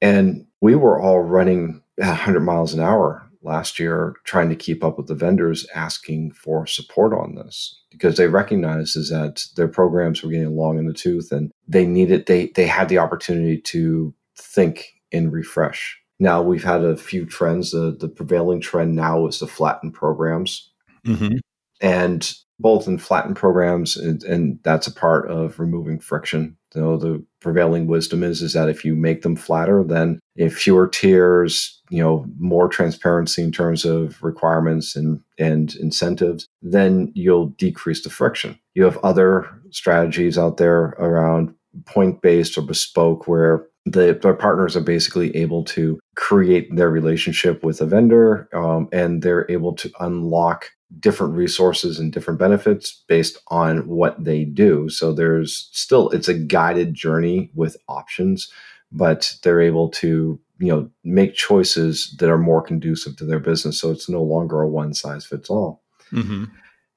And 0.00 0.46
we 0.60 0.74
were 0.74 1.00
all 1.00 1.20
running 1.20 1.82
100 1.96 2.40
miles 2.40 2.74
an 2.74 2.80
hour 2.80 3.30
last 3.42 3.78
year 3.78 4.14
trying 4.24 4.48
to 4.50 4.56
keep 4.56 4.84
up 4.84 4.98
with 4.98 5.06
the 5.06 5.14
vendors 5.14 5.66
asking 5.74 6.32
for 6.32 6.66
support 6.66 7.12
on 7.12 7.34
this 7.34 7.80
because 7.90 8.16
they 8.16 8.26
recognized 8.26 8.96
is 8.96 9.08
that 9.08 9.42
their 9.56 9.68
programs 9.68 10.22
were 10.22 10.30
getting 10.30 10.56
long 10.56 10.78
in 10.78 10.86
the 10.86 10.92
tooth 10.92 11.32
and 11.32 11.50
they 11.66 11.86
needed 11.86 12.26
they 12.26 12.48
they 12.48 12.66
had 12.66 12.88
the 12.90 12.98
opportunity 12.98 13.58
to 13.58 14.14
think 14.36 14.99
and 15.12 15.32
refresh. 15.32 15.98
Now 16.18 16.42
we've 16.42 16.64
had 16.64 16.84
a 16.84 16.96
few 16.96 17.24
trends. 17.24 17.70
The, 17.70 17.96
the 17.98 18.08
prevailing 18.08 18.60
trend 18.60 18.94
now 18.94 19.26
is 19.26 19.38
the 19.38 19.46
flattened 19.46 19.94
programs. 19.94 20.70
Mm-hmm. 21.06 21.36
and 21.80 22.34
both 22.58 22.86
in 22.86 22.98
flattened 22.98 23.36
programs 23.36 23.96
and, 23.96 24.22
and 24.24 24.58
that's 24.62 24.86
a 24.86 24.92
part 24.92 25.30
of 25.30 25.58
removing 25.58 25.98
friction. 25.98 26.58
Know 26.74 26.98
the 26.98 27.24
prevailing 27.40 27.86
wisdom 27.86 28.22
is 28.22 28.42
is 28.42 28.52
that 28.52 28.68
if 28.68 28.84
you 28.84 28.94
make 28.94 29.22
them 29.22 29.34
flatter 29.34 29.82
then 29.82 30.20
if 30.36 30.58
fewer 30.58 30.86
tiers 30.86 31.80
you 31.88 32.02
know 32.02 32.26
more 32.38 32.68
transparency 32.68 33.42
in 33.42 33.50
terms 33.50 33.86
of 33.86 34.22
requirements 34.22 34.94
and 34.94 35.20
and 35.38 35.74
incentives 35.76 36.46
then 36.60 37.10
you'll 37.14 37.46
decrease 37.46 38.02
the 38.02 38.10
friction. 38.10 38.58
You 38.74 38.84
have 38.84 38.98
other 38.98 39.48
strategies 39.70 40.36
out 40.36 40.58
there 40.58 40.94
around 40.98 41.54
point 41.86 42.20
based 42.20 42.58
or 42.58 42.62
bespoke 42.62 43.26
where 43.26 43.66
the, 43.86 44.14
partners 44.38 44.76
are 44.76 44.82
basically 44.82 45.34
able 45.36 45.64
to 45.64 45.98
create 46.16 46.74
their 46.74 46.90
relationship 46.90 47.64
with 47.64 47.80
a 47.80 47.86
vendor 47.86 48.48
um, 48.52 48.88
and 48.92 49.22
they're 49.22 49.50
able 49.50 49.74
to 49.74 49.90
unlock 50.00 50.70
different 50.98 51.34
resources 51.34 51.98
and 51.98 52.12
different 52.12 52.38
benefits 52.38 53.04
based 53.06 53.38
on 53.48 53.86
what 53.86 54.22
they 54.22 54.44
do. 54.44 54.88
So 54.88 55.12
there's 55.12 55.68
still 55.72 56.10
it's 56.10 56.28
a 56.28 56.34
guided 56.34 56.94
journey 56.94 57.50
with 57.54 57.76
options, 57.88 58.50
but 58.90 59.34
they're 59.42 59.60
able 59.60 59.88
to 59.90 60.38
you 60.58 60.68
know 60.68 60.90
make 61.04 61.34
choices 61.34 62.14
that 62.18 62.28
are 62.28 62.38
more 62.38 62.60
conducive 62.60 63.16
to 63.16 63.24
their 63.24 63.38
business. 63.38 63.80
So 63.80 63.90
it's 63.90 64.08
no 64.08 64.22
longer 64.22 64.60
a 64.62 64.68
one 64.68 64.94
size 64.94 65.24
fits 65.24 65.48
all. 65.48 65.82
Mm-hmm. 66.12 66.44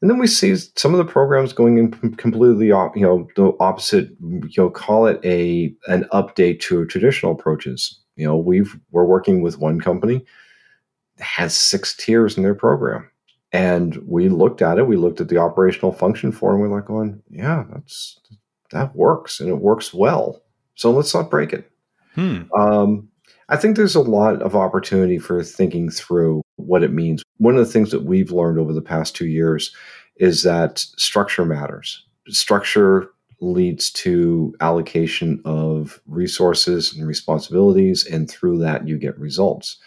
And 0.04 0.10
then 0.10 0.18
we 0.18 0.28
see 0.28 0.54
some 0.76 0.94
of 0.94 0.98
the 0.98 1.10
programs 1.10 1.54
going 1.54 1.78
in 1.78 1.92
completely, 2.18 2.68
you 2.68 2.92
know, 2.96 3.26
the 3.38 3.54
opposite. 3.62 4.10
You 4.20 4.52
know, 4.58 4.70
call 4.70 5.06
it 5.06 5.18
a 5.24 5.74
an 5.88 6.06
update 6.12 6.60
to 6.64 6.86
traditional 6.88 7.32
approaches. 7.32 8.02
You 8.18 8.26
know, 8.26 8.36
we've 8.36 8.78
we're 8.92 9.06
working 9.06 9.42
with 9.42 9.60
one 9.60 9.80
company 9.80 10.26
that 11.16 11.24
has 11.24 11.58
six 11.58 11.96
tiers 11.96 12.36
in 12.36 12.44
their 12.44 12.54
program 12.54 13.10
and 13.54 13.96
we 14.06 14.28
looked 14.28 14.62
at 14.62 14.78
it, 14.78 14.88
we 14.88 14.98
looked 14.98 15.22
at 15.22 15.30
the 15.30 15.38
operational 15.38 15.94
function 15.94 16.34
for 16.34 16.52
and 16.52 16.60
we're 16.60 16.76
like 16.76 16.88
going, 16.88 17.24
yeah, 17.30 17.64
that's 17.72 18.20
that 18.72 18.94
works 18.98 19.40
and 19.40 19.48
it 19.48 19.60
works 19.60 19.94
well. 19.94 20.44
So 20.76 20.92
let's 20.92 21.14
not 21.14 21.30
break 21.30 21.54
it. 21.54 21.72
Hmm. 22.16 22.42
Um, 22.60 23.08
I 23.54 23.56
think 23.56 23.78
there's 23.78 23.94
a 23.94 24.02
lot 24.02 24.42
of 24.42 24.56
opportunity 24.56 25.20
for 25.20 25.44
thinking 25.44 25.92
through 25.92 26.42
what 26.56 26.82
it 26.82 26.92
means. 26.92 27.22
One 27.38 27.54
of 27.54 27.64
the 27.64 27.72
things 27.72 27.92
that 27.92 28.04
we've 28.04 28.32
learned 28.32 28.58
over 28.58 28.74
the 28.74 28.82
past 28.82 29.16
two 29.16 29.28
years 29.28 29.76
is 30.16 30.42
that 30.42 30.80
structure 30.80 31.46
matters. 31.46 32.04
Structure 32.30 33.12
leads 33.42 33.92
to 33.92 34.56
allocation 34.60 35.40
of 35.46 36.02
resources 36.08 36.98
and 36.98 37.08
responsibilities, 37.08 38.08
and 38.08 38.28
through 38.28 38.58
that, 38.58 38.88
you 38.88 38.98
get 38.98 39.20
results. 39.20 39.78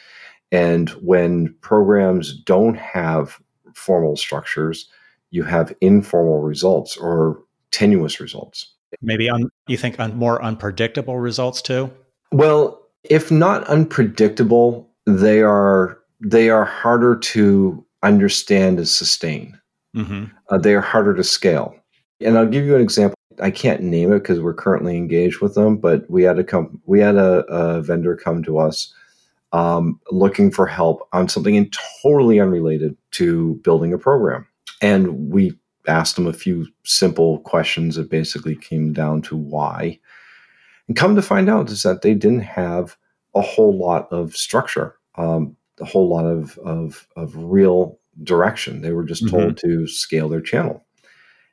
And 0.52 0.90
when 0.90 1.52
programs 1.60 2.38
don't 2.38 2.76
have 2.76 3.40
formal 3.74 4.14
structures, 4.16 4.88
you 5.30 5.42
have 5.42 5.74
informal 5.80 6.40
results 6.40 6.96
or 6.96 7.42
tenuous 7.72 8.20
results. 8.20 8.74
Maybe 9.02 9.28
un, 9.28 9.48
you 9.66 9.76
think 9.76 9.98
on 9.98 10.16
more 10.16 10.40
unpredictable 10.40 11.18
results 11.18 11.60
too? 11.60 11.90
Well, 12.30 12.85
if 13.10 13.30
not 13.30 13.64
unpredictable, 13.64 14.88
they 15.06 15.42
are 15.42 15.98
they 16.20 16.48
are 16.50 16.64
harder 16.64 17.16
to 17.16 17.84
understand 18.02 18.78
and 18.78 18.88
sustain. 18.88 19.58
Mm-hmm. 19.94 20.24
Uh, 20.50 20.58
they 20.58 20.74
are 20.74 20.80
harder 20.80 21.14
to 21.14 21.24
scale. 21.24 21.74
And 22.20 22.38
I'll 22.38 22.46
give 22.46 22.64
you 22.64 22.74
an 22.74 22.82
example. 22.82 23.16
I 23.42 23.50
can't 23.50 23.82
name 23.82 24.12
it 24.12 24.20
because 24.20 24.40
we're 24.40 24.54
currently 24.54 24.96
engaged 24.96 25.40
with 25.40 25.54
them, 25.54 25.76
but 25.76 26.08
we 26.10 26.22
had 26.22 26.38
a 26.38 26.44
com- 26.44 26.80
we 26.86 27.00
had 27.00 27.16
a, 27.16 27.44
a 27.46 27.82
vendor 27.82 28.16
come 28.16 28.42
to 28.44 28.58
us 28.58 28.92
um, 29.52 30.00
looking 30.10 30.50
for 30.50 30.66
help 30.66 31.06
on 31.12 31.28
something 31.28 31.70
totally 32.02 32.40
unrelated 32.40 32.96
to 33.12 33.54
building 33.56 33.92
a 33.92 33.98
program. 33.98 34.46
And 34.82 35.30
we 35.30 35.58
asked 35.86 36.16
them 36.16 36.26
a 36.26 36.32
few 36.32 36.66
simple 36.84 37.40
questions 37.40 37.96
that 37.96 38.10
basically 38.10 38.56
came 38.56 38.92
down 38.92 39.22
to 39.22 39.36
why. 39.36 39.98
And 40.88 40.96
come 40.96 41.16
to 41.16 41.22
find 41.22 41.48
out 41.48 41.70
is 41.70 41.82
that 41.82 42.02
they 42.02 42.14
didn't 42.14 42.40
have 42.40 42.96
a 43.34 43.40
whole 43.40 43.76
lot 43.76 44.10
of 44.12 44.36
structure, 44.36 44.96
um, 45.16 45.56
a 45.80 45.84
whole 45.84 46.08
lot 46.08 46.24
of, 46.24 46.58
of, 46.58 47.06
of 47.16 47.36
real 47.36 47.98
direction. 48.22 48.80
They 48.80 48.92
were 48.92 49.04
just 49.04 49.24
mm-hmm. 49.24 49.36
told 49.36 49.56
to 49.58 49.86
scale 49.86 50.28
their 50.28 50.40
channel. 50.40 50.84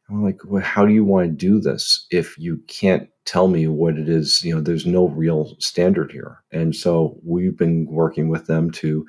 And 0.08 0.20
we're 0.20 0.28
like, 0.28 0.40
well, 0.46 0.62
how 0.62 0.86
do 0.86 0.94
you 0.94 1.04
want 1.04 1.26
to 1.28 1.32
do 1.32 1.60
this 1.60 2.06
if 2.12 2.38
you 2.38 2.62
can't 2.68 3.10
tell 3.26 3.48
me 3.48 3.68
what 3.68 3.98
it 3.98 4.10
is? 4.10 4.44
You 4.44 4.56
know, 4.56 4.62
there's 4.62 4.86
no 4.86 5.08
real 5.08 5.56
standard 5.60 6.12
here. 6.12 6.42
And 6.52 6.76
so 6.76 7.18
we've 7.24 7.58
been 7.58 7.88
working 7.90 8.30
with 8.30 8.48
them 8.48 8.72
to 8.72 9.08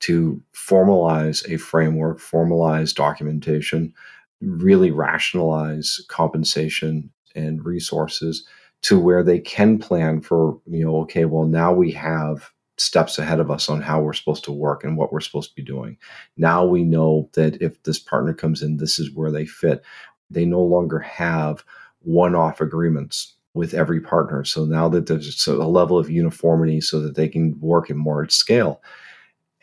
to 0.00 0.42
formalize 0.52 1.50
a 1.50 1.56
framework, 1.56 2.18
formalize 2.18 2.94
documentation, 2.94 3.94
really 4.42 4.90
rationalize 4.90 6.04
compensation 6.08 7.10
and 7.34 7.64
resources 7.64 8.46
to 8.84 9.00
where 9.00 9.22
they 9.22 9.38
can 9.38 9.78
plan 9.78 10.20
for, 10.20 10.60
you 10.66 10.84
know, 10.84 10.98
okay, 10.98 11.24
well, 11.24 11.46
now 11.46 11.72
we 11.72 11.90
have 11.90 12.50
steps 12.76 13.18
ahead 13.18 13.40
of 13.40 13.50
us 13.50 13.70
on 13.70 13.80
how 13.80 13.98
we're 13.98 14.12
supposed 14.12 14.44
to 14.44 14.52
work 14.52 14.84
and 14.84 14.98
what 14.98 15.10
we're 15.10 15.20
supposed 15.20 15.48
to 15.48 15.56
be 15.56 15.62
doing. 15.62 15.96
Now 16.36 16.66
we 16.66 16.84
know 16.84 17.30
that 17.32 17.60
if 17.62 17.82
this 17.84 17.98
partner 17.98 18.34
comes 18.34 18.62
in, 18.62 18.76
this 18.76 18.98
is 18.98 19.10
where 19.10 19.30
they 19.30 19.46
fit. 19.46 19.82
They 20.28 20.44
no 20.44 20.60
longer 20.60 20.98
have 20.98 21.64
one 22.00 22.34
off 22.34 22.60
agreements 22.60 23.34
with 23.54 23.72
every 23.72 24.02
partner. 24.02 24.44
So 24.44 24.66
now 24.66 24.90
that 24.90 25.06
there's 25.06 25.46
a 25.46 25.54
level 25.54 25.98
of 25.98 26.10
uniformity 26.10 26.82
so 26.82 27.00
that 27.00 27.14
they 27.14 27.28
can 27.28 27.58
work 27.60 27.88
in 27.88 27.96
more 27.96 28.22
at 28.22 28.32
scale. 28.32 28.82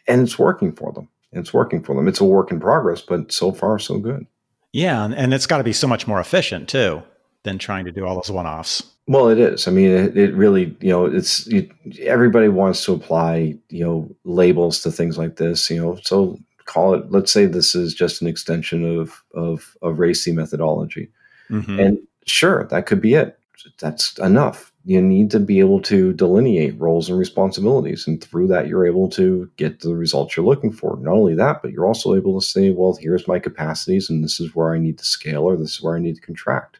And 0.07 0.21
it's 0.21 0.39
working 0.39 0.73
for 0.73 0.91
them. 0.93 1.09
It's 1.31 1.53
working 1.53 1.83
for 1.83 1.95
them. 1.95 2.07
It's 2.07 2.21
a 2.21 2.25
work 2.25 2.49
in 2.49 2.59
progress, 2.59 3.01
but 3.01 3.31
so 3.31 3.51
far, 3.51 3.77
so 3.77 3.99
good. 3.99 4.25
Yeah. 4.73 5.05
And 5.15 5.31
it's 5.31 5.45
got 5.45 5.59
to 5.59 5.63
be 5.63 5.73
so 5.73 5.85
much 5.85 6.07
more 6.07 6.19
efficient 6.19 6.69
too 6.69 7.03
than 7.43 7.57
trying 7.57 7.85
to 7.85 7.91
do 7.91 8.05
all 8.05 8.15
those 8.15 8.31
one 8.31 8.45
offs. 8.45 8.83
Well, 9.07 9.29
it 9.29 9.39
is. 9.39 9.67
I 9.67 9.71
mean, 9.71 9.89
it, 9.89 10.17
it 10.17 10.33
really, 10.35 10.75
you 10.79 10.89
know, 10.89 11.05
it's 11.05 11.47
it, 11.47 11.71
everybody 11.99 12.49
wants 12.49 12.85
to 12.85 12.93
apply, 12.93 13.57
you 13.69 13.83
know, 13.83 14.15
labels 14.23 14.81
to 14.83 14.91
things 14.91 15.17
like 15.17 15.37
this, 15.37 15.69
you 15.69 15.81
know. 15.81 15.97
So 16.03 16.37
call 16.65 16.93
it 16.93 17.11
let's 17.11 17.31
say 17.31 17.45
this 17.45 17.75
is 17.75 17.93
just 17.93 18.21
an 18.21 18.27
extension 18.27 18.99
of 18.99 19.23
of 19.33 19.75
of 19.81 19.97
RACI 19.97 20.33
methodology 20.33 21.09
mm-hmm. 21.49 21.79
and 21.79 21.97
sure 22.25 22.65
that 22.65 22.85
could 22.85 23.01
be 23.01 23.15
it 23.15 23.37
that's 23.79 24.17
enough. 24.19 24.71
You 24.85 25.01
need 25.01 25.29
to 25.31 25.39
be 25.39 25.59
able 25.59 25.81
to 25.83 26.13
delineate 26.13 26.79
roles 26.79 27.09
and 27.09 27.19
responsibilities. 27.19 28.07
And 28.07 28.23
through 28.23 28.47
that, 28.47 28.67
you're 28.67 28.87
able 28.87 29.09
to 29.09 29.49
get 29.57 29.81
the 29.81 29.95
results 29.95 30.35
you're 30.35 30.45
looking 30.45 30.71
for. 30.71 30.97
Not 30.97 31.13
only 31.13 31.35
that, 31.35 31.61
but 31.61 31.71
you're 31.71 31.85
also 31.85 32.15
able 32.15 32.39
to 32.39 32.45
say, 32.45 32.71
well, 32.71 32.97
here's 32.99 33.27
my 33.27 33.39
capacities, 33.39 34.09
and 34.09 34.23
this 34.23 34.39
is 34.39 34.55
where 34.55 34.73
I 34.73 34.79
need 34.79 34.97
to 34.97 35.05
scale, 35.05 35.43
or 35.43 35.55
this 35.55 35.73
is 35.73 35.81
where 35.81 35.95
I 35.95 35.99
need 35.99 36.15
to 36.15 36.21
contract. 36.21 36.79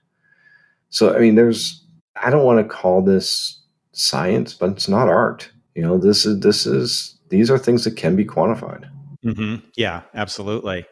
So, 0.91 1.15
I 1.15 1.19
mean, 1.19 1.35
there's, 1.35 1.83
I 2.15 2.29
don't 2.29 2.45
want 2.45 2.59
to 2.59 2.73
call 2.75 3.01
this 3.01 3.61
science, 3.93 4.53
but 4.53 4.69
it's 4.69 4.87
not 4.87 5.09
art. 5.09 5.49
You 5.75 5.81
know, 5.81 5.97
this 5.97 6.25
is, 6.25 6.39
this 6.41 6.65
is, 6.65 7.17
these 7.29 7.49
are 7.49 7.57
things 7.57 7.83
that 7.85 7.97
can 7.97 8.15
be 8.15 8.25
quantified. 8.25 8.89
Mm-hmm. 9.25 9.65
Yeah, 9.75 10.01
absolutely. 10.13 10.85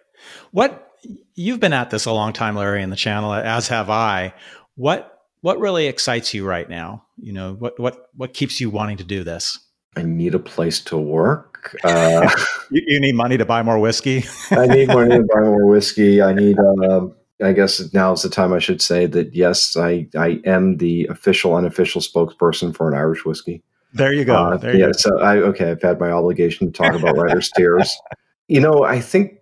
What 0.51 0.89
you've 1.35 1.59
been 1.59 1.73
at 1.73 1.89
this 1.89 2.05
a 2.05 2.11
long 2.11 2.33
time, 2.33 2.55
Larry, 2.55 2.83
in 2.83 2.89
the 2.89 2.95
channel, 2.95 3.33
as 3.33 3.67
have 3.67 3.89
I. 3.89 4.33
What 4.75 5.15
what 5.41 5.59
really 5.59 5.87
excites 5.87 6.33
you 6.33 6.45
right 6.45 6.69
now? 6.69 7.05
You 7.17 7.33
know, 7.33 7.53
what 7.53 7.79
what 7.79 8.09
what 8.15 8.33
keeps 8.33 8.59
you 8.59 8.69
wanting 8.69 8.97
to 8.97 9.03
do 9.03 9.23
this? 9.23 9.57
I 9.95 10.03
need 10.03 10.35
a 10.35 10.39
place 10.39 10.79
to 10.81 10.97
work. 10.97 11.75
Uh, 11.83 12.29
you, 12.71 12.83
you, 12.85 12.99
need 12.99 13.15
money 13.15 13.37
to 13.37 13.45
buy 13.45 13.63
more 13.63 13.79
whiskey. 13.79 14.23
I 14.51 14.67
need 14.67 14.87
money 14.87 15.17
to 15.17 15.23
buy 15.33 15.41
more 15.41 15.65
whiskey. 15.65 16.21
I 16.21 16.33
need. 16.33 16.57
Um, 16.59 17.15
I 17.41 17.53
guess 17.53 17.93
now 17.93 18.11
is 18.11 18.21
the 18.21 18.29
time 18.29 18.51
I 18.51 18.59
should 18.59 18.81
say 18.81 19.05
that 19.07 19.33
yes, 19.33 19.77
I 19.77 20.07
I 20.17 20.41
am 20.45 20.77
the 20.77 21.05
official 21.05 21.55
unofficial 21.55 22.01
spokesperson 22.01 22.75
for 22.75 22.89
an 22.89 22.97
Irish 22.97 23.25
whiskey. 23.25 23.63
There 23.93 24.13
you 24.13 24.25
go. 24.25 24.35
Uh, 24.35 24.57
there 24.57 24.73
you 24.73 24.79
yeah. 24.79 24.85
Go. 24.87 24.91
So 24.93 25.19
I 25.19 25.37
okay. 25.37 25.71
I've 25.71 25.81
had 25.81 25.99
my 25.99 26.11
obligation 26.11 26.67
to 26.67 26.73
talk 26.73 26.93
about 26.93 27.17
writers' 27.17 27.51
tears. 27.55 27.97
You 28.47 28.59
know, 28.59 28.83
I 28.83 28.99
think 28.99 29.39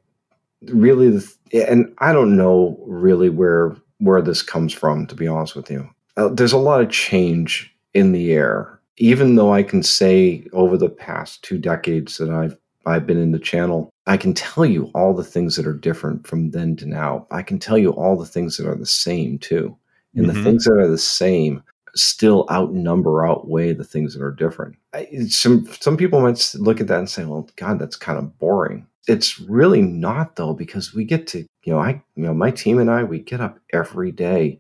really, 0.68 1.10
the, 1.10 1.34
and 1.70 1.94
I 2.00 2.14
don't 2.14 2.38
know 2.38 2.78
really 2.86 3.30
where 3.30 3.76
where 4.00 4.22
this 4.22 4.42
comes 4.42 4.74
from. 4.74 5.08
To 5.08 5.16
be 5.16 5.28
honest 5.28 5.56
with 5.56 5.72
you, 5.72 5.90
uh, 6.18 6.30
there's 6.30 6.54
a 6.54 6.58
lot 6.58 6.82
of 6.82 6.90
change 6.90 7.74
in 7.94 8.12
the 8.12 8.32
air. 8.34 8.80
Even 9.00 9.36
though 9.36 9.54
I 9.54 9.62
can 9.62 9.84
say 9.84 10.48
over 10.54 10.76
the 10.76 10.90
past 10.90 11.44
two 11.44 11.58
decades 11.58 12.18
that 12.18 12.30
I've 12.30 12.58
I've 12.86 13.06
been 13.06 13.20
in 13.20 13.32
the 13.32 13.40
channel, 13.40 13.92
I 14.08 14.18
can 14.18 14.34
tell 14.34 14.66
you 14.66 14.90
all 14.96 15.14
the 15.14 15.24
things 15.24 15.56
that 15.56 15.68
are 15.68 15.74
different 15.74 16.26
from 16.26 16.52
then 16.52 16.76
to 16.78 16.86
now. 16.86 17.28
I 17.30 17.44
can 17.44 17.60
tell 17.60 17.78
you 17.78 17.92
all 17.92 18.18
the 18.18 18.26
things 18.26 18.58
that 18.58 18.68
are 18.68 18.76
the 18.76 18.86
same 18.86 19.38
too. 19.38 19.78
And 20.16 20.26
mm-hmm. 20.26 20.36
the 20.36 20.44
things 20.44 20.64
that 20.64 20.74
are 20.74 20.88
the 20.88 20.98
same 20.98 21.62
still 21.96 22.48
outnumber, 22.50 23.26
outweigh 23.26 23.74
the 23.74 23.84
things 23.84 24.14
that 24.14 24.24
are 24.24 24.32
different. 24.32 24.76
I, 24.94 25.08
some 25.28 25.68
some 25.80 25.98
people 25.98 26.22
might 26.22 26.54
look 26.56 26.80
at 26.80 26.88
that 26.88 27.00
and 27.00 27.10
say, 27.10 27.26
"Well, 27.26 27.50
God, 27.56 27.80
that's 27.80 27.96
kind 27.96 28.18
of 28.18 28.38
boring." 28.40 28.88
It's 29.08 29.40
really 29.40 29.82
not 29.82 30.36
though, 30.36 30.54
because 30.54 30.94
we 30.94 31.06
get 31.06 31.28
to, 31.28 31.46
you 31.64 31.74
know, 31.74 31.80
I, 31.80 32.02
you 32.16 32.24
know, 32.24 32.34
my 32.34 32.52
team 32.52 32.78
and 32.80 32.92
I, 32.92 33.04
we 33.04 33.20
get 33.20 33.40
up 33.40 33.60
every 33.72 34.12
day 34.12 34.60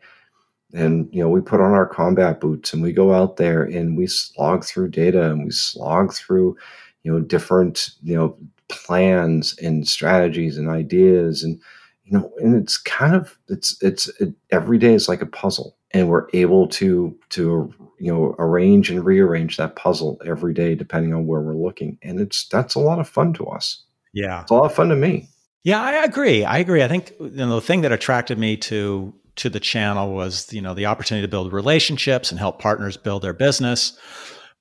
and 0.73 1.09
you 1.13 1.21
know 1.21 1.29
we 1.29 1.41
put 1.41 1.61
on 1.61 1.71
our 1.71 1.85
combat 1.85 2.39
boots 2.41 2.73
and 2.73 2.83
we 2.83 2.91
go 2.91 3.13
out 3.13 3.37
there 3.37 3.63
and 3.63 3.97
we 3.97 4.07
slog 4.07 4.65
through 4.65 4.89
data 4.89 5.29
and 5.31 5.43
we 5.43 5.51
slog 5.51 6.13
through 6.13 6.57
you 7.03 7.11
know 7.11 7.19
different 7.19 7.91
you 8.03 8.15
know 8.15 8.37
plans 8.69 9.55
and 9.61 9.87
strategies 9.87 10.57
and 10.57 10.69
ideas 10.69 11.43
and 11.43 11.61
you 12.03 12.17
know 12.17 12.31
and 12.39 12.55
it's 12.55 12.77
kind 12.77 13.15
of 13.15 13.37
it's 13.47 13.77
it's 13.81 14.07
it, 14.19 14.33
every 14.51 14.77
day 14.77 14.93
is 14.93 15.07
like 15.07 15.21
a 15.21 15.25
puzzle 15.25 15.77
and 15.91 16.09
we're 16.09 16.27
able 16.33 16.67
to 16.67 17.17
to 17.29 17.73
you 17.99 18.11
know 18.11 18.35
arrange 18.39 18.89
and 18.89 19.03
rearrange 19.03 19.57
that 19.57 19.75
puzzle 19.75 20.19
every 20.25 20.53
day 20.53 20.75
depending 20.75 21.13
on 21.13 21.27
where 21.27 21.41
we're 21.41 21.55
looking. 21.55 21.97
And 22.01 22.19
it's 22.19 22.47
that's 22.47 22.75
a 22.75 22.79
lot 22.79 22.99
of 22.99 23.07
fun 23.07 23.33
to 23.33 23.45
us. 23.45 23.83
Yeah. 24.13 24.41
It's 24.41 24.51
a 24.51 24.53
lot 24.53 24.65
of 24.65 24.75
fun 24.75 24.89
to 24.89 24.95
me. 24.95 25.29
Yeah 25.63 25.81
i 25.81 26.03
agree. 26.03 26.45
I 26.45 26.59
agree. 26.59 26.83
I 26.83 26.87
think 26.87 27.13
you 27.19 27.29
know, 27.29 27.55
the 27.55 27.61
thing 27.61 27.81
that 27.81 27.91
attracted 27.91 28.37
me 28.37 28.57
to 28.57 29.13
to 29.37 29.49
the 29.49 29.59
channel 29.59 30.13
was 30.13 30.51
you 30.51 30.61
know 30.61 30.73
the 30.73 30.85
opportunity 30.85 31.25
to 31.25 31.29
build 31.29 31.53
relationships 31.53 32.31
and 32.31 32.39
help 32.39 32.59
partners 32.59 32.97
build 32.97 33.21
their 33.21 33.33
business 33.33 33.97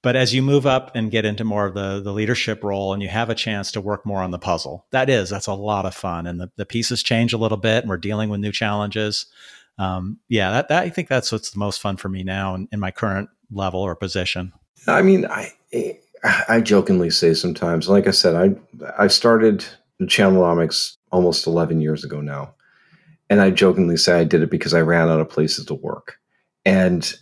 but 0.07 0.14
as 0.14 0.32
you 0.32 0.40
move 0.40 0.66
up 0.66 0.94
and 0.94 1.11
get 1.11 1.24
into 1.24 1.42
more 1.42 1.66
of 1.66 1.74
the, 1.74 2.00
the 2.00 2.12
leadership 2.12 2.62
role 2.62 2.92
and 2.92 3.02
you 3.02 3.09
have 3.09 3.28
a 3.28 3.34
chance 3.34 3.72
to 3.72 3.80
work 3.80 4.07
more 4.07 4.22
on 4.22 4.30
the 4.30 4.38
puzzle 4.38 4.86
that 4.92 5.11
is 5.11 5.30
that's 5.30 5.48
a 5.48 5.54
lot 5.54 5.84
of 5.84 5.94
fun. 5.94 6.28
And 6.28 6.40
the, 6.40 6.48
the 6.54 6.64
pieces 6.64 7.02
change 7.02 7.32
a 7.32 7.38
little 7.38 7.59
bit 7.59 7.82
and 7.82 7.88
we're 7.88 7.96
dealing 7.96 8.30
with 8.30 8.38
new 8.38 8.52
challenges. 8.52 9.26
Um, 9.78 10.20
yeah 10.28 10.52
that, 10.52 10.68
that 10.68 10.84
i 10.84 10.88
think 10.88 11.09
that's 11.09 11.30
what's 11.32 11.50
the 11.50 11.59
most 11.59 11.82
fun 11.82 11.96
for 11.98 12.09
me 12.09 12.22
now 12.22 12.54
in, 12.54 12.68
in 12.72 12.80
my 12.80 12.90
current 12.90 13.28
level 13.50 13.80
or 13.80 13.96
position. 13.96 14.52
I 14.86 15.02
mean 15.02 15.26
i 15.26 15.52
i 16.48 16.61
jokingly 16.61 17.11
say 17.11 17.34
sometimes 17.34 17.88
like 17.88 18.07
i 18.07 18.11
said 18.12 18.34
i 18.34 19.02
i 19.02 19.07
started 19.09 19.66
Channelnomics 20.02 20.96
almost 21.11 21.46
11 21.46 21.80
years 21.80 22.04
ago 22.04 22.20
now. 22.20 22.54
And 23.28 23.40
I 23.40 23.50
jokingly 23.50 23.96
say 23.96 24.20
I 24.20 24.24
did 24.24 24.42
it 24.42 24.50
because 24.50 24.74
I 24.74 24.82
ran 24.82 25.09
out 25.09 25.20
of 25.20 25.28
places 25.28 25.64
to 25.66 25.74
work. 25.74 26.18
And 26.64 27.12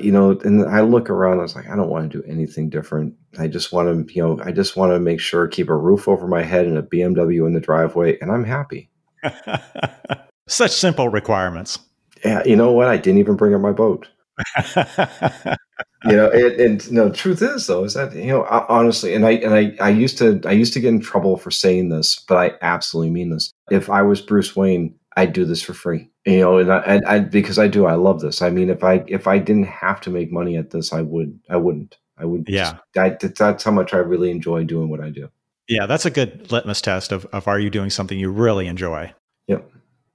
you 0.00 0.12
know, 0.12 0.38
and 0.44 0.64
I 0.68 0.80
look 0.82 1.10
around. 1.10 1.40
I 1.40 1.42
was 1.42 1.56
like, 1.56 1.68
I 1.68 1.74
don't 1.74 1.88
want 1.88 2.10
to 2.10 2.18
do 2.20 2.24
anything 2.28 2.70
different. 2.70 3.14
I 3.38 3.48
just 3.48 3.72
want 3.72 4.08
to, 4.08 4.14
you 4.14 4.22
know, 4.22 4.40
I 4.44 4.52
just 4.52 4.76
want 4.76 4.92
to 4.92 5.00
make 5.00 5.20
sure 5.20 5.48
keep 5.48 5.68
a 5.68 5.76
roof 5.76 6.06
over 6.06 6.28
my 6.28 6.42
head 6.42 6.66
and 6.66 6.78
a 6.78 6.82
BMW 6.82 7.46
in 7.46 7.52
the 7.52 7.60
driveway, 7.60 8.18
and 8.20 8.30
I'm 8.30 8.44
happy. 8.44 8.90
Such 10.48 10.70
simple 10.70 11.08
requirements. 11.08 11.78
Yeah, 12.24 12.42
you 12.44 12.56
know 12.56 12.70
what? 12.72 12.88
I 12.88 12.96
didn't 12.96 13.18
even 13.18 13.36
bring 13.36 13.54
up 13.54 13.60
my 13.60 13.72
boat. 13.72 14.08
you 14.76 16.16
know, 16.16 16.30
and, 16.30 16.60
and 16.60 16.92
no, 16.92 17.10
truth 17.10 17.42
is 17.42 17.66
though 17.66 17.84
is 17.84 17.94
that 17.94 18.14
you 18.14 18.28
know 18.28 18.44
honestly, 18.68 19.14
and 19.14 19.26
I 19.26 19.32
and 19.32 19.54
I 19.54 19.76
I 19.80 19.90
used 19.90 20.18
to 20.18 20.40
I 20.46 20.52
used 20.52 20.72
to 20.74 20.80
get 20.80 20.88
in 20.88 21.00
trouble 21.00 21.36
for 21.36 21.50
saying 21.50 21.88
this, 21.88 22.24
but 22.28 22.36
I 22.38 22.52
absolutely 22.62 23.10
mean 23.10 23.30
this. 23.30 23.52
If 23.70 23.90
I 23.90 24.02
was 24.02 24.20
Bruce 24.20 24.54
Wayne, 24.54 24.94
I'd 25.16 25.32
do 25.32 25.44
this 25.44 25.62
for 25.62 25.74
free. 25.74 26.10
You 26.24 26.40
know, 26.40 26.58
and 26.58 26.72
I, 26.72 26.78
and 26.80 27.04
I 27.06 27.18
because 27.20 27.58
I 27.58 27.68
do, 27.68 27.86
I 27.86 27.94
love 27.94 28.20
this. 28.20 28.42
I 28.42 28.50
mean, 28.50 28.70
if 28.70 28.84
I 28.84 29.04
if 29.06 29.26
I 29.26 29.38
didn't 29.38 29.66
have 29.66 30.00
to 30.02 30.10
make 30.10 30.32
money 30.32 30.56
at 30.56 30.70
this, 30.70 30.92
I 30.92 31.02
would. 31.02 31.38
I 31.50 31.56
wouldn't. 31.56 31.96
I 32.16 32.24
would. 32.24 32.48
Yeah, 32.48 32.78
just, 32.94 33.24
I, 33.24 33.28
that's 33.34 33.64
how 33.64 33.72
much 33.72 33.92
I 33.92 33.98
really 33.98 34.30
enjoy 34.30 34.64
doing 34.64 34.88
what 34.88 35.00
I 35.00 35.10
do. 35.10 35.28
Yeah, 35.68 35.86
that's 35.86 36.06
a 36.06 36.10
good 36.10 36.52
litmus 36.52 36.80
test 36.80 37.12
of 37.12 37.26
of 37.26 37.48
are 37.48 37.58
you 37.58 37.70
doing 37.70 37.90
something 37.90 38.18
you 38.18 38.30
really 38.30 38.66
enjoy. 38.66 39.12
Yep. 39.48 39.70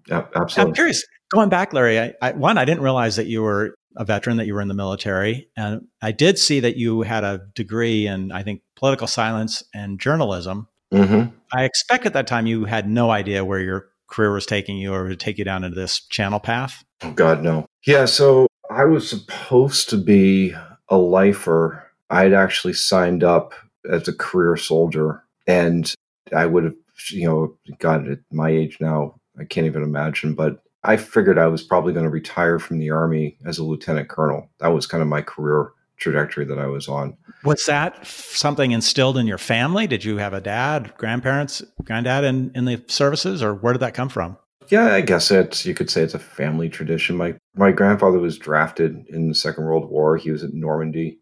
Yeah, 0.07 0.25
absolutely. 0.35 0.71
I'm 0.71 0.75
curious. 0.75 1.05
Going 1.29 1.49
back, 1.49 1.73
Larry, 1.73 1.99
I, 1.99 2.13
I, 2.21 2.31
one, 2.31 2.57
I 2.57 2.63
didn't 2.63 2.83
realize 2.83 3.17
that 3.17 3.27
you 3.27 3.41
were 3.41 3.75
a 3.97 4.05
veteran, 4.05 4.37
that 4.37 4.47
you 4.47 4.53
were 4.53 4.61
in 4.61 4.69
the 4.69 4.73
military, 4.73 5.49
and 5.57 5.87
I 6.01 6.13
did 6.13 6.39
see 6.39 6.61
that 6.61 6.77
you 6.77 7.01
had 7.01 7.25
a 7.25 7.41
degree 7.53 8.07
in, 8.07 8.31
I 8.31 8.43
think, 8.43 8.61
political 8.77 9.07
science 9.07 9.63
and 9.73 9.99
journalism. 9.99 10.69
Mm-hmm. 10.93 11.35
I 11.51 11.65
expect 11.65 12.05
at 12.05 12.13
that 12.13 12.27
time 12.27 12.47
you 12.47 12.63
had 12.63 12.87
no 12.87 13.11
idea 13.11 13.43
where 13.43 13.59
your 13.59 13.89
career 14.07 14.31
was 14.31 14.45
taking 14.45 14.77
you 14.77 14.93
or 14.93 15.09
to 15.09 15.15
take 15.15 15.37
you 15.37 15.45
down 15.45 15.63
into 15.63 15.75
this 15.75 15.99
channel 15.99 16.39
path? 16.39 16.83
Oh, 17.01 17.11
God, 17.11 17.43
no. 17.43 17.65
Yeah, 17.85 18.05
so 18.05 18.47
I 18.69 18.85
was 18.85 19.09
supposed 19.09 19.89
to 19.89 19.97
be 19.97 20.53
a 20.89 20.97
lifer. 20.97 21.83
I 22.09 22.23
had 22.23 22.33
actually 22.33 22.73
signed 22.73 23.23
up 23.23 23.53
as 23.89 24.07
a 24.07 24.13
career 24.13 24.57
soldier, 24.57 25.23
and 25.45 25.93
I 26.35 26.45
would 26.45 26.63
have, 26.63 26.75
you 27.11 27.27
know, 27.27 27.57
God, 27.79 28.07
at 28.07 28.19
my 28.31 28.49
age 28.49 28.77
now, 28.79 29.19
I 29.39 29.45
can't 29.45 29.67
even 29.67 29.83
imagine, 29.83 30.33
but 30.33 30.61
I 30.83 30.97
figured 30.97 31.37
I 31.37 31.47
was 31.47 31.63
probably 31.63 31.93
going 31.93 32.05
to 32.05 32.09
retire 32.09 32.59
from 32.59 32.79
the 32.79 32.91
Army 32.91 33.37
as 33.45 33.57
a 33.57 33.63
lieutenant 33.63 34.09
colonel. 34.09 34.49
That 34.59 34.69
was 34.69 34.87
kind 34.87 35.01
of 35.01 35.07
my 35.07 35.21
career 35.21 35.71
trajectory 35.97 36.45
that 36.45 36.59
I 36.59 36.67
was 36.67 36.87
on. 36.87 37.17
Was 37.43 37.65
that 37.65 38.05
something 38.05 38.71
instilled 38.71 39.17
in 39.17 39.27
your 39.27 39.37
family? 39.37 39.87
Did 39.87 40.03
you 40.03 40.17
have 40.17 40.33
a 40.33 40.41
dad, 40.41 40.93
grandparents, 40.97 41.63
granddad 41.83 42.23
in, 42.23 42.51
in 42.55 42.65
the 42.65 42.83
services, 42.87 43.43
or 43.43 43.53
where 43.53 43.73
did 43.73 43.79
that 43.79 43.93
come 43.93 44.09
from? 44.09 44.37
Yeah, 44.69 44.93
I 44.93 45.01
guess 45.01 45.31
it's 45.31 45.65
you 45.65 45.73
could 45.73 45.89
say 45.89 46.01
it's 46.01 46.13
a 46.13 46.19
family 46.19 46.69
tradition. 46.69 47.15
My 47.15 47.35
my 47.55 47.71
grandfather 47.71 48.19
was 48.19 48.37
drafted 48.37 49.05
in 49.07 49.29
the 49.29 49.35
Second 49.35 49.63
World 49.63 49.89
War. 49.89 50.17
He 50.17 50.31
was 50.31 50.43
at 50.43 50.53
Normandy. 50.53 51.19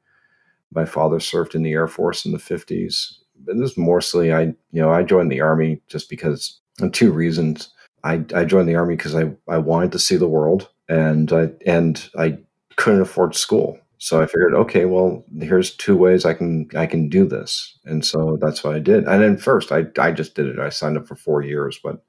My 0.74 0.86
father 0.86 1.20
served 1.20 1.54
in 1.54 1.62
the 1.62 1.74
Air 1.74 1.88
Force 1.88 2.26
in 2.26 2.32
the 2.32 2.40
fifties. 2.40 3.20
And 3.48 3.62
this 3.62 3.78
mostly 3.78 4.34
I 4.34 4.42
you 4.42 4.82
know, 4.82 4.92
I 4.92 5.04
joined 5.04 5.32
the 5.32 5.42
army 5.42 5.80
just 5.88 6.10
because 6.10 6.60
two 6.92 7.12
reasons. 7.12 7.70
I, 8.04 8.24
I 8.36 8.46
joined 8.46 8.70
the 8.70 8.76
army 8.76 8.96
because 8.96 9.16
I, 9.16 9.32
I 9.48 9.58
wanted 9.58 9.92
to 9.94 10.00
see 10.00 10.16
the 10.16 10.28
world 10.28 10.70
and 10.88 11.32
I 11.32 11.50
and 11.66 12.10
I 12.18 12.38
couldn't 12.76 13.02
afford 13.02 13.36
school. 13.36 13.80
So 13.98 14.22
I 14.22 14.26
figured, 14.26 14.54
okay, 14.54 14.86
well, 14.86 15.26
here's 15.40 15.76
two 15.76 15.96
ways 15.96 16.26
I 16.26 16.34
can 16.34 16.68
I 16.76 16.86
can 16.86 17.10
do 17.10 17.26
this, 17.26 17.78
and 17.86 18.06
so 18.06 18.38
that's 18.42 18.64
what 18.64 18.76
I 18.76 18.80
did. 18.80 19.06
And 19.06 19.22
then 19.24 19.38
first, 19.38 19.72
I 19.72 19.86
I 19.98 20.12
just 20.12 20.36
did 20.36 20.48
it. 20.48 20.60
I 20.60 20.70
signed 20.70 20.98
up 20.98 21.08
for 21.08 21.16
four 21.16 21.42
years, 21.42 21.80
but 21.84 22.04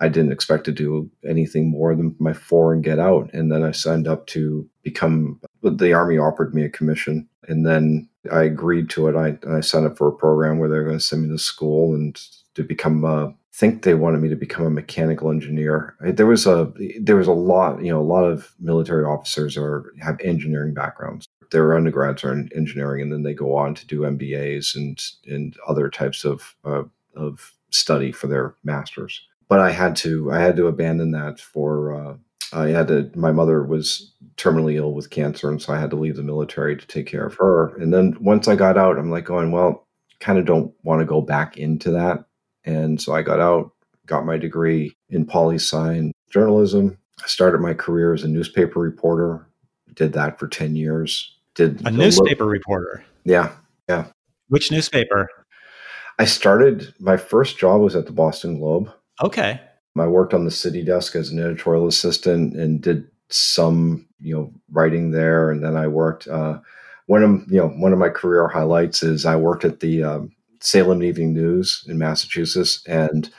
I 0.00 0.08
didn't 0.08 0.32
expect 0.32 0.64
to 0.64 0.72
do 0.72 1.10
anything 1.28 1.70
more 1.70 1.94
than 1.94 2.16
my 2.18 2.32
four 2.32 2.72
and 2.72 2.82
get 2.82 2.98
out. 2.98 3.32
And 3.32 3.52
then 3.52 3.62
I 3.62 3.70
signed 3.70 4.08
up 4.08 4.26
to 4.28 4.68
become. 4.82 5.40
The 5.62 5.92
army 5.92 6.18
offered 6.18 6.54
me 6.54 6.64
a 6.64 6.70
commission, 6.70 7.28
and 7.48 7.66
then 7.66 8.08
I 8.32 8.44
agreed 8.44 8.88
to 8.90 9.08
it. 9.08 9.16
I 9.16 9.38
I 9.48 9.60
signed 9.60 9.86
up 9.86 9.98
for 9.98 10.08
a 10.08 10.12
program 10.12 10.58
where 10.58 10.68
they're 10.68 10.84
going 10.84 10.98
to 10.98 11.04
send 11.04 11.22
me 11.22 11.28
to 11.28 11.38
school 11.38 11.94
and 11.94 12.18
to 12.54 12.62
become 12.62 13.04
a 13.04 13.34
think 13.54 13.82
they 13.82 13.94
wanted 13.94 14.20
me 14.20 14.28
to 14.28 14.36
become 14.36 14.66
a 14.66 14.70
mechanical 14.70 15.30
engineer. 15.30 15.94
There 16.00 16.26
was 16.26 16.46
a 16.46 16.72
there 17.00 17.16
was 17.16 17.28
a 17.28 17.32
lot, 17.32 17.82
you 17.84 17.90
know, 17.90 18.00
a 18.00 18.02
lot 18.02 18.24
of 18.24 18.52
military 18.58 19.04
officers 19.04 19.56
are 19.56 19.92
have 20.00 20.20
engineering 20.20 20.74
backgrounds. 20.74 21.26
Their 21.52 21.76
undergrads 21.76 22.24
are 22.24 22.32
in 22.32 22.50
engineering, 22.54 23.02
and 23.02 23.12
then 23.12 23.22
they 23.22 23.34
go 23.34 23.54
on 23.54 23.74
to 23.76 23.86
do 23.86 24.00
MBAs 24.00 24.74
and 24.74 25.00
and 25.26 25.56
other 25.68 25.88
types 25.88 26.24
of 26.24 26.56
uh, 26.64 26.82
of 27.14 27.52
study 27.70 28.10
for 28.10 28.26
their 28.26 28.54
masters. 28.64 29.24
But 29.48 29.60
I 29.60 29.70
had 29.70 29.94
to 29.96 30.32
I 30.32 30.40
had 30.40 30.56
to 30.56 30.66
abandon 30.66 31.12
that 31.12 31.38
for 31.38 31.94
uh, 31.94 32.16
I 32.52 32.68
had 32.68 32.88
to. 32.88 33.10
My 33.14 33.30
mother 33.30 33.62
was 33.62 34.12
terminally 34.36 34.74
ill 34.74 34.94
with 34.94 35.10
cancer, 35.10 35.48
and 35.48 35.62
so 35.62 35.72
I 35.72 35.78
had 35.78 35.90
to 35.90 35.96
leave 35.96 36.16
the 36.16 36.22
military 36.22 36.76
to 36.76 36.86
take 36.86 37.06
care 37.06 37.26
of 37.26 37.34
her. 37.36 37.76
And 37.76 37.92
then 37.92 38.16
once 38.20 38.48
I 38.48 38.56
got 38.56 38.76
out, 38.76 38.98
I'm 38.98 39.10
like 39.10 39.24
going, 39.24 39.52
well, 39.52 39.86
kind 40.20 40.38
of 40.38 40.44
don't 40.44 40.72
want 40.82 41.00
to 41.00 41.06
go 41.06 41.20
back 41.20 41.56
into 41.56 41.90
that. 41.92 42.24
And 42.64 43.00
so 43.00 43.14
I 43.14 43.22
got 43.22 43.40
out, 43.40 43.72
got 44.06 44.26
my 44.26 44.36
degree 44.36 44.96
in 45.10 45.26
poli 45.26 45.56
sci 45.56 46.12
journalism. 46.30 46.98
I 47.22 47.26
started 47.26 47.60
my 47.60 47.74
career 47.74 48.12
as 48.12 48.24
a 48.24 48.28
newspaper 48.28 48.80
reporter. 48.80 49.46
Did 49.94 50.12
that 50.14 50.38
for 50.38 50.48
ten 50.48 50.76
years. 50.76 51.36
Did 51.54 51.86
a 51.86 51.90
newspaper 51.90 52.46
reporter. 52.46 53.04
Yeah, 53.24 53.52
yeah. 53.88 54.06
Which 54.48 54.72
newspaper? 54.72 55.28
I 56.18 56.24
started. 56.24 56.92
My 56.98 57.16
first 57.16 57.58
job 57.58 57.80
was 57.80 57.94
at 57.94 58.06
the 58.06 58.12
Boston 58.12 58.58
Globe. 58.58 58.90
Okay. 59.22 59.60
I 59.96 60.06
worked 60.06 60.34
on 60.34 60.44
the 60.44 60.50
city 60.50 60.82
desk 60.82 61.14
as 61.14 61.30
an 61.30 61.38
editorial 61.38 61.86
assistant 61.86 62.54
and 62.54 62.80
did 62.80 63.06
some, 63.28 64.06
you 64.20 64.34
know, 64.34 64.52
writing 64.72 65.12
there. 65.12 65.50
And 65.50 65.62
then 65.62 65.76
I 65.76 65.86
worked. 65.86 66.26
Uh, 66.26 66.58
one 67.06 67.22
of 67.22 67.52
you 67.52 67.58
know 67.58 67.68
one 67.68 67.92
of 67.92 67.98
my 67.98 68.08
career 68.08 68.48
highlights 68.48 69.02
is 69.02 69.26
I 69.26 69.36
worked 69.36 69.64
at 69.64 69.80
the 69.80 70.02
um, 70.02 70.32
Salem 70.64 71.02
Evening 71.02 71.34
News 71.34 71.84
in 71.86 71.98
Massachusetts, 71.98 72.82
and 72.86 73.30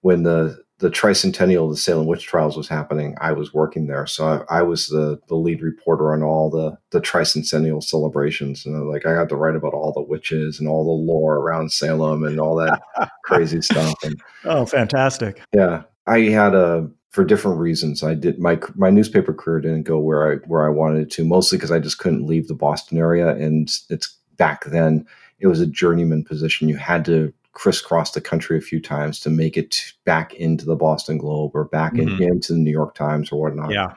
when 0.00 0.24
the 0.24 0.62
the 0.78 0.90
tricentennial 0.90 1.66
of 1.66 1.70
the 1.70 1.76
Salem 1.76 2.08
witch 2.08 2.26
trials 2.26 2.56
was 2.56 2.66
happening, 2.66 3.14
I 3.20 3.30
was 3.30 3.54
working 3.54 3.86
there, 3.86 4.04
so 4.04 4.44
I, 4.50 4.58
I 4.58 4.62
was 4.62 4.88
the 4.88 5.20
the 5.28 5.36
lead 5.36 5.62
reporter 5.62 6.12
on 6.12 6.24
all 6.24 6.50
the 6.50 6.76
the 6.90 7.00
tricentennial 7.00 7.82
celebrations, 7.82 8.66
and 8.66 8.88
like 8.88 9.06
I 9.06 9.14
got 9.14 9.28
to 9.28 9.36
write 9.36 9.54
about 9.54 9.74
all 9.74 9.92
the 9.92 10.02
witches 10.02 10.58
and 10.58 10.68
all 10.68 10.84
the 10.84 11.12
lore 11.12 11.36
around 11.36 11.70
Salem 11.72 12.24
and 12.24 12.40
all 12.40 12.56
that 12.56 12.82
crazy 13.24 13.62
stuff. 13.62 13.94
And 14.02 14.20
oh, 14.44 14.66
fantastic! 14.66 15.40
Yeah, 15.54 15.84
I 16.08 16.18
had 16.20 16.54
a 16.54 16.90
for 17.10 17.24
different 17.24 17.60
reasons. 17.60 18.02
I 18.02 18.14
did 18.14 18.40
my 18.40 18.58
my 18.74 18.90
newspaper 18.90 19.32
career 19.32 19.60
didn't 19.60 19.84
go 19.84 20.00
where 20.00 20.32
I 20.32 20.36
where 20.48 20.66
I 20.66 20.70
wanted 20.70 21.02
it 21.02 21.10
to, 21.12 21.24
mostly 21.24 21.58
because 21.58 21.70
I 21.70 21.78
just 21.78 21.98
couldn't 21.98 22.26
leave 22.26 22.48
the 22.48 22.54
Boston 22.54 22.98
area, 22.98 23.28
and 23.28 23.70
it's 23.88 24.18
back 24.36 24.64
then 24.64 25.06
it 25.42 25.46
was 25.46 25.60
a 25.60 25.66
journeyman 25.66 26.24
position. 26.24 26.68
You 26.68 26.76
had 26.76 27.04
to 27.06 27.32
crisscross 27.52 28.12
the 28.12 28.20
country 28.20 28.56
a 28.56 28.62
few 28.62 28.80
times 28.80 29.20
to 29.20 29.28
make 29.28 29.58
it 29.58 29.92
back 30.06 30.32
into 30.34 30.64
the 30.64 30.76
Boston 30.76 31.18
Globe 31.18 31.50
or 31.54 31.64
back 31.64 31.92
mm-hmm. 31.92 32.22
in, 32.22 32.30
into 32.30 32.54
the 32.54 32.58
New 32.58 32.70
York 32.70 32.94
Times 32.94 33.30
or 33.30 33.40
whatnot. 33.40 33.72
Yeah, 33.72 33.92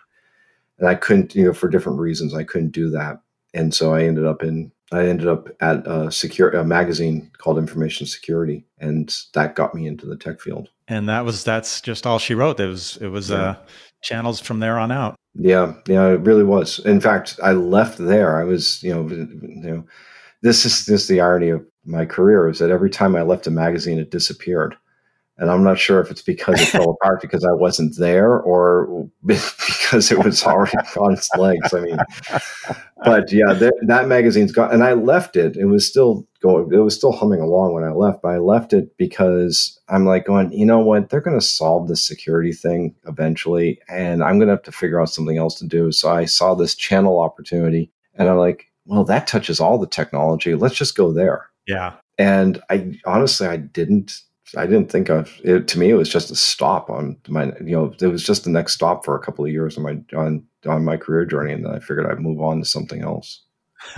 and 0.79 0.89
I 0.89 0.95
couldn't, 0.95 1.35
you 1.35 1.45
know, 1.45 1.53
for 1.53 1.69
different 1.69 1.99
reasons, 1.99 2.33
I 2.33 2.43
couldn't 2.43 2.71
do 2.71 2.89
that, 2.89 3.21
and 3.53 3.73
so 3.73 3.93
I 3.93 4.03
ended 4.03 4.25
up 4.25 4.43
in 4.43 4.71
I 4.91 5.07
ended 5.07 5.27
up 5.27 5.47
at 5.61 5.87
a 5.87 6.11
secure 6.11 6.49
a 6.49 6.65
magazine 6.65 7.31
called 7.37 7.57
Information 7.57 8.05
Security, 8.07 8.65
and 8.79 9.15
that 9.33 9.55
got 9.55 9.73
me 9.73 9.87
into 9.87 10.05
the 10.05 10.17
tech 10.17 10.41
field 10.41 10.69
and 10.87 11.09
that 11.09 11.25
was 11.25 11.43
that's 11.43 11.81
just 11.81 12.05
all 12.05 12.19
she 12.19 12.35
wrote. 12.35 12.59
It 12.59 12.67
was 12.67 12.97
it 12.97 13.07
was 13.07 13.29
yeah. 13.29 13.37
uh, 13.37 13.55
channels 14.03 14.39
from 14.39 14.59
there 14.59 14.77
on 14.77 14.91
out. 14.91 15.15
Yeah, 15.33 15.73
yeah, 15.87 16.09
it 16.09 16.21
really 16.21 16.43
was. 16.43 16.79
In 16.79 17.01
fact, 17.01 17.39
I 17.43 17.51
left 17.51 17.97
there. 17.97 18.39
I 18.39 18.43
was, 18.43 18.81
you 18.83 18.93
know, 18.93 19.07
you 19.09 19.71
know, 19.71 19.85
this 20.45 20.63
is 20.63 20.85
just 20.85 21.09
the 21.09 21.21
irony 21.21 21.49
of 21.49 21.65
my 21.85 22.05
career 22.05 22.47
is 22.47 22.59
that 22.59 22.69
every 22.69 22.91
time 22.91 23.15
I 23.15 23.23
left 23.23 23.47
a 23.47 23.51
magazine, 23.51 23.97
it 23.97 24.11
disappeared. 24.11 24.75
And 25.39 25.49
I'm 25.49 25.63
not 25.63 25.79
sure 25.79 25.99
if 25.99 26.11
it's 26.11 26.21
because 26.21 26.61
it 26.61 26.67
fell 26.67 26.91
apart 27.01 27.19
because 27.19 27.43
I 27.43 27.51
wasn't 27.51 27.97
there 27.97 28.39
or 28.39 29.09
because 29.25 30.11
it 30.11 30.23
was 30.23 30.43
already 30.43 30.77
on 30.99 31.13
its 31.13 31.29
legs. 31.35 31.73
I 31.73 31.79
mean, 31.79 31.97
but 33.03 33.31
yeah, 33.31 33.53
that, 33.53 33.73
that 33.87 34.07
magazine's 34.07 34.51
gone. 34.51 34.71
And 34.71 34.83
I 34.83 34.93
left 34.93 35.35
it. 35.35 35.57
It 35.57 35.65
was 35.65 35.87
still 35.87 36.27
going, 36.41 36.71
it 36.71 36.77
was 36.77 36.95
still 36.95 37.11
humming 37.11 37.41
along 37.41 37.73
when 37.73 37.83
I 37.83 37.89
left, 37.89 38.21
but 38.21 38.29
I 38.29 38.37
left 38.37 38.71
it 38.71 38.95
because 38.97 39.79
I'm 39.89 40.05
like 40.05 40.27
going, 40.27 40.53
you 40.53 40.67
know 40.67 40.79
what? 40.79 41.09
They're 41.09 41.21
going 41.21 41.39
to 41.39 41.45
solve 41.45 41.87
this 41.87 42.05
security 42.05 42.53
thing 42.53 42.93
eventually. 43.07 43.79
And 43.89 44.23
I'm 44.23 44.37
going 44.37 44.47
to 44.47 44.53
have 44.53 44.63
to 44.63 44.71
figure 44.71 45.01
out 45.01 45.09
something 45.09 45.39
else 45.39 45.55
to 45.55 45.65
do. 45.65 45.91
So 45.91 46.11
I 46.11 46.25
saw 46.25 46.53
this 46.53 46.75
channel 46.75 47.19
opportunity 47.19 47.91
and 48.13 48.29
I'm 48.29 48.37
like, 48.37 48.67
well, 48.85 49.03
that 49.05 49.27
touches 49.27 49.59
all 49.59 49.77
the 49.77 49.87
technology. 49.87 50.55
Let's 50.55 50.75
just 50.75 50.95
go 50.95 51.11
there. 51.11 51.49
Yeah. 51.67 51.93
And 52.17 52.61
I 52.69 52.99
honestly, 53.05 53.47
I 53.47 53.57
didn't 53.57 54.21
I 54.55 54.65
didn't 54.65 54.91
think 54.91 55.09
of 55.09 55.39
it. 55.43 55.67
To 55.69 55.79
me, 55.79 55.89
it 55.89 55.95
was 55.95 56.09
just 56.09 56.31
a 56.31 56.35
stop 56.35 56.89
on 56.89 57.17
my, 57.27 57.45
you 57.63 57.75
know, 57.75 57.93
it 57.99 58.07
was 58.07 58.23
just 58.23 58.43
the 58.43 58.49
next 58.49 58.73
stop 58.73 59.03
for 59.03 59.15
a 59.15 59.19
couple 59.19 59.43
of 59.43 59.51
years 59.51 59.77
on 59.77 59.83
my 59.83 59.97
on 60.17 60.43
on 60.67 60.85
my 60.85 60.97
career 60.97 61.25
journey, 61.25 61.53
and 61.53 61.65
then 61.65 61.73
I 61.73 61.79
figured 61.79 62.05
I'd 62.05 62.19
move 62.19 62.41
on 62.41 62.59
to 62.59 62.65
something 62.65 63.01
else. 63.01 63.41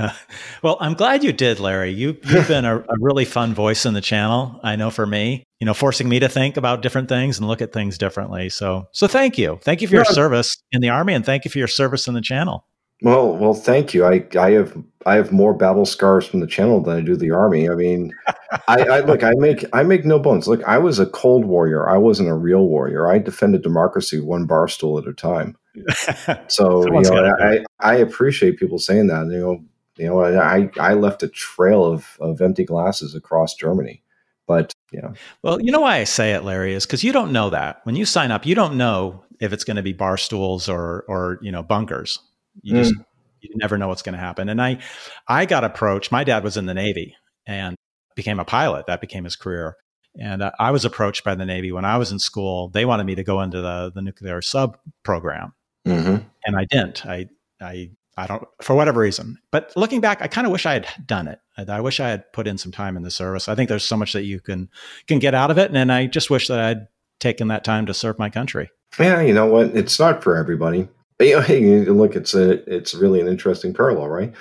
well, 0.64 0.78
I'm 0.80 0.94
glad 0.94 1.24
you 1.24 1.32
did, 1.32 1.60
Larry. 1.60 1.92
You 1.92 2.18
you've 2.24 2.48
been 2.48 2.66
a, 2.66 2.80
a, 2.80 2.96
really 3.00 3.26
fun 3.26 3.54
voice 3.54 3.86
in 3.86 3.94
the 3.94 4.02
channel. 4.02 4.60
I 4.64 4.76
know 4.76 4.90
for 4.90 5.06
me, 5.06 5.44
you 5.60 5.66
know, 5.66 5.74
forcing 5.74 6.10
me 6.10 6.20
to 6.20 6.30
think 6.30 6.58
about 6.58 6.82
different 6.82 7.10
things 7.10 7.38
and 7.38 7.48
look 7.48 7.62
at 7.62 7.74
things 7.74 7.98
differently. 7.98 8.50
So 8.50 8.88
so 8.92 9.08
thank 9.08 9.38
you, 9.38 9.60
thank 9.64 9.82
you 9.82 9.88
for 9.88 9.96
your 9.96 10.06
yeah. 10.08 10.14
service 10.14 10.58
in 10.72 10.82
the 10.82 10.90
army, 10.90 11.14
and 11.14 11.26
thank 11.26 11.46
you 11.46 11.52
for 11.52 11.60
your 11.60 11.68
service 11.68 12.08
in 12.08 12.14
the 12.14 12.22
channel. 12.22 12.66
Well, 13.02 13.38
well, 13.38 13.54
thank 13.54 13.94
you. 13.94 14.06
I, 14.06 14.26
I 14.40 14.52
have 14.52 14.76
I 15.06 15.16
have 15.16 15.32
more 15.32 15.54
battle 15.54 15.86
scars 15.86 16.26
from 16.26 16.40
the 16.40 16.48
channel 16.48 16.82
than 16.82 16.98
I 16.98 17.02
do 17.02 17.16
the 17.16 17.32
army. 17.32 17.70
I 17.70 17.76
mean, 17.76 18.12
I, 18.68 18.82
I 18.82 19.00
look, 19.02 19.24
I 19.24 19.34
make 19.38 19.64
I 19.72 19.84
make 19.84 20.04
no 20.04 20.18
bones. 20.18 20.48
Look, 20.48 20.64
I 20.64 20.80
was 20.80 20.98
a 20.98 21.06
cold 21.06 21.46
warrior. 21.46 21.88
I 21.88 21.98
wasn't 21.98 22.30
a 22.30 22.34
real 22.34 22.68
warrior. 22.68 23.08
I 23.08 23.20
defended 23.20 23.62
democracy 23.62 24.20
one 24.20 24.46
bar 24.46 24.68
stool 24.68 24.98
at 24.98 25.08
a 25.08 25.14
time. 25.14 25.58
So 26.48 26.86
you 26.88 27.02
know, 27.02 27.34
I, 27.40 27.64
I 27.80 27.98
appreciate 27.98 28.58
people 28.58 28.80
saying 28.80 29.08
that. 29.08 29.28
You 29.28 29.40
know, 29.40 29.64
you 29.98 30.08
know, 30.08 30.22
I 30.24 30.72
I 30.80 30.96
left 30.96 31.22
a 31.22 31.28
trail 31.28 31.86
of 31.86 32.18
of 32.20 32.42
empty 32.42 32.66
glasses 32.66 33.14
across 33.14 33.54
Germany. 33.54 34.02
But 34.48 34.74
yeah. 34.92 35.12
Well, 35.44 35.62
you 35.62 35.72
know 35.72 35.82
why 35.82 35.98
I 35.98 36.06
say 36.06 36.34
it, 36.34 36.44
Larry, 36.44 36.74
is 36.74 36.88
because 36.88 37.04
you 37.04 37.12
don't 37.12 37.32
know 37.32 37.52
that 37.52 37.82
when 37.84 37.96
you 37.96 38.06
sign 38.06 38.32
up, 38.32 38.46
you 38.46 38.56
don't 38.56 38.78
know 38.78 39.24
if 39.40 39.54
it's 39.54 39.64
going 39.64 39.78
to 39.78 39.84
be 39.84 39.94
bar 39.94 40.18
stools 40.18 40.68
or 40.68 41.04
or 41.08 41.38
you 41.42 41.52
know 41.52 41.62
bunkers. 41.62 42.20
You 42.62 42.74
mm. 42.74 42.78
just 42.84 42.96
you 43.42 43.50
never 43.56 43.78
know 43.78 43.88
what's 43.88 44.02
going 44.02 44.14
to 44.14 44.20
happen. 44.20 44.50
And 44.50 44.62
I 44.62 44.80
I 45.28 45.46
got 45.46 45.64
approached. 45.64 46.12
My 46.12 46.24
dad 46.24 46.44
was 46.44 46.58
in 46.58 46.66
the 46.66 46.74
Navy 46.74 47.16
and 47.46 47.76
became 48.16 48.40
a 48.40 48.46
pilot. 48.46 48.88
That 48.88 49.02
became 49.02 49.24
his 49.24 49.36
career. 49.36 49.76
And 50.20 50.42
uh, 50.42 50.52
I 50.60 50.72
was 50.72 50.86
approached 50.86 51.24
by 51.24 51.36
the 51.36 51.46
Navy 51.46 51.72
when 51.72 51.86
I 51.86 51.98
was 51.98 52.12
in 52.12 52.20
school. 52.20 52.70
They 52.70 52.86
wanted 52.86 53.06
me 53.06 53.16
to 53.16 53.24
go 53.24 53.42
into 53.42 53.62
the 53.62 53.92
the 53.94 54.02
nuclear 54.02 54.42
sub 54.42 54.78
program, 55.04 55.54
mm-hmm. 55.88 56.24
and 56.46 56.56
I 56.56 56.66
didn't. 56.66 57.06
I 57.06 57.28
I 57.62 57.92
I 58.18 58.26
don't 58.26 58.44
for 58.62 58.76
whatever 58.76 59.00
reason. 59.00 59.38
But 59.52 59.72
looking 59.76 60.02
back, 60.02 60.22
I 60.22 60.28
kind 60.28 60.48
of 60.48 60.52
wish 60.52 60.66
I 60.66 60.74
had 60.74 60.88
done 61.06 61.28
it. 61.28 61.40
I, 61.56 61.66
I, 61.78 61.82
wish 61.82 62.00
I 62.00 62.10
had 62.10 62.32
put 62.34 62.48
in 62.48 62.58
some 62.58 62.72
time 62.72 62.98
in 62.98 63.04
the 63.04 63.12
service. 63.12 63.48
I 63.48 63.54
think 63.54 63.70
there's 63.70 63.86
so 63.86 63.96
much 63.96 64.14
that 64.14 64.24
you 64.24 64.40
can 64.40 64.70
can 65.08 65.20
get 65.20 65.36
out 65.36 65.52
of 65.52 65.60
it, 65.60 65.72
and 65.72 65.92
I 65.92 66.08
just 66.08 66.32
wish 66.32 66.48
that 66.48 66.60
I'd 66.60 66.88
taken 67.20 67.50
that 67.50 67.64
time 67.64 67.86
to 67.86 67.94
serve 67.94 68.18
my 68.18 68.32
country. 68.32 68.70
Yeah, 69.00 69.22
you 69.22 69.34
know 69.34 69.46
what? 69.46 69.76
It's 69.76 70.00
not 70.00 70.24
for 70.24 70.36
everybody. 70.36 70.88
You 71.20 71.36
know, 71.36 71.42
hey, 71.42 71.86
look, 71.86 72.16
it's 72.16 72.34
a, 72.34 72.64
it's 72.74 72.94
really 72.94 73.20
an 73.22 73.28
interesting 73.28 73.74
parallel, 73.74 74.08
right? 74.08 74.34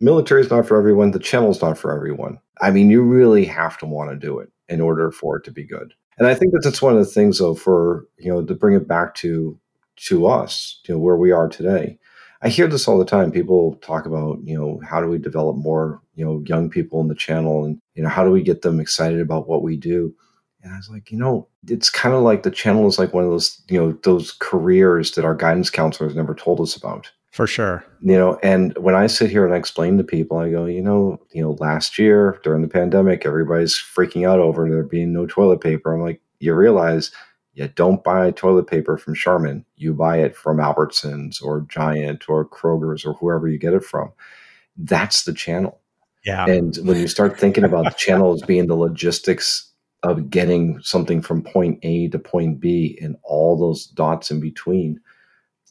Military 0.00 0.42
is 0.42 0.50
not 0.50 0.66
for 0.66 0.76
everyone. 0.76 1.12
The 1.12 1.18
channel's 1.18 1.62
not 1.62 1.78
for 1.78 1.94
everyone. 1.94 2.38
I 2.60 2.70
mean, 2.70 2.90
you 2.90 3.02
really 3.02 3.44
have 3.46 3.78
to 3.78 3.86
want 3.86 4.10
to 4.10 4.16
do 4.16 4.38
it 4.38 4.50
in 4.68 4.80
order 4.80 5.10
for 5.10 5.36
it 5.36 5.44
to 5.44 5.50
be 5.50 5.64
good. 5.64 5.94
And 6.18 6.26
I 6.26 6.34
think 6.34 6.52
that 6.52 6.62
that's 6.62 6.82
one 6.82 6.94
of 6.94 6.98
the 6.98 7.10
things, 7.10 7.38
though, 7.38 7.54
for 7.54 8.06
you 8.18 8.32
know, 8.32 8.44
to 8.44 8.54
bring 8.54 8.74
it 8.74 8.88
back 8.88 9.14
to 9.16 9.58
to 9.96 10.26
us, 10.26 10.80
know, 10.88 10.98
where 10.98 11.16
we 11.16 11.30
are 11.30 11.48
today. 11.48 11.98
I 12.42 12.48
hear 12.48 12.66
this 12.66 12.86
all 12.86 12.98
the 12.98 13.04
time. 13.04 13.32
People 13.32 13.76
talk 13.76 14.04
about, 14.04 14.38
you 14.44 14.56
know, 14.56 14.80
how 14.86 15.00
do 15.00 15.08
we 15.08 15.18
develop 15.18 15.56
more, 15.56 16.02
you 16.14 16.24
know, 16.24 16.42
young 16.46 16.68
people 16.68 17.00
in 17.00 17.08
the 17.08 17.14
channel, 17.14 17.64
and 17.64 17.80
you 17.94 18.02
know, 18.02 18.08
how 18.08 18.24
do 18.24 18.30
we 18.30 18.42
get 18.42 18.62
them 18.62 18.80
excited 18.80 19.20
about 19.20 19.48
what 19.48 19.62
we 19.62 19.76
do? 19.76 20.14
And 20.66 20.74
I 20.74 20.78
was 20.78 20.90
like, 20.90 21.12
you 21.12 21.16
know, 21.16 21.46
it's 21.68 21.88
kind 21.88 22.12
of 22.12 22.22
like 22.22 22.42
the 22.42 22.50
channel 22.50 22.88
is 22.88 22.98
like 22.98 23.14
one 23.14 23.22
of 23.22 23.30
those, 23.30 23.62
you 23.68 23.78
know, 23.80 23.92
those 24.02 24.32
careers 24.40 25.12
that 25.12 25.24
our 25.24 25.34
guidance 25.34 25.70
counselors 25.70 26.16
never 26.16 26.34
told 26.34 26.60
us 26.60 26.74
about. 26.74 27.08
For 27.30 27.46
sure. 27.46 27.84
You 28.00 28.16
know, 28.16 28.40
and 28.42 28.76
when 28.76 28.96
I 28.96 29.06
sit 29.06 29.30
here 29.30 29.44
and 29.44 29.54
I 29.54 29.58
explain 29.58 29.96
to 29.96 30.02
people, 30.02 30.38
I 30.38 30.50
go, 30.50 30.64
you 30.64 30.82
know, 30.82 31.20
you 31.30 31.40
know, 31.40 31.52
last 31.60 32.00
year 32.00 32.40
during 32.42 32.62
the 32.62 32.68
pandemic, 32.68 33.24
everybody's 33.24 33.74
freaking 33.74 34.28
out 34.28 34.40
over 34.40 34.68
there 34.68 34.82
being 34.82 35.12
no 35.12 35.24
toilet 35.26 35.60
paper. 35.60 35.94
I'm 35.94 36.02
like, 36.02 36.20
you 36.40 36.52
realize 36.52 37.12
you 37.54 37.68
don't 37.68 38.02
buy 38.02 38.32
toilet 38.32 38.66
paper 38.66 38.98
from 38.98 39.14
Charmin. 39.14 39.64
You 39.76 39.94
buy 39.94 40.16
it 40.16 40.36
from 40.36 40.56
Albertsons 40.56 41.40
or 41.40 41.60
Giant 41.68 42.28
or 42.28 42.44
Kroger's 42.44 43.04
or 43.04 43.12
whoever 43.12 43.46
you 43.46 43.58
get 43.58 43.72
it 43.72 43.84
from. 43.84 44.10
That's 44.76 45.22
the 45.22 45.32
channel. 45.32 45.78
Yeah. 46.24 46.44
And 46.46 46.76
when 46.82 46.98
you 46.98 47.06
start 47.06 47.38
thinking 47.38 47.62
about 47.62 47.84
the 47.84 47.90
channel 47.90 48.34
as 48.34 48.42
being 48.42 48.66
the 48.66 48.74
logistics 48.74 49.70
of 50.02 50.30
getting 50.30 50.80
something 50.82 51.20
from 51.20 51.42
point 51.42 51.78
A 51.82 52.08
to 52.08 52.18
point 52.18 52.60
B 52.60 52.98
and 53.00 53.16
all 53.22 53.58
those 53.58 53.86
dots 53.86 54.30
in 54.30 54.40
between. 54.40 55.00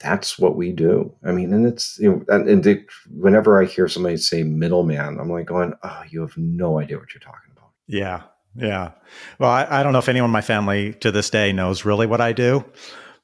That's 0.01 0.37
what 0.37 0.57
we 0.57 0.71
do. 0.71 1.15
I 1.23 1.31
mean, 1.31 1.53
and 1.53 1.65
it's 1.65 1.97
you 1.99 2.11
know, 2.11 2.25
and, 2.27 2.49
and 2.49 2.85
whenever 3.09 3.61
I 3.61 3.65
hear 3.65 3.87
somebody 3.87 4.17
say 4.17 4.43
middleman, 4.43 5.19
I'm 5.19 5.29
like 5.29 5.45
going, 5.45 5.73
"Oh, 5.83 6.01
you 6.09 6.21
have 6.21 6.35
no 6.37 6.79
idea 6.79 6.97
what 6.97 7.13
you're 7.13 7.21
talking 7.21 7.51
about." 7.55 7.69
Yeah, 7.87 8.23
yeah. 8.55 8.91
Well, 9.39 9.49
I, 9.49 9.67
I 9.69 9.83
don't 9.83 9.93
know 9.93 9.99
if 9.99 10.09
anyone 10.09 10.29
in 10.29 10.33
my 10.33 10.41
family 10.41 10.93
to 10.95 11.11
this 11.11 11.29
day 11.29 11.53
knows 11.53 11.85
really 11.85 12.07
what 12.07 12.19
I 12.19 12.33
do, 12.33 12.65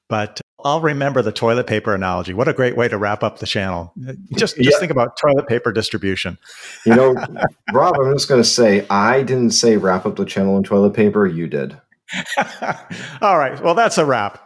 but 0.07 0.39
I'll 0.63 0.81
remember 0.81 1.21
the 1.21 1.31
toilet 1.31 1.67
paper 1.67 1.93
analogy. 1.93 2.33
What 2.33 2.47
a 2.47 2.53
great 2.53 2.75
way 2.75 2.87
to 2.87 2.97
wrap 2.97 3.23
up 3.23 3.39
the 3.39 3.45
channel. 3.45 3.93
Just 4.33 4.55
just 4.57 4.57
yeah. 4.57 4.79
think 4.79 4.91
about 4.91 5.17
toilet 5.17 5.47
paper 5.47 5.71
distribution. 5.71 6.37
You 6.85 6.95
know, 6.95 7.13
Rob, 7.73 7.95
I'm 7.99 8.13
just 8.13 8.27
going 8.27 8.41
to 8.41 8.47
say 8.47 8.85
I 8.89 9.23
didn't 9.23 9.51
say 9.51 9.77
wrap 9.77 10.05
up 10.05 10.15
the 10.15 10.25
channel 10.25 10.57
in 10.57 10.63
toilet 10.63 10.93
paper. 10.93 11.25
You 11.27 11.47
did. 11.47 11.79
All 13.21 13.37
right. 13.37 13.61
Well, 13.61 13.75
that's 13.75 13.97
a 13.97 14.05
wrap. 14.05 14.45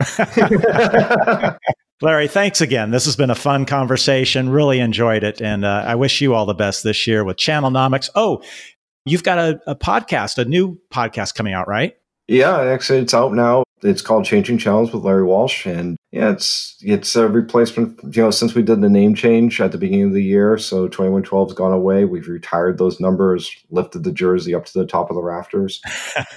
Larry, 2.01 2.27
thanks 2.27 2.61
again. 2.61 2.91
This 2.91 3.05
has 3.05 3.15
been 3.15 3.29
a 3.29 3.35
fun 3.35 3.65
conversation. 3.65 4.49
Really 4.49 4.79
enjoyed 4.79 5.23
it. 5.23 5.41
And 5.41 5.63
uh, 5.63 5.83
I 5.87 5.95
wish 5.95 6.19
you 6.19 6.33
all 6.33 6.45
the 6.45 6.53
best 6.53 6.83
this 6.83 7.07
year 7.07 7.23
with 7.23 7.37
Channelnomics. 7.37 8.09
Oh, 8.15 8.43
you've 9.05 9.23
got 9.23 9.37
a, 9.37 9.61
a 9.65 9.75
podcast, 9.75 10.37
a 10.37 10.45
new 10.45 10.77
podcast 10.93 11.35
coming 11.35 11.53
out, 11.53 11.67
right? 11.67 11.95
Yeah, 12.27 12.59
actually, 12.61 12.99
it's 12.99 13.13
out 13.13 13.33
now. 13.33 13.63
It's 13.81 14.01
called 14.01 14.25
Changing 14.25 14.57
Channels 14.57 14.91
with 14.91 15.03
Larry 15.03 15.23
Walsh, 15.23 15.67
and 15.67 15.95
yeah, 16.11 16.31
it's 16.31 16.75
it's 16.81 17.15
a 17.15 17.27
replacement. 17.27 17.99
You 18.15 18.23
know, 18.23 18.31
since 18.31 18.55
we 18.55 18.63
did 18.63 18.81
the 18.81 18.89
name 18.89 19.13
change 19.13 19.61
at 19.61 19.71
the 19.71 19.77
beginning 19.77 20.07
of 20.07 20.13
the 20.13 20.23
year, 20.23 20.57
so 20.57 20.87
twenty 20.87 21.11
one 21.11 21.23
twelve's 21.23 21.53
gone 21.53 21.71
away. 21.71 22.05
We've 22.05 22.27
retired 22.27 22.77
those 22.77 22.99
numbers, 22.99 23.55
lifted 23.69 24.03
the 24.03 24.11
jersey 24.11 24.55
up 24.55 24.65
to 24.65 24.79
the 24.79 24.87
top 24.87 25.09
of 25.09 25.15
the 25.15 25.21
rafters. 25.21 25.81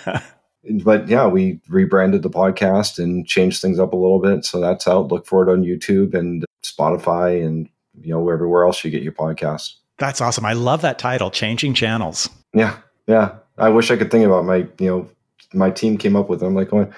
but 0.84 1.08
yeah, 1.08 1.26
we 1.26 1.60
rebranded 1.68 2.22
the 2.22 2.30
podcast 2.30 2.98
and 2.98 3.26
changed 3.26 3.62
things 3.62 3.78
up 3.78 3.92
a 3.92 3.96
little 3.96 4.20
bit. 4.20 4.44
So 4.44 4.60
that's 4.60 4.86
out. 4.86 5.08
Look 5.08 5.26
for 5.26 5.48
it 5.48 5.52
on 5.52 5.62
YouTube 5.62 6.12
and 6.14 6.44
Spotify 6.64 7.44
and 7.44 7.68
you 8.00 8.10
know 8.10 8.28
everywhere 8.28 8.64
else 8.64 8.84
you 8.84 8.90
get 8.90 9.02
your 9.02 9.12
podcast. 9.12 9.74
That's 9.98 10.20
awesome. 10.20 10.44
I 10.44 10.52
love 10.52 10.82
that 10.82 10.98
title, 10.98 11.30
Changing 11.30 11.72
Channels. 11.72 12.28
Yeah, 12.52 12.76
yeah. 13.06 13.36
I 13.56 13.70
wish 13.70 13.90
I 13.90 13.96
could 13.96 14.10
think 14.10 14.26
about 14.26 14.44
my 14.44 14.68
you 14.78 14.86
know 14.86 15.08
my 15.52 15.70
team 15.70 15.98
came 15.98 16.16
up 16.16 16.28
with. 16.28 16.42
It. 16.42 16.46
I'm 16.46 16.54
like 16.54 16.70
going, 16.70 16.92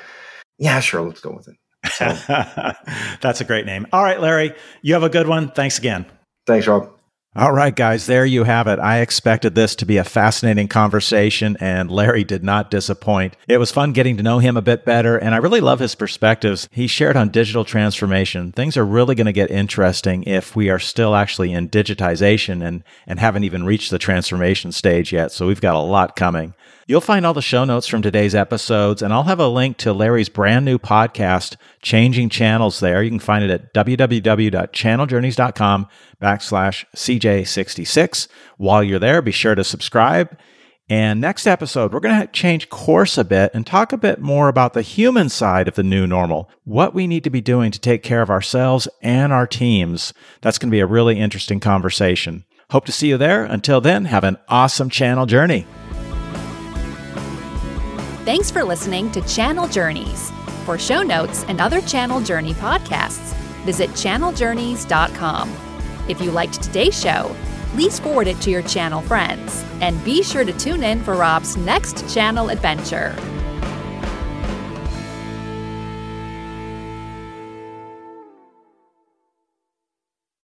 yeah, 0.59 0.81
sure, 0.81 1.03
let's 1.03 1.21
go 1.21 1.33
with 1.33 1.49
it. 1.49 1.57
So. 1.93 2.05
that's 3.21 3.41
a 3.41 3.45
great 3.45 3.67
name. 3.67 3.87
All 3.93 4.03
right, 4.03 4.21
Larry, 4.21 4.55
you 4.83 4.95
have 4.95 5.03
a 5.03 5.09
good 5.09 5.27
one. 5.27 5.51
Thanks 5.51 5.79
again. 5.79 6.07
Thanks, 6.47 6.67
Rob. 6.67 6.91
All 7.37 7.53
right, 7.53 7.77
guys, 7.77 8.07
there 8.07 8.27
you 8.27 8.43
have 8.43 8.67
it. 8.67 8.81
I 8.81 8.99
expected 8.99 9.55
this 9.55 9.77
to 9.77 9.87
be 9.87 9.99
a 9.99 10.05
fascinating 10.05 10.67
conversation, 10.67 11.57
and 11.61 11.89
Larry 11.89 12.25
did 12.25 12.43
not 12.43 12.73
disappoint. 12.73 13.37
It 13.47 13.59
was 13.59 13.71
fun 13.71 13.93
getting 13.93 14.17
to 14.17 14.23
know 14.25 14.41
him 14.41 14.57
a 14.57 14.63
bit 14.63 14.85
better, 14.85 15.17
and 15.17 15.33
I 15.33 15.39
really 15.39 15.61
love 15.61 15.79
his 15.79 15.95
perspectives 15.95 16.69
he 16.73 16.89
shared 16.89 17.17
on 17.17 17.29
digital 17.29 17.65
transformation. 17.65 18.51
Things 18.51 18.77
are 18.77 18.85
really 18.85 19.15
going 19.15 19.27
to 19.27 19.33
get 19.33 19.53
interesting 19.53 20.25
if 20.25 20.57
we 20.57 20.71
are 20.71 20.81
still 20.81 21.15
actually 21.15 21.53
in 21.53 21.69
digitization 21.69 22.67
and, 22.67 22.83
and 23.07 23.21
haven't 23.21 23.45
even 23.45 23.65
reached 23.65 23.93
the 23.93 23.99
transformation 24.01 24.73
stage 24.73 25.13
yet. 25.13 25.31
So 25.31 25.47
we've 25.47 25.61
got 25.61 25.77
a 25.77 25.79
lot 25.79 26.17
coming. 26.17 26.55
You'll 26.91 27.01
find 27.01 27.25
all 27.25 27.35
the 27.35 27.41
show 27.41 27.65
notes 27.65 27.87
from 27.87 28.03
today's 28.03 28.35
episodes, 28.35 29.01
and 29.01 29.13
I'll 29.13 29.23
have 29.23 29.39
a 29.39 29.47
link 29.47 29.77
to 29.77 29.93
Larry's 29.93 30.29
brand 30.29 30.65
new 30.65 30.77
podcast, 30.77 31.55
Changing 31.83 32.29
Channels, 32.29 32.81
there. 32.81 33.01
You 33.01 33.11
can 33.11 33.21
find 33.21 33.45
it 33.45 33.51
at 33.53 33.73
www.channeljourneys.com 33.73 35.87
backslash 36.21 36.85
CJ66. 36.97 38.27
While 38.57 38.83
you're 38.83 38.99
there, 38.99 39.23
be 39.23 39.31
sure 39.31 39.55
to 39.55 39.63
subscribe. 39.63 40.37
And 40.89 41.21
next 41.21 41.47
episode, 41.47 41.93
we're 41.93 42.01
going 42.01 42.23
to 42.23 42.27
change 42.27 42.71
course 42.71 43.17
a 43.17 43.23
bit 43.23 43.53
and 43.55 43.65
talk 43.65 43.93
a 43.93 43.97
bit 43.97 44.21
more 44.21 44.49
about 44.49 44.73
the 44.73 44.83
human 44.83 45.29
side 45.29 45.69
of 45.69 45.77
the 45.77 45.85
new 45.85 46.09
normal, 46.09 46.51
what 46.65 46.93
we 46.93 47.07
need 47.07 47.23
to 47.23 47.31
be 47.31 47.41
doing 47.41 47.71
to 47.71 47.79
take 47.79 48.03
care 48.03 48.23
of 48.23 48.31
ourselves 48.31 48.89
and 49.01 49.33
our 49.33 49.47
teams. 49.47 50.13
That's 50.41 50.59
going 50.59 50.71
to 50.71 50.75
be 50.75 50.81
a 50.81 50.87
really 50.87 51.21
interesting 51.21 51.61
conversation. 51.61 52.45
Hope 52.71 52.85
to 52.87 52.93
see 52.93 53.11
you 53.11 53.17
there. 53.17 53.45
Until 53.45 53.81
then, 53.81 54.07
have 54.07 54.25
an 54.25 54.39
awesome 54.49 54.91
channel 54.91 55.27
journey. 55.27 55.69
Thanks 58.31 58.49
for 58.49 58.63
listening 58.63 59.11
to 59.11 59.21
Channel 59.23 59.67
Journeys. 59.67 60.31
For 60.65 60.79
show 60.79 61.03
notes 61.03 61.43
and 61.49 61.61
other 61.61 61.81
Channel 61.81 62.21
Journey 62.21 62.55
podcasts, 62.55 63.35
visit 63.65 63.91
channeljourneys.com. 63.91 65.53
If 66.07 66.21
you 66.21 66.31
liked 66.31 66.63
today's 66.63 66.97
show, 66.97 67.35
please 67.73 67.99
forward 67.99 68.29
it 68.29 68.41
to 68.43 68.51
your 68.51 68.63
channel 68.63 69.03
friends. 69.03 69.65
And 69.81 70.05
be 70.05 70.23
sure 70.23 70.45
to 70.45 70.53
tune 70.53 70.85
in 70.85 71.03
for 71.03 71.17
Rob's 71.17 71.57
next 71.57 72.09
channel 72.15 72.51
adventure. 72.51 73.17